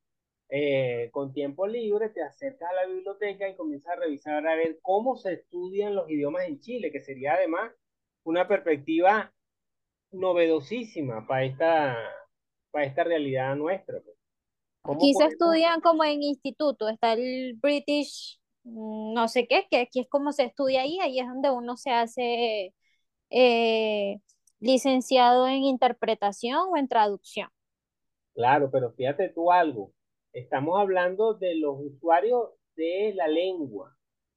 eh, 0.50 1.10
con 1.10 1.32
tiempo 1.32 1.66
libre, 1.66 2.10
te 2.10 2.22
acercas 2.22 2.70
a 2.70 2.74
la 2.74 2.86
biblioteca 2.86 3.48
y 3.48 3.56
comienzas 3.56 3.94
a 3.94 4.00
revisar 4.00 4.46
a 4.46 4.54
ver 4.54 4.78
cómo 4.80 5.16
se 5.16 5.34
estudian 5.34 5.94
los 5.94 6.08
idiomas 6.08 6.46
en 6.46 6.60
Chile, 6.60 6.92
que 6.92 7.00
sería 7.00 7.34
además 7.34 7.72
una 8.22 8.46
perspectiva 8.46 9.34
novedosísima 10.12 11.26
para 11.26 11.44
esta, 11.44 11.98
para 12.70 12.86
esta 12.86 13.04
realidad 13.04 13.56
nuestra. 13.56 14.00
pues. 14.00 14.16
¿Cómo 14.82 14.98
Aquí 14.98 15.12
se 15.14 15.24
estudian 15.24 15.80
como 15.80 16.04
en 16.04 16.22
instituto, 16.22 16.88
está 16.88 17.14
el 17.14 17.58
British, 17.60 18.38
no 18.72 19.28
sé 19.28 19.46
qué, 19.46 19.66
que 19.70 19.80
aquí 19.80 20.00
es 20.00 20.08
como 20.08 20.32
se 20.32 20.44
estudia 20.44 20.82
ahí, 20.82 20.98
ahí 21.00 21.18
es 21.18 21.26
donde 21.26 21.50
uno 21.50 21.76
se 21.76 21.90
hace 21.90 22.74
eh, 23.30 24.20
licenciado 24.60 25.46
en 25.48 25.64
interpretación 25.64 26.68
o 26.70 26.76
en 26.76 26.88
traducción. 26.88 27.48
Claro, 28.34 28.70
pero 28.70 28.92
fíjate 28.92 29.30
tú 29.30 29.50
algo. 29.50 29.92
Estamos 30.32 30.78
hablando 30.78 31.34
de 31.34 31.56
los 31.56 31.76
usuarios 31.78 32.50
de 32.76 33.12
la 33.14 33.26
lengua. 33.26 33.96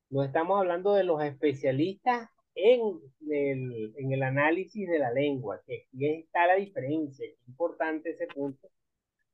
No 0.10 0.24
estamos 0.24 0.58
hablando 0.60 0.94
de 0.94 1.04
los 1.04 1.24
especialistas 1.24 2.30
en 2.56 3.00
el, 3.30 3.94
en 3.96 4.12
el 4.12 4.24
análisis 4.24 4.88
de 4.90 5.00
la 5.00 5.12
lengua, 5.12 5.62
que 5.66 5.86
aquí 5.88 6.06
está 6.06 6.48
la 6.48 6.56
diferencia. 6.56 7.26
Es 7.26 7.48
importante 7.48 8.12
ese 8.12 8.28
punto, 8.28 8.70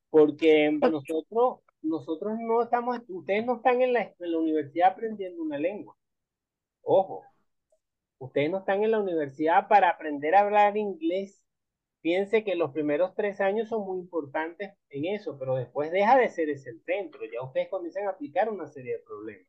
porque 0.09 0.71
nosotros, 0.71 1.59
nosotros 1.81 2.37
no 2.39 2.61
estamos, 2.63 2.99
ustedes 3.07 3.45
no 3.45 3.57
están 3.57 3.81
en 3.81 3.93
la, 3.93 4.01
en 4.01 4.31
la 4.31 4.37
universidad 4.37 4.91
aprendiendo 4.91 5.41
una 5.41 5.57
lengua. 5.57 5.95
Ojo, 6.81 7.23
ustedes 8.19 8.49
no 8.49 8.59
están 8.59 8.83
en 8.83 8.91
la 8.91 8.99
universidad 8.99 9.67
para 9.67 9.89
aprender 9.89 10.35
a 10.35 10.41
hablar 10.41 10.77
inglés 10.77 11.43
piense 12.07 12.45
que 12.45 12.55
los 12.55 12.71
primeros 12.71 13.13
tres 13.15 13.41
años 13.41 13.67
son 13.67 13.85
muy 13.85 13.99
importantes 13.99 14.71
en 14.89 15.05
eso, 15.05 15.37
pero 15.37 15.55
después 15.55 15.91
deja 15.91 16.17
de 16.17 16.29
ser 16.29 16.49
ese 16.49 16.69
el 16.69 16.81
centro. 16.81 17.21
Ya 17.25 17.41
ustedes 17.43 17.67
comienzan 17.69 18.07
a 18.07 18.11
aplicar 18.11 18.49
una 18.49 18.65
serie 18.67 18.93
de 18.93 19.03
problemas. 19.03 19.45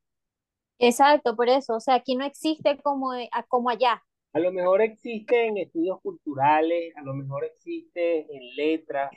Exacto, 0.80 1.36
por 1.36 1.48
eso, 1.48 1.76
o 1.76 1.80
sea, 1.80 1.94
aquí 1.94 2.16
no 2.16 2.24
existe 2.24 2.76
como, 2.78 3.10
como 3.46 3.70
allá. 3.70 4.02
A 4.32 4.40
lo 4.40 4.50
mejor 4.52 4.82
existe 4.82 5.46
en 5.46 5.56
estudios 5.58 6.00
culturales, 6.00 6.96
a 6.96 7.02
lo 7.02 7.14
mejor 7.14 7.44
existe 7.44 8.26
en 8.28 8.56
letras, 8.56 9.10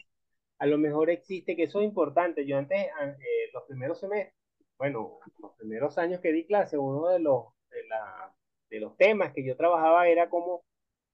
a 0.62 0.68
lo 0.68 0.78
mejor 0.78 1.10
existe, 1.10 1.56
que 1.56 1.64
eso 1.64 1.80
es 1.82 1.86
importante. 1.86 2.46
Yo 2.46 2.56
antes, 2.58 2.78
eh, 2.80 3.50
los 3.52 3.64
primeros 3.64 4.00
semestres, 4.00 4.36
bueno, 4.78 5.18
los 5.40 5.54
primeros 5.56 5.98
años 5.98 6.22
que 6.22 6.32
di 6.32 6.46
clase, 6.46 6.78
uno 6.78 7.08
de 7.08 7.20
los, 7.20 7.46
de, 7.72 7.84
la, 7.88 8.32
de 8.70 8.80
los 8.80 8.96
temas 8.96 9.34
que 9.34 9.44
yo 9.44 9.58
trabajaba 9.58 10.08
era 10.08 10.30
cómo, 10.30 10.64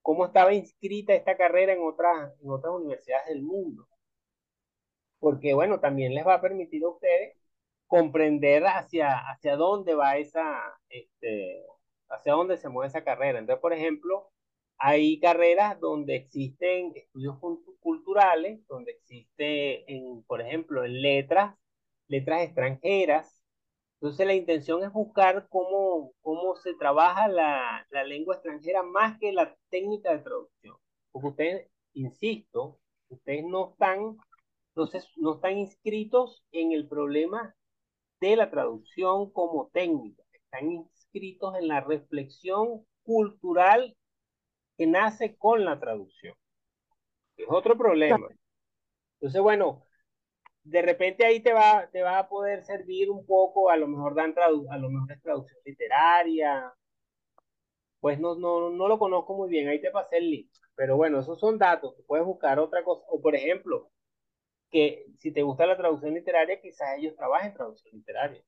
cómo 0.01 0.25
estaba 0.25 0.53
inscrita 0.53 1.13
esta 1.13 1.37
carrera 1.37 1.71
en 1.73 1.81
otras, 1.81 2.33
en 2.41 2.49
otras 2.51 2.73
universidades 2.73 3.27
del 3.29 3.41
mundo. 3.41 3.87
Porque, 5.19 5.53
bueno, 5.53 5.79
también 5.79 6.13
les 6.13 6.27
va 6.27 6.35
a 6.35 6.41
permitir 6.41 6.83
a 6.83 6.89
ustedes 6.89 7.37
comprender 7.87 8.65
hacia, 8.65 9.17
hacia 9.31 9.55
dónde 9.55 9.95
va 9.95 10.17
esa, 10.17 10.61
este, 10.89 11.63
hacia 12.09 12.33
dónde 12.33 12.57
se 12.57 12.67
mueve 12.67 12.89
esa 12.89 13.05
carrera. 13.05 13.39
Entonces, 13.39 13.61
por 13.61 13.71
ejemplo, 13.71 14.29
hay 14.77 15.21
carreras 15.21 15.79
donde 15.79 16.17
existen 16.17 16.91
estudios 16.95 17.39
culturales, 17.79 18.65
donde 18.67 18.91
existe, 18.91 19.91
en, 19.91 20.23
por 20.23 20.41
ejemplo, 20.41 20.83
en 20.85 21.01
letras, 21.01 21.55
letras 22.07 22.43
extranjeras. 22.43 23.41
Entonces, 23.99 24.27
la 24.27 24.33
intención 24.35 24.83
es 24.83 24.91
buscar 24.91 25.47
cómo, 25.49 26.13
cómo 26.21 26.55
se 26.57 26.73
trabaja 26.75 27.27
la, 27.27 27.87
la 27.89 28.03
lengua 28.03 28.35
extranjera 28.35 28.83
más 28.83 29.17
que 29.19 29.31
la 29.33 29.55
técnica 29.69 30.11
de 30.11 30.19
traducción. 30.19 30.75
Porque 31.11 31.27
ustedes, 31.27 31.71
insisto, 31.93 32.79
ustedes 33.09 33.43
no 33.45 33.71
están, 33.71 34.17
entonces, 34.69 35.07
no 35.17 35.35
están 35.35 35.57
inscritos 35.57 36.43
en 36.51 36.71
el 36.73 36.87
problema 36.87 37.55
de 38.21 38.35
la 38.35 38.49
traducción 38.51 39.31
como 39.31 39.69
técnica. 39.73 40.23
Están 40.33 40.71
inscritos 40.71 41.55
en 41.55 41.67
la 41.67 41.81
reflexión 41.81 42.85
cultural 43.03 43.95
que 44.77 44.87
nace 44.87 45.35
con 45.37 45.65
la 45.65 45.79
traducción. 45.79 46.35
Es 47.37 47.45
otro 47.49 47.77
problema. 47.77 48.27
Entonces, 49.19 49.41
bueno, 49.41 49.83
de 50.63 50.81
repente 50.81 51.25
ahí 51.25 51.39
te 51.39 51.53
va, 51.53 51.89
te 51.91 52.01
va 52.01 52.19
a 52.19 52.27
poder 52.27 52.63
servir 52.65 53.09
un 53.09 53.25
poco, 53.25 53.69
a 53.69 53.77
lo 53.77 53.87
mejor 53.87 54.15
dan 54.15 54.35
a 54.37 54.77
lo 54.77 54.89
mejor 54.89 55.11
es 55.11 55.21
traducción 55.21 55.59
literaria. 55.65 56.73
Pues 57.99 58.19
no, 58.19 58.35
no, 58.35 58.69
no 58.69 58.87
lo 58.87 58.99
conozco 58.99 59.35
muy 59.35 59.49
bien, 59.49 59.67
ahí 59.67 59.81
te 59.81 59.91
pasé 59.91 60.17
el 60.17 60.29
link. 60.29 60.51
Pero 60.75 60.97
bueno, 60.97 61.19
esos 61.19 61.39
son 61.39 61.57
datos, 61.57 61.95
puedes 62.05 62.25
buscar 62.25 62.59
otra 62.59 62.83
cosa. 62.83 63.03
O 63.09 63.21
por 63.21 63.35
ejemplo, 63.35 63.89
que 64.69 65.05
si 65.17 65.31
te 65.31 65.41
gusta 65.41 65.65
la 65.65 65.77
traducción 65.77 66.13
literaria, 66.13 66.61
quizás 66.61 66.97
ellos 66.97 67.15
trabajen 67.15 67.53
traducción 67.53 67.95
literaria. 67.95 68.43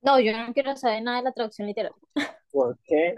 No, 0.00 0.20
yo 0.20 0.32
no 0.32 0.52
quiero 0.52 0.76
saber 0.76 1.02
nada 1.02 1.18
de 1.18 1.24
la 1.24 1.32
traducción 1.32 1.66
literaria. 1.66 1.96
¿Por 2.50 2.78
qué? 2.84 3.16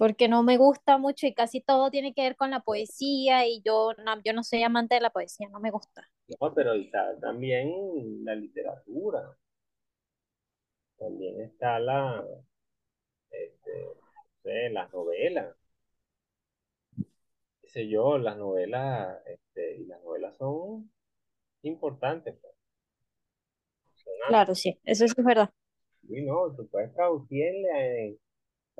Porque 0.00 0.28
no 0.28 0.42
me 0.42 0.56
gusta 0.56 0.96
mucho 0.96 1.26
y 1.26 1.34
casi 1.34 1.60
todo 1.60 1.90
tiene 1.90 2.14
que 2.14 2.22
ver 2.22 2.34
con 2.34 2.50
la 2.50 2.60
poesía 2.60 3.46
y 3.46 3.60
yo 3.60 3.90
no, 4.02 4.18
yo 4.24 4.32
no 4.32 4.42
soy 4.42 4.62
amante 4.62 4.94
de 4.94 5.02
la 5.02 5.10
poesía, 5.10 5.50
no 5.50 5.60
me 5.60 5.70
gusta. 5.70 6.08
No, 6.40 6.54
pero 6.54 6.72
está 6.72 7.18
también 7.20 8.24
la 8.24 8.34
literatura. 8.34 9.36
También 10.96 11.42
está 11.42 11.78
la, 11.78 12.24
este, 13.30 13.84
no 13.84 14.42
sé, 14.42 14.70
las 14.70 14.90
novelas 14.90 15.54
sé 17.70 17.88
yo, 17.88 18.18
las 18.18 18.36
novelas, 18.36 19.18
este, 19.26 19.76
y 19.76 19.86
las 19.86 20.02
novelas 20.02 20.36
son 20.38 20.90
importantes. 21.62 22.36
Pues. 22.40 22.54
Claro, 24.28 24.54
sí, 24.54 24.78
eso 24.84 25.04
es 25.04 25.14
verdad. 25.16 25.50
Sí, 26.06 26.22
no, 26.22 26.54
tú 26.56 26.66
puedes 26.68 26.92
traducir, 26.94 27.52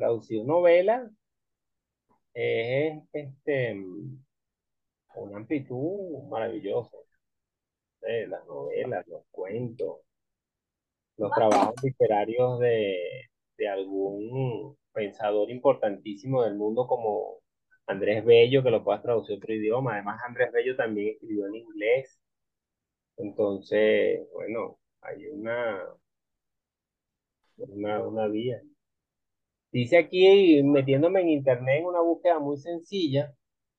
traducir 0.00 0.44
novela, 0.44 1.10
es 2.34 3.02
este, 3.12 3.76
una 5.14 5.36
amplitud 5.36 6.22
maravillosa. 6.28 6.96
las 8.00 8.46
novelas, 8.46 9.06
los 9.08 9.24
cuentos, 9.30 10.00
los 11.16 11.30
trabajos 11.32 11.74
literarios 11.82 12.58
de, 12.60 13.28
de 13.58 13.68
algún 13.68 14.76
pensador 14.92 15.50
importantísimo 15.50 16.42
del 16.44 16.54
mundo 16.56 16.86
como 16.86 17.40
Andrés 17.86 18.24
Bello, 18.24 18.62
que 18.62 18.70
lo 18.70 18.82
puedas 18.84 19.02
traducir 19.02 19.34
a 19.34 19.38
otro 19.38 19.54
idioma. 19.54 19.94
Además, 19.94 20.20
Andrés 20.26 20.52
Bello 20.52 20.76
también 20.76 21.08
escribió 21.14 21.46
en 21.46 21.56
inglés. 21.56 22.18
Entonces, 23.16 24.26
bueno, 24.32 24.78
hay 25.02 25.26
una, 25.28 25.84
una, 27.58 28.06
una 28.06 28.26
vía. 28.28 28.60
Dice 29.72 29.98
aquí, 29.98 30.62
metiéndome 30.64 31.20
en 31.20 31.28
internet 31.28 31.80
en 31.80 31.86
una 31.86 32.00
búsqueda 32.00 32.38
muy 32.40 32.56
sencilla, 32.56 33.32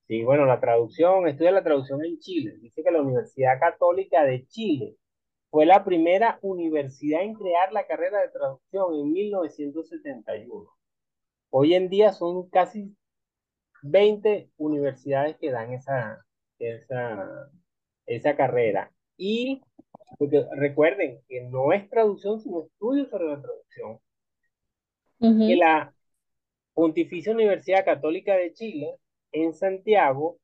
sí, 0.06 0.24
bueno, 0.24 0.46
la 0.46 0.60
traducción, 0.60 1.28
estudia 1.28 1.50
la 1.52 1.62
traducción 1.62 2.04
en 2.04 2.18
Chile. 2.18 2.56
Dice 2.60 2.82
que 2.82 2.90
la 2.90 3.02
Universidad 3.02 3.60
Católica 3.60 4.24
de 4.24 4.46
Chile 4.46 4.96
fue 5.50 5.66
la 5.66 5.84
primera 5.84 6.38
universidad 6.42 7.22
en 7.22 7.34
crear 7.34 7.72
la 7.72 7.86
carrera 7.86 8.22
de 8.22 8.30
traducción 8.30 8.94
en 8.94 9.12
1971. 9.12 10.70
Hoy 11.50 11.74
en 11.74 11.90
día 11.90 12.12
son 12.12 12.48
casi 12.48 12.96
20 13.82 14.50
universidades 14.56 15.36
que 15.38 15.50
dan 15.50 15.74
esa, 15.74 16.24
esa, 16.58 17.50
esa 18.06 18.36
carrera. 18.36 18.92
Y 19.18 19.62
porque 20.18 20.46
recuerden 20.56 21.20
que 21.28 21.42
no 21.42 21.72
es 21.72 21.88
traducción, 21.90 22.40
sino 22.40 22.64
estudio 22.64 23.06
sobre 23.10 23.26
la 23.26 23.42
traducción. 23.42 23.98
Que 25.22 25.56
la 25.56 25.94
Pontificia 26.74 27.32
Universidad 27.32 27.84
Católica 27.84 28.34
de 28.34 28.52
Chile, 28.52 28.96
en 29.30 29.54
Santiago, 29.54 30.38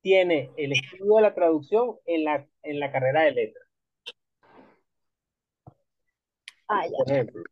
tiene 0.00 0.52
el 0.56 0.72
estudio 0.72 1.16
de 1.16 1.22
la 1.22 1.34
traducción 1.34 1.96
en 2.06 2.22
la, 2.22 2.46
en 2.62 2.78
la 2.78 2.92
carrera 2.92 3.22
de 3.22 3.32
letras. 3.32 3.68
Ah, 6.68 6.86
ya. 6.86 6.96
Por 6.96 7.10
ejemplo. 7.10 7.42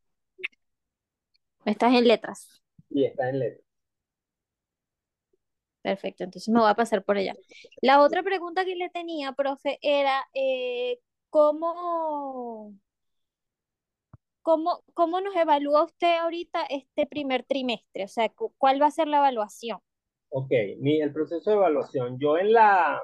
Estás 1.64 1.94
en 1.94 2.06
letras. 2.06 2.62
Y 2.90 3.04
está 3.04 3.30
en 3.30 3.40
letras. 3.40 3.64
Perfecto, 5.82 6.24
entonces 6.24 6.48
me 6.48 6.60
voy 6.60 6.70
a 6.70 6.74
pasar 6.74 7.04
por 7.04 7.16
allá. 7.16 7.34
La 7.82 8.00
otra 8.00 8.22
pregunta 8.22 8.64
que 8.64 8.76
le 8.76 8.88
tenía, 8.90 9.32
profe, 9.32 9.78
era 9.82 10.24
eh, 10.32 10.98
¿cómo, 11.28 12.72
cómo, 14.44 14.84
cómo 14.92 15.20
nos 15.22 15.34
evalúa 15.34 15.84
usted 15.84 16.18
ahorita 16.18 16.66
este 16.68 17.06
primer 17.06 17.44
trimestre? 17.44 18.04
O 18.04 18.08
sea, 18.08 18.30
¿cuál 18.58 18.80
va 18.80 18.86
a 18.86 18.90
ser 18.92 19.08
la 19.08 19.16
evaluación? 19.16 19.78
Ok, 20.28 20.50
mi, 20.78 21.00
el 21.00 21.12
proceso 21.12 21.50
de 21.50 21.56
evaluación. 21.56 22.18
Yo 22.20 22.36
en 22.36 22.52
la, 22.52 23.02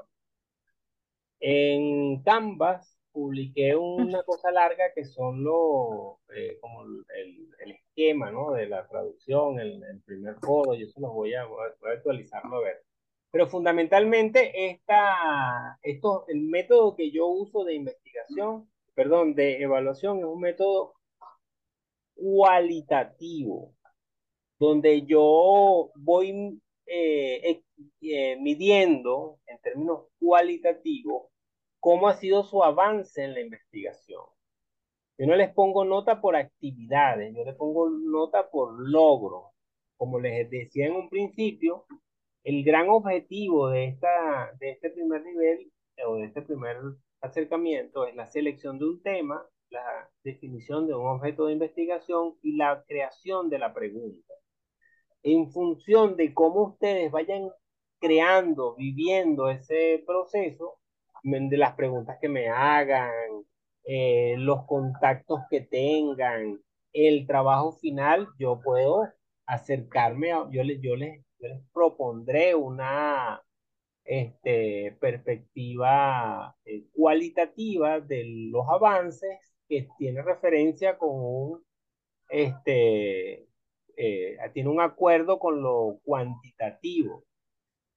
en 1.41 2.23
Canvas 2.23 2.99
publiqué 3.11 3.75
una 3.75 4.23
cosa 4.23 4.53
larga 4.53 4.93
que 4.95 5.05
son 5.05 5.43
los, 5.43 6.19
eh, 6.37 6.59
como 6.61 6.83
el, 6.83 7.49
el, 7.59 7.71
esquema, 7.73 8.31
¿no? 8.31 8.53
De 8.53 8.67
la 8.67 8.87
traducción, 8.87 9.59
el, 9.59 9.83
el 9.83 10.03
primer 10.03 10.37
foro, 10.41 10.75
y 10.75 10.83
eso 10.83 11.01
lo 11.01 11.11
voy 11.13 11.35
a, 11.35 11.47
voy 11.47 11.61
a 11.91 11.93
actualizarlo 11.95 12.57
a 12.57 12.61
ver. 12.61 12.85
Pero 13.31 13.47
fundamentalmente 13.47 14.71
esta, 14.71 15.79
esto, 15.83 16.27
el 16.29 16.43
método 16.43 16.95
que 16.97 17.11
yo 17.11 17.27
uso 17.29 17.65
de 17.65 17.75
investigación, 17.75 18.69
perdón, 18.95 19.35
de 19.35 19.63
evaluación 19.63 20.19
es 20.19 20.25
un 20.25 20.41
método 20.41 21.00
cualitativo, 22.21 23.75
donde 24.59 25.07
yo 25.07 25.91
voy 25.97 26.61
eh, 26.87 27.63
eh, 28.03 28.37
midiendo 28.41 29.39
en 29.47 29.59
términos 29.61 30.07
cualitativos 30.19 31.29
cómo 31.81 32.09
ha 32.09 32.15
sido 32.15 32.45
su 32.45 32.63
avance 32.63 33.25
en 33.25 33.33
la 33.33 33.41
investigación. 33.41 34.23
Yo 35.17 35.27
no 35.27 35.37
les 35.37 35.53
pongo 35.53 35.85
nota 35.85 36.21
por 36.21 36.37
actividades, 36.37 37.35
yo 37.35 37.45
les 37.45 37.55
pongo 37.55 37.89
nota 37.91 38.51
por 38.51 38.75
logro. 38.79 39.53
Como 39.97 40.19
les 40.19 40.49
decía 40.51 40.87
en 40.87 40.95
un 40.95 41.09
principio, 41.11 41.87
el 42.45 42.65
gran 42.65 42.89
objetivo 42.89 43.69
de, 43.71 43.87
esta, 43.87 44.53
de 44.59 44.71
este 44.71 44.91
primer 44.91 45.25
nivel 45.25 45.71
o 46.07 46.17
de 46.17 46.25
este 46.25 46.43
primer 46.43 46.77
acercamiento 47.21 48.07
es 48.07 48.15
la 48.15 48.27
selección 48.27 48.79
de 48.79 48.87
un 48.87 49.03
tema, 49.03 49.47
la 49.71 50.11
definición 50.25 50.87
de 50.87 50.95
un 50.95 51.07
objeto 51.07 51.47
de 51.47 51.55
investigación 51.55 52.35
y 52.43 52.57
la 52.57 52.85
creación 52.87 53.49
de 53.51 53.59
la 53.59 53.73
pregunta. 53.73 54.35
En 55.23 55.51
función 55.51 56.17
de 56.17 56.33
cómo 56.35 56.63
ustedes 56.63 57.11
vayan 57.11 57.51
creando, 57.99 58.75
viviendo 58.77 59.49
ese 59.51 60.03
proceso, 60.07 60.79
de 61.23 61.57
las 61.59 61.75
preguntas 61.75 62.19
que 62.21 62.29
me 62.31 62.49
hagan, 62.49 63.11
eh, 63.85 64.37
los 64.39 64.65
contactos 64.67 65.41
que 65.51 65.61
tengan, 65.61 66.61
el 66.93 67.27
trabajo 67.27 67.73
final, 67.73 68.29
yo 68.39 68.61
puedo 68.63 69.07
acercarme, 69.47 70.33
a, 70.33 70.49
yo, 70.51 70.65
les, 70.65 70.81
yo 70.81 70.97
les 70.97 71.23
yo 71.41 71.49
les 71.49 71.63
propondré 71.73 72.55
una 72.55 73.43
este, 74.05 74.97
perspectiva 75.01 76.57
eh, 76.65 76.85
cualitativa 76.93 78.01
de 78.01 78.25
los 78.51 78.69
avances 78.69 79.50
que 79.71 79.89
tiene 79.97 80.21
referencia 80.21 80.99
con 80.99 81.11
un, 81.13 81.65
este, 82.29 83.47
eh, 83.97 84.37
tiene 84.53 84.69
un 84.69 84.81
acuerdo 84.81 85.39
con 85.39 85.63
lo 85.63 86.01
cuantitativo. 86.05 87.25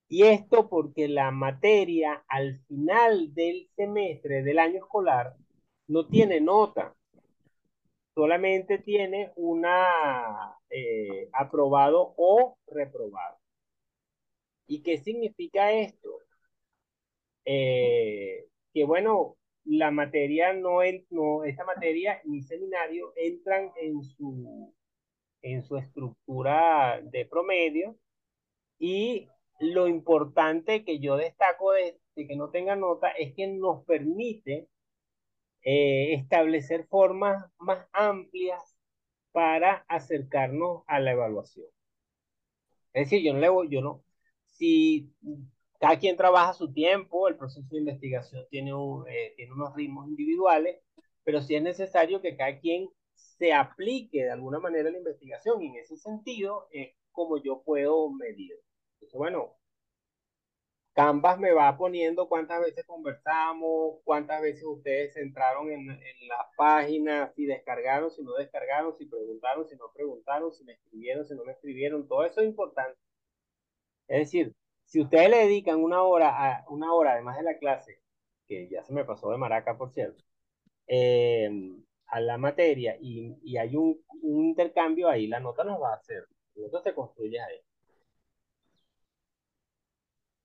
Y 0.08 0.24
esto 0.24 0.70
porque 0.70 1.08
la 1.08 1.32
materia 1.32 2.24
al 2.28 2.60
final 2.68 3.34
del 3.34 3.68
semestre 3.76 4.44
del 4.44 4.60
año 4.60 4.78
escolar 4.78 5.36
no 5.88 6.08
tiene 6.08 6.40
nota, 6.40 6.96
solamente 8.14 8.78
tiene 8.78 9.32
una 9.36 10.56
eh, 10.70 11.30
aprobado 11.34 12.14
o 12.18 12.56
reprobado. 12.68 13.40
¿Y 14.68 14.84
qué 14.84 15.00
significa 15.00 15.72
esto? 15.72 16.20
Eh, 17.46 18.46
que 18.74 18.86
bueno, 18.86 19.38
la 19.66 19.92
materia 19.92 20.54
no, 20.54 20.80
no, 21.10 21.44
esta 21.44 21.66
materia 21.66 22.22
ni 22.26 22.42
seminario 22.42 23.14
entran 23.16 23.72
en 23.82 24.04
su, 24.04 24.74
en 25.42 25.64
su 25.64 25.78
estructura 25.78 27.02
de 27.02 27.26
promedio 27.26 27.98
y 28.80 29.30
lo 29.60 29.88
importante 29.88 30.84
que 30.84 31.00
yo 31.00 31.16
destaco 31.16 31.72
de, 31.74 32.00
que 32.16 32.36
no 32.36 32.50
tenga 32.50 32.76
nota 32.76 33.10
es 33.10 33.34
que 33.34 33.48
nos 33.48 33.86
permite 33.86 34.68
eh, 35.64 36.14
establecer 36.14 36.86
formas 36.88 37.46
más 37.58 37.88
amplias 37.94 38.62
para 39.32 39.86
acercarnos 39.88 40.84
a 40.88 41.00
la 41.00 41.12
evaluación. 41.12 41.68
Es 42.94 43.10
decir, 43.10 43.24
yo 43.24 43.34
no 43.34 43.40
le 43.40 43.70
yo 43.70 43.82
no, 43.82 44.04
si 44.46 45.12
cada 45.84 46.00
quien 46.00 46.16
trabaja 46.16 46.54
su 46.54 46.72
tiempo, 46.72 47.28
el 47.28 47.36
proceso 47.36 47.68
de 47.70 47.80
investigación 47.80 48.48
tiene, 48.50 48.72
eh, 49.10 49.34
tiene 49.36 49.52
unos 49.52 49.76
ritmos 49.76 50.08
individuales, 50.08 50.80
pero 51.26 51.42
sí 51.42 51.56
es 51.56 51.62
necesario 51.62 52.22
que 52.22 52.38
cada 52.38 52.58
quien 52.62 52.88
se 53.14 53.52
aplique 53.52 54.24
de 54.24 54.32
alguna 54.32 54.60
manera 54.60 54.90
la 54.90 54.98
investigación 54.98 55.62
y 55.62 55.68
en 55.68 55.76
ese 55.76 55.98
sentido 55.98 56.70
es 56.72 56.96
como 57.12 57.36
yo 57.36 57.64
puedo 57.64 58.10
medir. 58.10 58.54
Entonces, 58.94 59.18
bueno, 59.18 59.58
Canvas 60.94 61.38
me 61.38 61.52
va 61.52 61.78
poniendo 61.78 62.30
cuántas 62.30 62.62
veces 62.62 62.86
conversamos, 62.86 64.00
cuántas 64.06 64.42
veces 64.42 64.64
ustedes 64.64 65.18
entraron 65.18 65.70
en, 65.70 65.90
en 65.90 66.28
las 66.30 66.48
páginas, 66.56 67.36
si 67.36 67.46
descargaron, 67.46 68.10
si 68.10 68.24
no 68.24 68.36
descargaron, 68.36 68.96
si 68.98 69.06
preguntaron, 69.06 69.68
si 69.68 69.76
no 69.76 69.92
preguntaron, 69.94 70.50
si 70.54 70.64
me 70.64 70.76
escribieron, 70.76 71.26
si 71.26 71.36
no 71.36 71.44
me 71.44 71.52
escribieron, 71.52 72.08
todo 72.08 72.24
eso 72.24 72.40
es 72.40 72.48
importante. 72.48 72.98
Es 74.08 74.20
decir, 74.20 74.56
si 74.94 75.02
ustedes 75.02 75.28
le 75.28 75.38
dedican 75.38 75.84
una 75.84 76.04
hora, 76.04 76.30
a, 76.30 76.66
una 76.70 76.94
hora 76.94 77.14
además 77.14 77.38
de 77.38 77.44
la 77.44 77.58
clase, 77.58 78.00
que 78.46 78.70
ya 78.70 78.84
se 78.84 78.94
me 78.94 79.04
pasó 79.04 79.32
de 79.32 79.38
maraca, 79.38 79.76
por 79.76 79.92
cierto, 79.92 80.24
eh, 80.86 81.50
a 82.06 82.20
la 82.20 82.38
materia 82.38 82.96
y, 83.02 83.36
y 83.42 83.58
hay 83.58 83.76
un, 83.76 84.00
un, 84.22 84.46
intercambio 84.46 85.10
ahí, 85.10 85.26
la 85.26 85.40
nota 85.40 85.64
nos 85.64 85.82
va 85.82 85.94
a 85.94 85.96
hacer. 85.96 86.28
Nota 86.54 86.84
se 86.84 86.94
construye 86.94 87.42
ahí. 87.42 87.60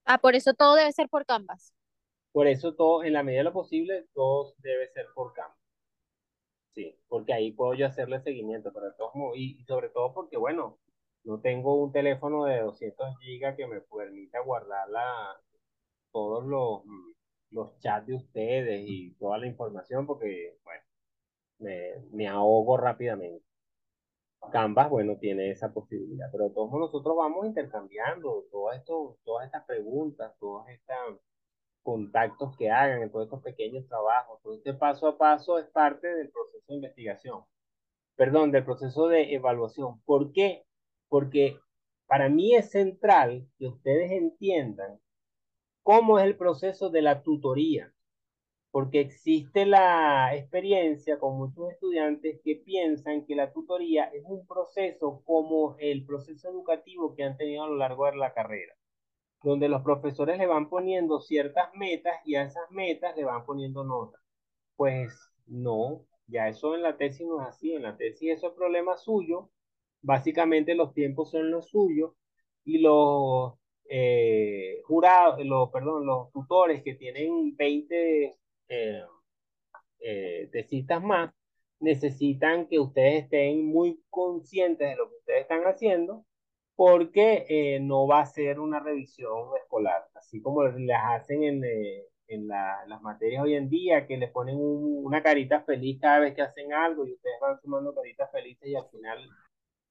Ah, 0.05 0.17
por 0.17 0.33
eso 0.33 0.55
todo 0.55 0.73
debe 0.73 0.91
ser 0.93 1.09
por 1.09 1.27
Canvas. 1.27 1.71
Por 2.31 2.47
eso 2.47 2.73
todo, 2.73 3.03
en 3.03 3.13
la 3.13 3.21
medida 3.21 3.41
de 3.41 3.43
lo 3.43 3.53
posible, 3.53 4.07
todo 4.15 4.55
debe 4.57 4.87
ser 4.87 5.05
por 5.13 5.31
Canvas. 5.33 5.59
Sí, 6.73 6.97
porque 7.07 7.33
ahí 7.33 7.51
puedo 7.51 7.75
yo 7.75 7.85
hacerle 7.85 8.19
seguimiento, 8.21 8.73
pero 8.73 8.95
todos, 8.95 9.11
y, 9.35 9.61
y 9.61 9.63
sobre 9.65 9.89
todo 9.89 10.11
porque, 10.11 10.37
bueno, 10.37 10.79
no 11.29 11.39
tengo 11.41 11.75
un 11.75 11.91
teléfono 11.91 12.45
de 12.45 12.59
200 12.61 13.19
gigas 13.19 13.55
que 13.55 13.67
me 13.67 13.81
permita 13.81 14.39
guardar 14.41 14.89
la, 14.89 15.39
todos 16.11 16.43
los, 16.43 16.81
los 17.51 17.77
chats 17.79 18.07
de 18.07 18.15
ustedes 18.15 18.83
y 18.87 19.13
toda 19.19 19.37
la 19.37 19.45
información 19.45 20.07
porque, 20.07 20.57
bueno, 20.63 20.83
me, 21.59 21.99
me 22.11 22.27
ahogo 22.27 22.77
rápidamente. 22.77 23.45
Canvas, 24.51 24.89
bueno, 24.89 25.17
tiene 25.17 25.51
esa 25.51 25.71
posibilidad, 25.71 26.29
pero 26.31 26.49
todos 26.49 26.71
nosotros 26.71 27.15
vamos 27.15 27.45
intercambiando 27.45 28.45
todo 28.49 28.71
esto, 28.71 29.17
todas 29.23 29.45
estas 29.45 29.65
preguntas, 29.65 30.33
todos 30.39 30.67
estos 30.69 31.19
contactos 31.83 32.57
que 32.57 32.71
hagan 32.71 33.11
todos 33.11 33.25
estos 33.25 33.43
pequeños 33.43 33.87
trabajos. 33.87 34.41
Todo 34.41 34.55
este 34.55 34.73
paso 34.73 35.07
a 35.07 35.17
paso 35.19 35.59
es 35.59 35.67
parte 35.67 36.07
del 36.07 36.31
proceso 36.31 36.65
de 36.69 36.75
investigación, 36.75 37.43
perdón, 38.15 38.51
del 38.51 38.65
proceso 38.65 39.07
de 39.07 39.35
evaluación. 39.35 40.01
¿Por 40.05 40.31
qué? 40.31 40.65
Porque 41.09 41.59
para 42.07 42.29
mí 42.29 42.55
es 42.55 42.71
central 42.71 43.45
que 43.57 43.67
ustedes 43.67 44.11
entiendan 44.11 44.99
cómo 45.83 46.19
es 46.19 46.25
el 46.25 46.37
proceso 46.37 46.89
de 46.89 47.01
la 47.01 47.23
tutoría 47.23 47.93
porque 48.71 48.99
existe 48.99 49.65
la 49.65 50.35
experiencia 50.35 51.17
con 51.19 51.37
muchos 51.37 51.71
estudiantes 51.71 52.39
que 52.43 52.55
piensan 52.55 53.25
que 53.25 53.35
la 53.35 53.51
tutoría 53.51 54.05
es 54.05 54.23
un 54.25 54.45
proceso 54.45 55.23
como 55.25 55.75
el 55.79 56.05
proceso 56.05 56.49
educativo 56.49 57.15
que 57.15 57.23
han 57.23 57.37
tenido 57.37 57.63
a 57.63 57.67
lo 57.67 57.75
largo 57.75 58.05
de 58.05 58.17
la 58.17 58.33
carrera, 58.33 58.75
donde 59.43 59.69
los 59.69 59.81
profesores 59.81 60.37
le 60.37 60.45
van 60.45 60.69
poniendo 60.69 61.19
ciertas 61.19 61.73
metas 61.73 62.15
y 62.25 62.35
a 62.35 62.43
esas 62.43 62.69
metas 62.69 63.15
le 63.15 63.25
van 63.25 63.45
poniendo 63.45 63.83
notas. 63.83 64.21
Pues 64.75 65.17
no, 65.47 66.05
ya 66.27 66.47
eso 66.47 66.75
en 66.75 66.83
la 66.83 66.95
tesis 66.95 67.25
no 67.25 67.41
es 67.41 67.47
así, 67.47 67.73
en 67.73 67.83
la 67.83 67.97
tesis 67.97 68.37
eso 68.37 68.49
es 68.49 68.53
problema 68.53 68.97
suyo, 68.97 69.49
básicamente 70.01 70.75
los 70.75 70.93
tiempos 70.93 71.31
son 71.31 71.51
los 71.51 71.69
suyos 71.69 72.13
y 72.65 72.79
los 72.79 73.53
eh, 73.89 74.81
jurados, 74.85 75.43
los, 75.45 75.69
perdón, 75.71 76.05
los 76.05 76.31
tutores 76.31 76.83
que 76.83 76.95
tienen 76.95 77.55
20 77.55 78.37
eh, 78.69 79.03
eh, 79.99 80.49
más, 81.01 81.33
necesitan 81.79 82.67
que 82.67 82.79
ustedes 82.79 83.23
estén 83.23 83.65
muy 83.65 84.01
conscientes 84.09 84.89
de 84.89 84.95
lo 84.95 85.09
que 85.09 85.15
ustedes 85.15 85.41
están 85.41 85.63
haciendo, 85.63 86.25
porque 86.75 87.45
eh, 87.49 87.79
no 87.81 88.07
va 88.07 88.21
a 88.21 88.25
ser 88.25 88.59
una 88.59 88.79
revisión 88.79 89.49
escolar, 89.61 90.07
así 90.15 90.41
como 90.41 90.63
les 90.65 90.97
hacen 91.03 91.43
en, 91.43 91.63
eh, 91.63 92.05
en 92.27 92.47
la, 92.47 92.85
las 92.87 93.01
materias 93.01 93.43
hoy 93.43 93.55
en 93.55 93.69
día, 93.69 94.07
que 94.07 94.17
les 94.17 94.31
ponen 94.31 94.55
un, 94.57 95.05
una 95.05 95.21
carita 95.23 95.61
feliz 95.63 95.99
cada 95.99 96.19
vez 96.19 96.35
que 96.35 96.41
hacen 96.41 96.73
algo 96.73 97.05
y 97.05 97.13
ustedes 97.13 97.35
van 97.41 97.59
sumando 97.61 97.93
caritas 97.93 98.31
felices 98.31 98.69
y 98.69 98.75
al 98.75 98.87
final 98.89 99.19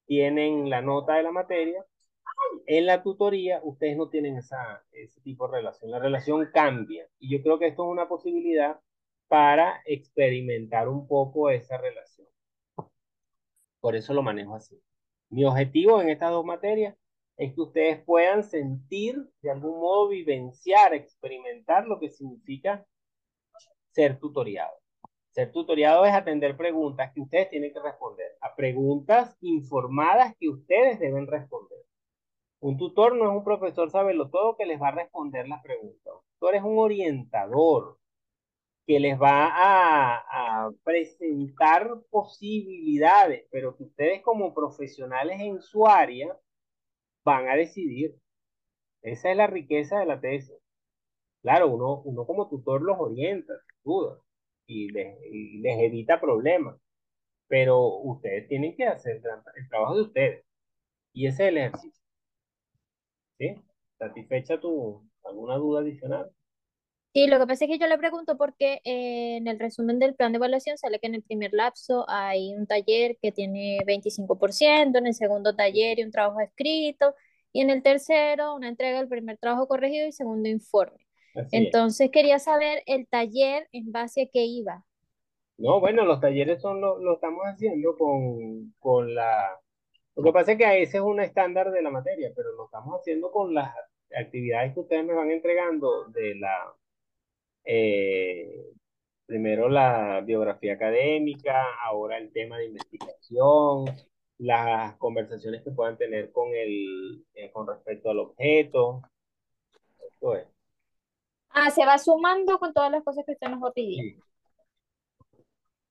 tienen 0.09 0.71
la 0.71 0.81
nota 0.81 1.13
de 1.13 1.23
la 1.23 1.31
materia. 1.31 1.85
En 2.65 2.87
la 2.87 3.03
tutoría 3.03 3.61
ustedes 3.63 3.95
no 3.95 4.09
tienen 4.09 4.37
esa, 4.37 4.83
ese 4.91 5.21
tipo 5.21 5.47
de 5.47 5.57
relación, 5.57 5.91
la 5.91 5.99
relación 5.99 6.49
cambia 6.51 7.07
y 7.19 7.31
yo 7.31 7.43
creo 7.43 7.59
que 7.59 7.67
esto 7.67 7.83
es 7.83 7.91
una 7.91 8.09
posibilidad 8.09 8.79
para 9.27 9.83
experimentar 9.85 10.89
un 10.89 11.07
poco 11.07 11.51
esa 11.51 11.77
relación. 11.77 12.27
Por 13.79 13.95
eso 13.95 14.15
lo 14.15 14.23
manejo 14.23 14.55
así. 14.55 14.81
Mi 15.29 15.45
objetivo 15.45 16.01
en 16.01 16.09
estas 16.09 16.31
dos 16.31 16.43
materias 16.43 16.95
es 17.37 17.53
que 17.53 17.61
ustedes 17.61 18.03
puedan 18.03 18.43
sentir, 18.43 19.29
de 19.43 19.51
algún 19.51 19.79
modo 19.79 20.07
vivenciar, 20.07 20.95
experimentar 20.95 21.85
lo 21.85 21.99
que 21.99 22.09
significa 22.09 22.83
ser 23.91 24.19
tutoriado. 24.19 24.73
Ser 25.31 25.51
tutoriado 25.51 26.05
es 26.05 26.13
atender 26.13 26.57
preguntas 26.57 27.11
que 27.13 27.21
ustedes 27.21 27.49
tienen 27.49 27.71
que 27.71 27.79
responder, 27.79 28.27
a 28.41 28.55
preguntas 28.55 29.37
informadas 29.41 30.35
que 30.39 30.49
ustedes 30.49 30.99
deben 30.99 31.27
responder. 31.27 31.79
Un 32.61 32.77
tutor 32.77 33.15
no 33.15 33.25
es 33.25 33.37
un 33.37 33.43
profesor 33.43 33.89
sabelo 33.91 34.29
todo 34.29 34.57
que 34.57 34.65
les 34.65 34.81
va 34.81 34.89
a 34.89 34.91
responder 34.91 35.47
las 35.47 35.61
preguntas. 35.63 36.13
Un 36.13 36.21
tutor 36.33 36.55
es 36.55 36.63
un 36.63 36.79
orientador 36.79 37.99
que 38.87 38.99
les 38.99 39.19
va 39.21 39.45
a, 39.45 40.65
a, 40.65 40.71
presentar 40.83 42.01
posibilidades, 42.09 43.45
pero 43.51 43.77
que 43.77 43.83
ustedes 43.83 44.21
como 44.23 44.53
profesionales 44.53 45.39
en 45.41 45.61
su 45.61 45.85
área 45.87 46.35
van 47.23 47.47
a 47.47 47.55
decidir. 47.55 48.15
Esa 49.03 49.31
es 49.31 49.37
la 49.37 49.47
riqueza 49.47 49.99
de 49.99 50.05
la 50.07 50.19
tesis. 50.19 50.57
Claro, 51.41 51.69
uno, 51.69 52.01
uno 52.03 52.25
como 52.25 52.49
tutor 52.49 52.81
los 52.81 52.97
orienta, 52.99 53.53
sin 53.67 53.81
duda, 53.83 54.19
y 54.69 54.89
les, 54.91 55.17
les 55.31 55.79
evita 55.79 56.21
problemas, 56.21 56.77
pero 57.47 57.87
ustedes 58.03 58.47
tienen 58.47 58.75
que 58.75 58.85
hacer 58.85 59.21
el 59.55 59.69
trabajo 59.69 59.95
de 59.95 60.01
ustedes. 60.03 60.45
Y 61.13 61.27
ese 61.27 61.43
es 61.45 61.49
el 61.49 61.57
ejercicio. 61.57 62.03
¿Sí? 63.39 63.55
¿Satisfecha 63.97 64.59
tu 64.59 65.03
alguna 65.23 65.55
duda 65.55 65.81
adicional? 65.81 66.31
Sí, 67.13 67.25
lo 67.27 67.39
que 67.39 67.47
pasa 67.47 67.65
es 67.65 67.71
que 67.71 67.79
yo 67.79 67.87
le 67.87 67.97
pregunto 67.97 68.37
porque 68.37 68.81
eh, 68.83 69.37
en 69.37 69.47
el 69.47 69.59
resumen 69.59 69.97
del 69.97 70.13
plan 70.15 70.31
de 70.31 70.37
evaluación 70.37 70.77
sale 70.77 70.99
que 70.99 71.07
en 71.07 71.15
el 71.15 71.23
primer 71.23 71.51
lapso 71.53 72.05
hay 72.07 72.53
un 72.53 72.67
taller 72.67 73.17
que 73.19 73.31
tiene 73.31 73.79
25%, 73.85 74.99
en 74.99 75.07
el 75.07 75.15
segundo 75.15 75.55
taller 75.55 75.97
y 75.99 76.03
un 76.03 76.11
trabajo 76.11 76.39
escrito, 76.41 77.15
y 77.51 77.61
en 77.61 77.71
el 77.71 77.81
tercero 77.81 78.55
una 78.55 78.69
entrega 78.69 78.99
del 78.99 79.07
primer 79.09 79.37
trabajo 79.39 79.67
corregido 79.67 80.07
y 80.07 80.11
segundo 80.11 80.49
informe. 80.49 81.08
Así 81.33 81.57
Entonces 81.57 82.07
es. 82.07 82.11
quería 82.11 82.39
saber 82.39 82.83
el 82.85 83.07
taller 83.07 83.67
en 83.71 83.91
base 83.91 84.23
a 84.23 84.29
qué 84.31 84.45
iba. 84.45 84.85
No, 85.57 85.79
bueno, 85.79 86.05
los 86.05 86.21
talleres 86.21 86.61
son 86.61 86.79
lo, 86.81 86.99
lo 86.99 87.15
estamos 87.15 87.41
haciendo 87.45 87.97
con, 87.97 88.73
con 88.79 89.13
la 89.13 89.59
Lo 90.15 90.23
que 90.23 90.33
pasa 90.33 90.53
es 90.53 90.57
que 90.59 90.83
ese 90.83 90.97
es 90.97 91.03
un 91.03 91.21
estándar 91.21 91.71
de 91.71 91.81
la 91.83 91.91
materia, 91.91 92.31
pero 92.35 92.53
lo 92.53 92.65
estamos 92.65 92.95
haciendo 92.99 93.31
con 93.31 93.53
las 93.53 93.73
actividades 94.15 94.73
que 94.73 94.81
ustedes 94.81 95.05
me 95.05 95.13
van 95.15 95.31
entregando 95.31 96.05
de 96.09 96.35
la, 96.35 96.75
eh, 97.65 98.73
primero 99.25 99.69
la 99.69 100.21
biografía 100.21 100.73
académica, 100.73 101.65
ahora 101.85 102.17
el 102.17 102.31
tema 102.33 102.57
de 102.59 102.67
investigación, 102.67 103.85
las 104.39 104.97
conversaciones 104.97 105.63
que 105.63 105.71
puedan 105.71 105.97
tener 105.97 106.31
con 106.31 106.49
el, 106.55 107.25
eh, 107.35 107.51
con 107.51 107.67
respecto 107.67 108.09
al 108.11 108.19
objeto. 108.19 109.01
Esto 110.07 110.35
es. 110.35 110.47
Ah, 111.51 111.69
se 111.71 111.85
va 111.85 111.97
sumando 111.97 112.57
con 112.59 112.73
todas 112.73 112.91
las 112.91 113.03
cosas 113.03 113.25
que 113.25 113.33
usted 113.33 113.47
nos 113.49 113.61
va 113.63 113.71
pidiendo. 113.71 114.23
Sí, 115.31 115.43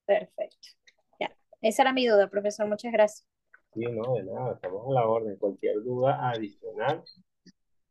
Perfecto. 0.06 0.68
Ya. 1.20 1.30
Esa 1.60 1.82
era 1.82 1.92
mi 1.92 2.06
duda, 2.06 2.28
profesor. 2.28 2.66
Muchas 2.66 2.92
gracias. 2.92 3.26
sí, 3.74 3.84
no, 3.86 4.14
de 4.14 4.24
nada, 4.24 4.54
estamos 4.54 4.86
a 4.88 4.92
la 4.92 5.06
orden. 5.06 5.36
Cualquier 5.36 5.82
duda 5.82 6.30
adicional, 6.30 7.02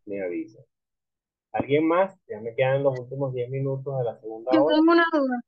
me 0.05 0.22
avisa. 0.24 0.59
¿Alguien 1.51 1.88
más? 1.88 2.15
Ya 2.28 2.39
me 2.39 2.55
quedan 2.55 2.84
los 2.84 2.99
últimos 2.99 3.34
10 3.34 3.49
minutos 3.49 3.97
de 3.97 4.03
la 4.03 4.20
segunda 4.20 4.51
Yo 4.53 4.63
hora. 4.63 4.76
tengo 4.76 4.91
una 4.91 5.05
duda. 5.11 5.41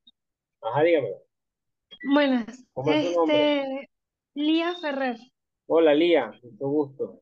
Ajá, 0.61 0.83
dígame. 0.83 1.09
Buenas. 2.13 2.65
¿Cómo 2.73 2.91
es 2.91 3.13
tu 3.13 3.19
nombre? 3.19 3.61
Este, 3.61 3.89
Lía 4.35 4.75
Ferrer. 4.75 5.17
Hola, 5.67 5.93
Lía, 5.93 6.31
mucho 6.43 6.67
gusto. 6.67 7.21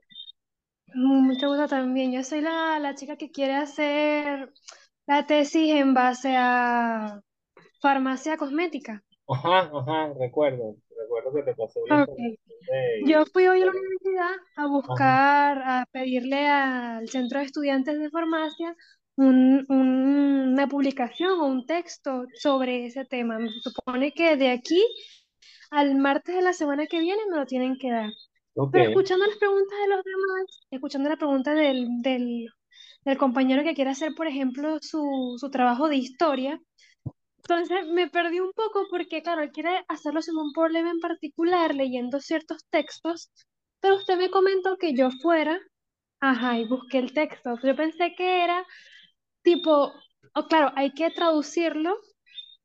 Mucho 0.94 1.48
gusto 1.50 1.68
también. 1.68 2.12
Yo 2.12 2.24
soy 2.24 2.42
la, 2.42 2.80
la 2.80 2.96
chica 2.96 3.18
que 3.18 3.32
quiere 3.32 3.56
hacer 3.56 4.54
la 5.08 5.26
tesis 5.26 5.72
en 5.76 5.94
base 5.94 6.36
a 6.38 7.22
farmacia 7.82 8.38
cosmética. 8.38 9.04
Ajá, 9.28 9.70
ajá, 9.74 10.14
recuerdo, 10.20 10.76
recuerdo 10.98 11.34
que 11.34 11.44
te 11.44 11.56
pasé 11.56 11.82
una 11.82 12.04
Ok. 12.04 12.10
información 12.10 12.60
de... 12.68 13.12
Yo 13.12 13.26
fui 13.26 13.48
hoy 13.48 13.62
a 13.62 13.66
la 13.66 13.72
universidad 13.72 14.36
a 14.56 14.68
buscar, 14.68 15.58
a 15.66 15.86
pedirle 15.92 16.48
al 16.48 17.08
centro 17.10 17.40
de 17.40 17.46
estudiantes 17.46 18.00
de 18.00 18.10
farmacia 18.10 18.76
un- 19.16 19.66
un- 19.70 20.54
una 20.54 20.68
publicación 20.68 21.40
o 21.40 21.46
un 21.46 21.66
texto 21.66 22.26
sobre 22.36 22.86
ese 22.86 23.06
tema. 23.06 23.40
Me 23.40 23.50
supone 23.50 24.12
que 24.14 24.36
de 24.38 24.50
aquí 24.52 24.82
al 25.72 25.96
martes 25.96 26.36
de 26.36 26.42
la 26.42 26.54
semana 26.54 26.88
que 26.88 27.00
viene 27.00 27.22
me 27.30 27.38
lo 27.38 27.46
tienen 27.46 27.78
que 27.78 27.92
dar. 27.92 28.10
Pero 28.72 28.86
escuchando 28.90 29.26
las 29.28 29.38
preguntas 29.38 29.78
de 29.80 29.88
los 29.96 30.04
demás, 30.04 30.60
escuchando 30.72 31.10
la 31.10 31.18
pregunta 31.18 31.54
del, 31.54 31.88
del, 32.02 32.48
del 33.08 33.18
compañero 33.18 33.64
que 33.64 33.74
quiere 33.74 33.92
hacer, 33.92 34.14
por 34.16 34.28
ejemplo, 34.28 34.80
su, 34.82 35.38
su 35.40 35.50
trabajo 35.50 35.88
de 35.88 35.96
historia, 35.96 36.60
entonces 37.38 37.88
me 37.88 38.10
perdí 38.10 38.42
un 38.42 38.52
poco 38.52 38.86
porque, 38.90 39.24
claro, 39.24 39.44
él 39.44 39.52
quiere 39.52 39.86
hacerlo 39.88 40.22
sin 40.22 40.36
un 40.36 40.52
problema 40.52 40.92
en 40.92 41.00
particular, 41.00 41.74
leyendo 41.74 42.20
ciertos 42.20 42.66
textos, 42.70 43.32
pero 43.80 43.96
usted 43.96 44.18
me 44.18 44.30
comentó 44.30 44.76
que 44.76 44.94
yo 44.94 45.10
fuera, 45.22 45.58
ajá, 46.20 46.60
y 46.60 46.68
busqué 46.68 46.98
el 46.98 47.14
texto. 47.14 47.58
Yo 47.64 47.78
pensé 47.78 48.14
que 48.14 48.44
era 48.44 48.66
tipo, 49.42 49.94
oh, 50.34 50.48
claro, 50.48 50.74
hay 50.76 50.92
que 50.92 51.10
traducirlo 51.10 51.98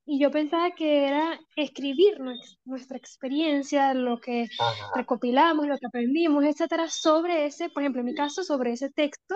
y 0.04 0.20
yo 0.20 0.30
pensaba 0.30 0.72
que 0.72 1.06
era 1.06 1.38
escribir 1.56 2.18
nues- 2.18 2.58
nuestra 2.64 2.96
experiencia, 2.98 3.94
lo 3.94 4.20
que 4.20 4.48
recopilamos, 4.94 5.66
lo 5.66 5.78
que 5.78 5.86
aprendimos, 5.86 6.44
etcétera, 6.44 6.88
sobre 6.88 7.46
ese, 7.46 7.70
por 7.70 7.82
ejemplo, 7.82 8.00
en 8.00 8.06
mi 8.06 8.14
caso, 8.14 8.42
sobre 8.42 8.72
ese 8.72 8.90
texto 8.90 9.34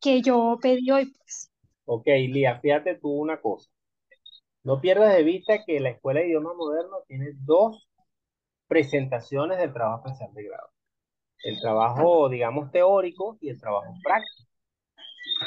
que 0.00 0.22
yo 0.22 0.58
pedí 0.60 0.90
hoy, 0.90 1.06
pues. 1.12 1.50
Ok, 1.84 2.06
Lía, 2.06 2.58
fíjate 2.60 2.96
tú 2.96 3.10
una 3.10 3.40
cosa. 3.40 3.68
No 4.64 4.80
pierdas 4.80 5.14
de 5.14 5.22
vista 5.22 5.64
que 5.66 5.80
la 5.80 5.90
Escuela 5.90 6.20
de 6.20 6.28
Idioma 6.28 6.54
Moderno 6.54 6.98
tiene 7.08 7.32
dos 7.44 7.88
presentaciones 8.68 9.58
del 9.58 9.72
trabajo 9.72 10.06
especial 10.08 10.34
de 10.34 10.44
grado. 10.44 10.68
El 11.44 11.60
trabajo, 11.60 12.28
digamos, 12.30 12.70
teórico 12.72 13.38
y 13.40 13.50
el 13.50 13.60
trabajo 13.60 13.94
práctico. 14.04 14.49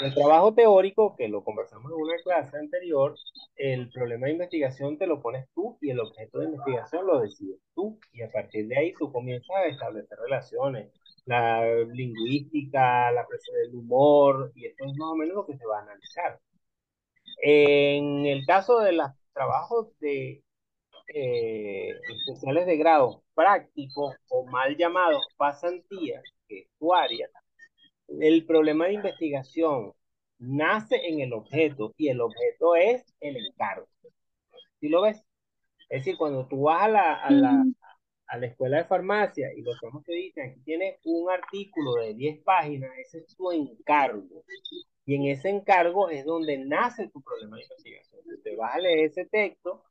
El 0.01 0.13
trabajo 0.13 0.53
teórico, 0.53 1.15
que 1.15 1.27
lo 1.27 1.43
conversamos 1.43 1.91
en 1.91 1.97
una 2.01 2.15
clase 2.23 2.57
anterior, 2.57 3.15
el 3.55 3.89
problema 3.91 4.25
de 4.25 4.33
investigación 4.33 4.97
te 4.97 5.05
lo 5.05 5.21
pones 5.21 5.47
tú 5.53 5.77
y 5.81 5.91
el 5.91 5.99
objeto 5.99 6.39
de 6.39 6.45
investigación 6.45 7.05
lo 7.05 7.19
decides 7.19 7.59
tú. 7.75 7.99
Y 8.11 8.23
a 8.23 8.31
partir 8.31 8.67
de 8.67 8.77
ahí 8.77 8.93
tú 8.93 9.11
comienzas 9.11 9.55
a 9.55 9.65
establecer 9.67 10.17
relaciones, 10.17 10.91
la 11.25 11.63
lingüística, 11.85 13.11
la 13.11 13.27
presión 13.27 13.55
del 13.57 13.75
humor, 13.75 14.51
y 14.55 14.65
esto 14.65 14.85
es 14.85 14.97
más 14.97 15.09
o 15.09 15.15
menos 15.15 15.35
lo 15.35 15.45
que 15.45 15.57
se 15.57 15.65
va 15.65 15.79
a 15.79 15.83
analizar. 15.83 16.39
En 17.41 18.25
el 18.25 18.45
caso 18.45 18.79
de 18.79 18.93
los 18.93 19.09
trabajos 19.33 19.87
de 19.99 20.43
eh, 21.13 21.89
especiales 22.27 22.65
de 22.65 22.77
grado 22.77 23.23
prácticos 23.35 24.15
o 24.29 24.45
mal 24.45 24.75
llamados 24.77 25.23
pasantías, 25.37 26.23
que 26.47 26.59
es 26.61 26.67
tu 26.79 26.93
área, 26.93 27.27
el 28.07 28.45
problema 28.45 28.85
de 28.85 28.93
investigación 28.93 29.93
nace 30.39 31.07
en 31.07 31.21
el 31.21 31.33
objeto 31.33 31.93
y 31.97 32.09
el 32.09 32.21
objeto 32.21 32.75
es 32.75 33.13
el 33.19 33.37
encargo. 33.37 33.87
¿Sí 34.79 34.89
lo 34.89 35.01
ves? 35.01 35.23
Es 35.89 36.01
decir, 36.05 36.17
cuando 36.17 36.47
tú 36.47 36.63
vas 36.63 36.83
a 36.83 36.87
la, 36.89 37.13
a 37.15 37.31
la, 37.31 37.63
a 38.27 38.37
la 38.37 38.45
escuela 38.47 38.77
de 38.77 38.85
farmacia 38.85 39.53
y 39.55 39.61
los 39.61 39.79
chamos 39.79 40.03
te 40.03 40.13
dicen, 40.13 40.49
aquí 40.49 40.61
tienes 40.61 40.99
un 41.05 41.29
artículo 41.29 41.95
de 41.95 42.13
10 42.15 42.43
páginas, 42.43 42.91
ese 42.97 43.19
es 43.19 43.35
tu 43.35 43.51
encargo. 43.51 44.43
Y 45.05 45.15
en 45.15 45.25
ese 45.25 45.49
encargo 45.49 46.09
es 46.09 46.25
donde 46.25 46.57
nace 46.57 47.09
tu 47.09 47.21
problema 47.21 47.57
de 47.57 47.63
investigación. 47.63 48.21
Te 48.43 48.55
vas 48.55 48.75
a 48.75 48.79
leer 48.79 48.99
ese 48.99 49.25
texto, 49.25 49.83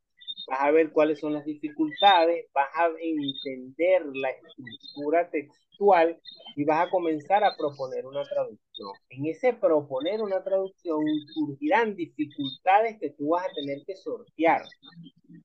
vas 0.47 0.59
a 0.61 0.71
ver 0.71 0.91
cuáles 0.91 1.19
son 1.19 1.33
las 1.33 1.45
dificultades, 1.45 2.47
vas 2.53 2.69
a 2.75 2.87
entender 2.99 4.05
la 4.13 4.29
estructura 4.29 5.29
textual 5.29 6.19
y 6.55 6.65
vas 6.65 6.87
a 6.87 6.89
comenzar 6.89 7.43
a 7.43 7.55
proponer 7.55 8.05
una 8.05 8.23
traducción. 8.23 8.89
En 9.09 9.25
ese 9.25 9.53
proponer 9.53 10.21
una 10.21 10.43
traducción 10.43 10.99
surgirán 11.33 11.95
dificultades 11.95 12.99
que 12.99 13.11
tú 13.11 13.29
vas 13.29 13.45
a 13.45 13.53
tener 13.53 13.83
que 13.85 13.95
sortear. 13.95 14.61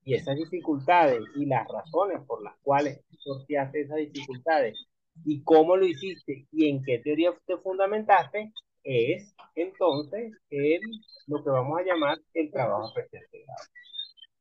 Y 0.04 0.14
esas 0.14 0.36
dificultades 0.36 1.20
y 1.36 1.46
las 1.46 1.66
razones 1.68 2.20
por 2.26 2.42
las 2.42 2.54
cuales 2.62 3.00
sorteaste 3.18 3.82
esas 3.82 3.96
dificultades 3.98 4.76
y 5.24 5.42
cómo 5.42 5.76
lo 5.76 5.86
hiciste 5.86 6.46
y 6.52 6.68
en 6.68 6.82
qué 6.84 6.98
teoría 6.98 7.32
te 7.46 7.56
fundamentaste, 7.58 8.52
es 8.84 9.34
entonces 9.54 10.32
el, 10.50 10.80
lo 11.26 11.42
que 11.42 11.50
vamos 11.50 11.78
a 11.80 11.84
llamar 11.84 12.18
el 12.34 12.50
trabajo 12.50 12.92
grado. 12.94 13.68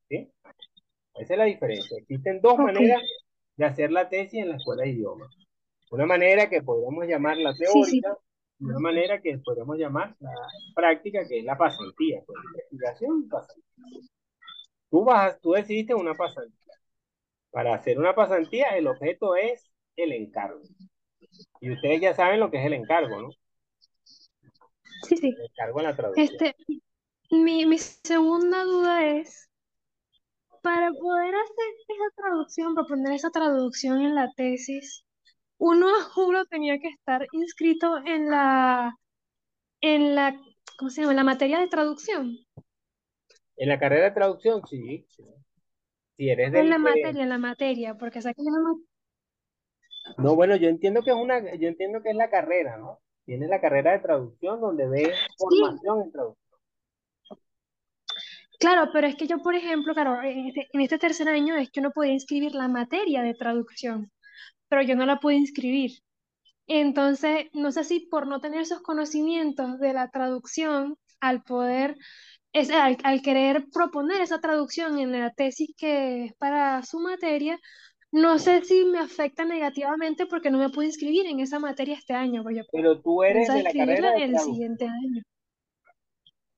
¿Sí? 0.10 0.32
Esa 1.16 1.34
es 1.34 1.38
la 1.38 1.46
diferencia. 1.46 1.98
Existen 1.98 2.42
dos 2.42 2.58
maneras 2.58 3.02
de 3.56 3.66
hacer 3.66 3.92
la 3.92 4.08
tesis 4.10 4.42
en 4.42 4.50
la 4.50 4.58
escuela 4.58 4.84
de 4.84 4.90
idiomas. 4.90 5.30
Una 5.92 6.06
manera 6.06 6.50
que 6.50 6.62
podemos 6.62 7.08
llamar 7.08 7.38
la 7.38 7.54
Sí, 7.54 7.66
sí. 7.66 8.02
teórica 8.02 8.18
y 8.60 8.66
una 8.66 8.80
manera 8.80 9.22
que 9.22 9.38
podemos 9.40 9.78
llamar 9.78 10.16
la 10.20 10.32
práctica, 10.76 11.28
que 11.28 11.40
es 11.40 11.46
la 11.46 11.58
pasantía, 11.58 12.22
pues, 12.26 12.40
investigación 12.54 13.24
y 13.26 13.30
pasantía. 13.30 13.64
Tú, 14.90 15.04
vas, 15.04 15.40
tú 15.42 15.52
decidiste 15.52 15.94
una 15.94 16.14
pasantía. 16.14 16.54
Para 17.52 17.74
hacer 17.76 17.98
una 17.98 18.14
pasantía, 18.14 18.70
el 18.78 18.88
objeto 18.88 19.36
es 19.36 19.72
el 19.96 20.12
encargo. 20.12 20.62
Y 21.62 21.72
ustedes 21.72 22.02
ya 22.02 22.14
saben 22.14 22.40
lo 22.40 22.52
que 22.52 22.58
es 22.60 22.66
el 22.66 22.74
encargo, 22.74 23.22
¿no? 23.22 23.30
Sí, 25.08 25.18
sí. 25.18 25.30
El 25.30 25.46
encargo 25.46 25.80
en 25.80 25.86
la 25.86 25.96
traducción. 25.96 26.28
Este, 26.28 26.56
mi, 27.32 27.66
mi 27.66 27.78
segunda 27.78 28.64
duda 28.64 29.06
es, 29.06 29.50
para 30.62 30.92
poder 30.92 31.34
hacer 31.36 31.74
esa 31.88 32.16
traducción, 32.16 32.76
para 32.76 32.88
poner 32.88 33.14
esa 33.14 33.30
traducción 33.32 34.02
en 34.02 34.16
la 34.16 34.32
tesis, 34.36 35.04
uno 35.58 35.88
a 35.90 36.04
juro 36.04 36.46
tenía 36.46 36.78
que 36.80 36.88
estar 36.90 37.26
inscrito 37.32 37.98
en 38.06 38.30
la, 38.30 38.94
en 39.82 40.16
la, 40.16 40.40
¿cómo 40.78 40.90
se 40.92 41.02
llama? 41.02 41.12
En 41.14 41.18
la 41.18 41.24
materia 41.24 41.60
de 41.60 41.68
traducción. 41.68 42.38
En 43.58 43.70
la 43.70 43.80
carrera 43.80 44.06
de 44.06 44.12
traducción, 44.12 44.62
sí. 44.68 45.06
sí. 45.10 45.24
Si 46.16 46.30
eres 46.30 46.48
En 46.48 46.54
del 46.54 46.70
la 46.70 46.76
que- 46.76 46.82
materia, 46.82 47.24
en 47.24 47.30
la 47.30 47.38
materia, 47.38 47.96
porque 47.96 48.22
sé 48.22 48.34
que 48.34 48.44
No, 50.18 50.36
bueno, 50.36 50.56
yo 50.56 50.70
entiendo 50.70 51.04
que 51.04 51.12
es 51.12 51.16
una, 51.16 51.40
yo 51.56 51.68
entiendo 51.68 52.02
que 52.02 52.10
es 52.12 52.16
la 52.16 52.30
carrera, 52.30 52.78
¿no? 52.78 53.00
Tienes 53.26 53.50
la 53.50 53.60
carrera 53.60 53.92
de 53.92 54.00
traducción 54.00 54.62
donde 54.62 54.88
ves 54.88 55.18
formación 55.38 56.02
en 56.04 56.12
traducción. 56.12 56.47
Claro, 58.60 58.90
pero 58.92 59.08
es 59.08 59.16
que 59.16 59.28
yo, 59.28 59.40
por 59.40 59.56
ejemplo, 59.56 59.94
claro, 59.94 60.22
en 60.24 60.48
este, 60.48 60.68
en 60.74 60.82
este 60.82 60.98
tercer 60.98 61.30
año 61.30 61.56
es 61.56 61.70
que 61.70 61.80
uno 61.80 61.92
podía 61.92 62.14
inscribir 62.14 62.56
la 62.56 62.68
materia 62.68 63.22
de 63.22 63.36
traducción, 63.36 64.12
pero 64.68 64.82
yo 64.82 64.96
no 64.96 65.06
la 65.06 65.20
pude 65.20 65.36
inscribir. 65.36 65.92
Entonces, 66.68 67.48
no 67.54 67.72
sé 67.72 67.84
si 67.84 68.02
por 68.02 68.28
no 68.28 68.42
tener 68.42 68.62
esos 68.62 68.82
conocimientos 68.82 69.80
de 69.80 69.94
la 69.94 70.10
traducción, 70.10 70.98
al 71.20 71.44
poder, 71.44 71.96
es, 72.54 72.70
al, 72.70 72.98
al 73.04 73.22
querer 73.22 73.66
proponer 73.72 74.22
esa 74.22 74.40
traducción 74.40 75.00
en 75.00 75.12
la 75.12 75.32
tesis 75.32 75.70
que 75.78 76.26
es 76.26 76.34
para 76.36 76.84
su 76.84 77.00
materia, 77.00 77.60
no 78.12 78.40
sé 78.40 78.64
si 78.64 78.86
me 78.86 79.00
afecta 79.00 79.46
negativamente 79.46 80.26
porque 80.26 80.50
no 80.50 80.58
me 80.58 80.70
pude 80.70 80.86
inscribir 80.86 81.26
en 81.26 81.40
esa 81.40 81.60
materia 81.60 81.96
este 81.96 82.14
año, 82.14 82.44
Pero 82.72 83.02
tú 83.02 83.24
eres 83.24 83.48
de 83.48 83.54
la 83.54 83.70
inscribirla 83.70 83.96
carrera 83.96 84.12
de 84.14 84.24
el 84.24 84.40
siguiente 84.40 84.86
año. 84.86 85.24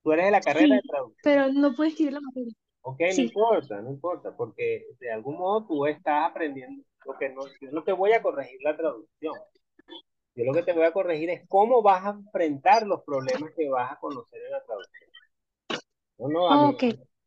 Tú 0.02 0.12
eres 0.12 0.26
de 0.26 0.30
la 0.30 0.40
carrera 0.40 0.76
de 0.76 0.82
traducción. 0.82 1.20
pero 1.22 1.48
no 1.52 1.74
pude 1.74 1.88
inscribir 1.88 2.14
la 2.14 2.20
materia. 2.20 2.52
Ok, 2.82 3.00
no 3.14 3.22
importa, 3.22 3.82
no 3.82 3.90
importa, 3.90 4.36
porque 4.36 4.86
de 4.98 5.12
algún 5.12 5.36
modo 5.36 5.66
tú 5.66 5.86
estás 5.86 6.30
aprendiendo, 6.30 6.82
Lo 7.04 7.16
que 7.18 7.28
no, 7.28 7.42
yo 7.60 7.70
no 7.72 7.82
te 7.84 7.92
voy 7.92 8.12
a 8.12 8.22
corregir 8.22 8.58
la 8.62 8.76
traducción. 8.76 9.34
Yo 10.34 10.44
lo 10.44 10.52
que 10.54 10.62
te 10.62 10.72
voy 10.72 10.84
a 10.84 10.92
corregir 10.92 11.28
es 11.30 11.42
cómo 11.48 11.82
vas 11.82 12.04
a 12.06 12.10
enfrentar 12.10 12.86
los 12.86 13.02
problemas 13.04 13.50
que 13.56 13.68
vas 13.68 13.92
a 13.92 13.96
conocer 13.98 14.40
en 14.42 14.52
la 14.52 14.62
traducción. 14.64 15.10
No, 16.18 16.28
no, 16.28 16.50
a 16.50 16.58
mí- 16.58 16.74
Ok. 16.74 16.84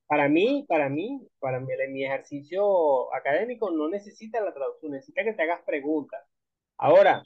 para 0.08 0.30
mí, 0.30 0.66
para 0.68 0.90
mí, 0.90 1.28
para 1.40 1.60
mí, 1.60 1.68
mi 1.90 2.06
ejercicio 2.06 3.14
académico 3.14 3.72
no 3.72 3.90
necesita 3.90 4.42
la 4.42 4.54
traducción, 4.54 4.92
necesita 4.92 5.24
que 5.24 5.34
te 5.34 5.44
hagas 5.44 5.62
preguntas. 5.64 6.22
Ahora, 6.78 7.24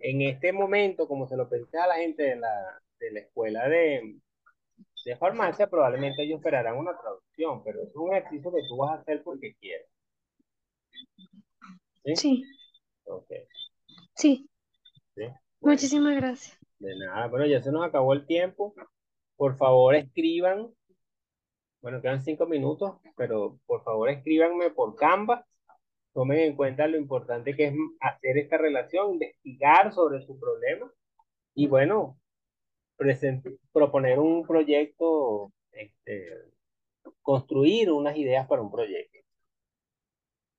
en 0.00 0.22
este 0.22 0.52
momento, 0.52 1.06
como 1.06 1.26
se 1.28 1.36
lo 1.36 1.48
pediste 1.48 1.78
a 1.78 1.86
la 1.86 1.96
gente 1.96 2.22
de 2.22 2.36
la, 2.36 2.80
de 2.98 3.10
la 3.12 3.20
escuela 3.20 3.68
de, 3.68 4.16
de 5.04 5.16
farmacia, 5.16 5.68
probablemente 5.68 6.22
ellos 6.22 6.38
esperarán 6.38 6.76
una 6.76 6.98
traducción, 6.98 7.62
pero 7.64 7.82
es 7.82 7.94
un 7.96 8.14
ejercicio 8.14 8.52
que 8.52 8.62
tú 8.68 8.76
vas 8.76 8.98
a 8.98 9.00
hacer 9.00 9.22
porque 9.22 9.54
quieres. 9.60 9.86
¿Sí? 12.04 12.16
Sí, 12.16 12.44
Ok, 13.04 13.30
sí. 14.14 14.48
sí. 15.14 15.22
Bueno, 15.24 15.36
Muchísimas 15.60 16.16
gracias. 16.16 16.58
de 16.78 16.96
nada. 16.98 17.26
Bueno, 17.28 17.46
ya 17.46 17.60
se 17.62 17.72
nos 17.72 17.84
acabó 17.84 18.12
el 18.12 18.26
tiempo. 18.26 18.74
Por 19.36 19.56
favor, 19.56 19.94
escriban. 19.94 20.72
Bueno, 21.80 22.02
quedan 22.02 22.20
cinco 22.22 22.46
minutos, 22.46 22.98
pero 23.16 23.58
por 23.66 23.82
favor 23.84 24.10
escríbanme 24.10 24.70
por 24.70 24.94
Canva. 24.96 25.46
Tomen 26.12 26.40
en 26.40 26.56
cuenta 26.56 26.86
lo 26.88 26.96
importante 26.96 27.54
que 27.54 27.66
es 27.66 27.74
hacer 28.00 28.38
esta 28.38 28.58
relación, 28.58 29.12
investigar 29.14 29.92
sobre 29.92 30.20
su 30.26 30.38
problema 30.38 30.90
y 31.54 31.66
bueno, 31.68 32.18
proponer 33.72 34.18
un 34.18 34.46
proyecto, 34.46 35.52
este, 35.72 36.28
construir 37.22 37.90
unas 37.90 38.16
ideas 38.16 38.46
para 38.46 38.62
un 38.62 38.70
proyecto. 38.70 39.18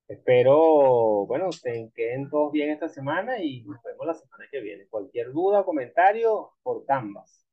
Espero, 0.08 1.24
bueno, 1.26 1.52
se 1.52 1.90
queden 1.94 2.28
todos 2.30 2.50
bien 2.50 2.70
esta 2.70 2.88
semana 2.88 3.40
y 3.40 3.62
nos 3.62 3.80
vemos 3.82 4.06
la 4.06 4.14
semana 4.14 4.44
que 4.50 4.60
viene. 4.60 4.88
Cualquier 4.88 5.30
duda 5.32 5.60
o 5.60 5.64
comentario 5.64 6.50
por 6.62 6.84
Canvas. 6.84 7.46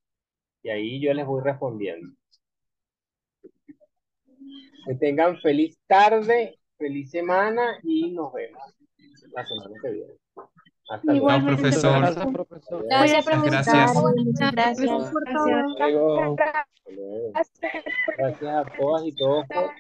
Y 0.64 0.70
ahí 0.70 1.00
yo 1.00 1.14
les 1.14 1.26
voy 1.26 1.44
respondiendo. 1.44 2.16
Que 4.88 4.96
tengan 4.96 5.38
feliz 5.40 5.78
tarde, 5.86 6.58
feliz 6.78 7.12
semana 7.12 7.80
y 7.84 8.12
nos 8.12 8.34
vemos 8.34 8.64
la 9.34 9.46
semana 9.46 9.76
que 9.84 9.90
viene. 9.92 10.14
Hasta 10.90 11.14
luego. 11.14 11.46
Profesor. 11.46 12.00
Gracias, 12.02 12.28
profesor. 12.34 12.86
Gracias, 12.88 13.26
profesor. 13.26 13.52
gracias. 13.52 13.96
Muchas 13.96 14.52
gracias. 14.52 14.90
Gracias 14.90 15.12
por 15.12 15.24
todo. 15.34 16.36
Gracias 18.18 18.56
a 18.56 18.66
todas 18.78 19.06
y 19.06 19.12
todos 19.16 19.46
por 19.48 19.72